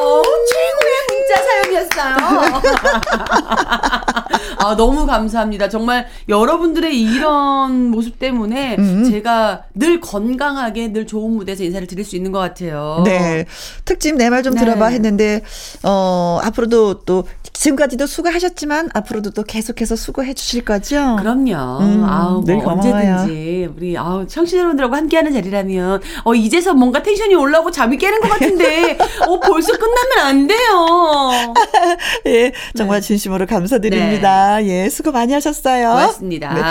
[0.00, 2.62] 어, 최고의 문자 사연이었어요.
[4.58, 5.68] 아, 너무 감사합니다.
[5.68, 9.10] 정말 여러분들의 이런 모습 때문에 음.
[9.10, 13.02] 제가 늘 건강하게 늘 좋은 무대에서 인사를 드릴 수 있는 것 같아요.
[13.04, 13.44] 네.
[13.84, 14.60] 특집 내 말좀 네.
[14.60, 15.42] 들어봐 했는데,
[15.82, 21.16] 어, 앞으로도 또 지금까지도 수고하셨지만 앞으로도 또 계속해서 수고해 주실 거죠?
[21.18, 21.71] 그럼요.
[21.80, 27.70] 음, 아우, 뭐 언제든지 우리 아우 청취자 여러분들하고 함께하는 자리라면 어 이제서 뭔가 텐션이 올라오고
[27.70, 31.54] 잠이 깨는 것 같은데 어 벌써 끝나면 안 돼요.
[32.26, 33.06] 예, 정말 네.
[33.06, 34.58] 진심으로 감사드립니다.
[34.58, 34.84] 네.
[34.84, 35.90] 예, 수고 많이 하셨어요.
[35.90, 36.54] 고맙습니다.
[36.54, 36.62] 네.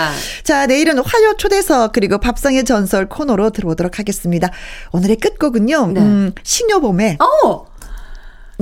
[0.42, 4.50] 자, 내일은 화요 초대석 그리고 밥상의 전설 코너로 들어오도록 하겠습니다.
[4.92, 5.86] 오늘의 끝곡은요.
[5.92, 6.00] 네.
[6.00, 7.71] 음, 신효봄의 어!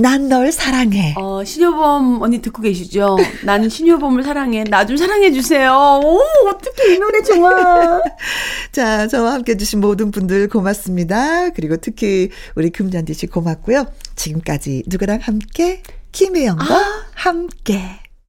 [0.01, 1.13] 난 널 사랑해.
[1.17, 3.17] 어, 신효범 언니 듣고 계시죠?
[3.45, 4.63] 나는 신효범을 사랑해.
[4.63, 5.71] 나 좀 사랑해 주세요.
[6.03, 6.19] 오,
[6.49, 8.01] 어떻게 이 노래 좋아.
[8.71, 11.49] 자, 저와 함께 해주신 모든 분들 고맙습니다.
[11.51, 13.85] 그리고 특히 우리 금잔디 씨 고맙고요.
[14.15, 15.83] 지금까지 누구랑 함께?
[16.11, 17.05] 김혜영과 아.
[17.13, 18.00] 함께.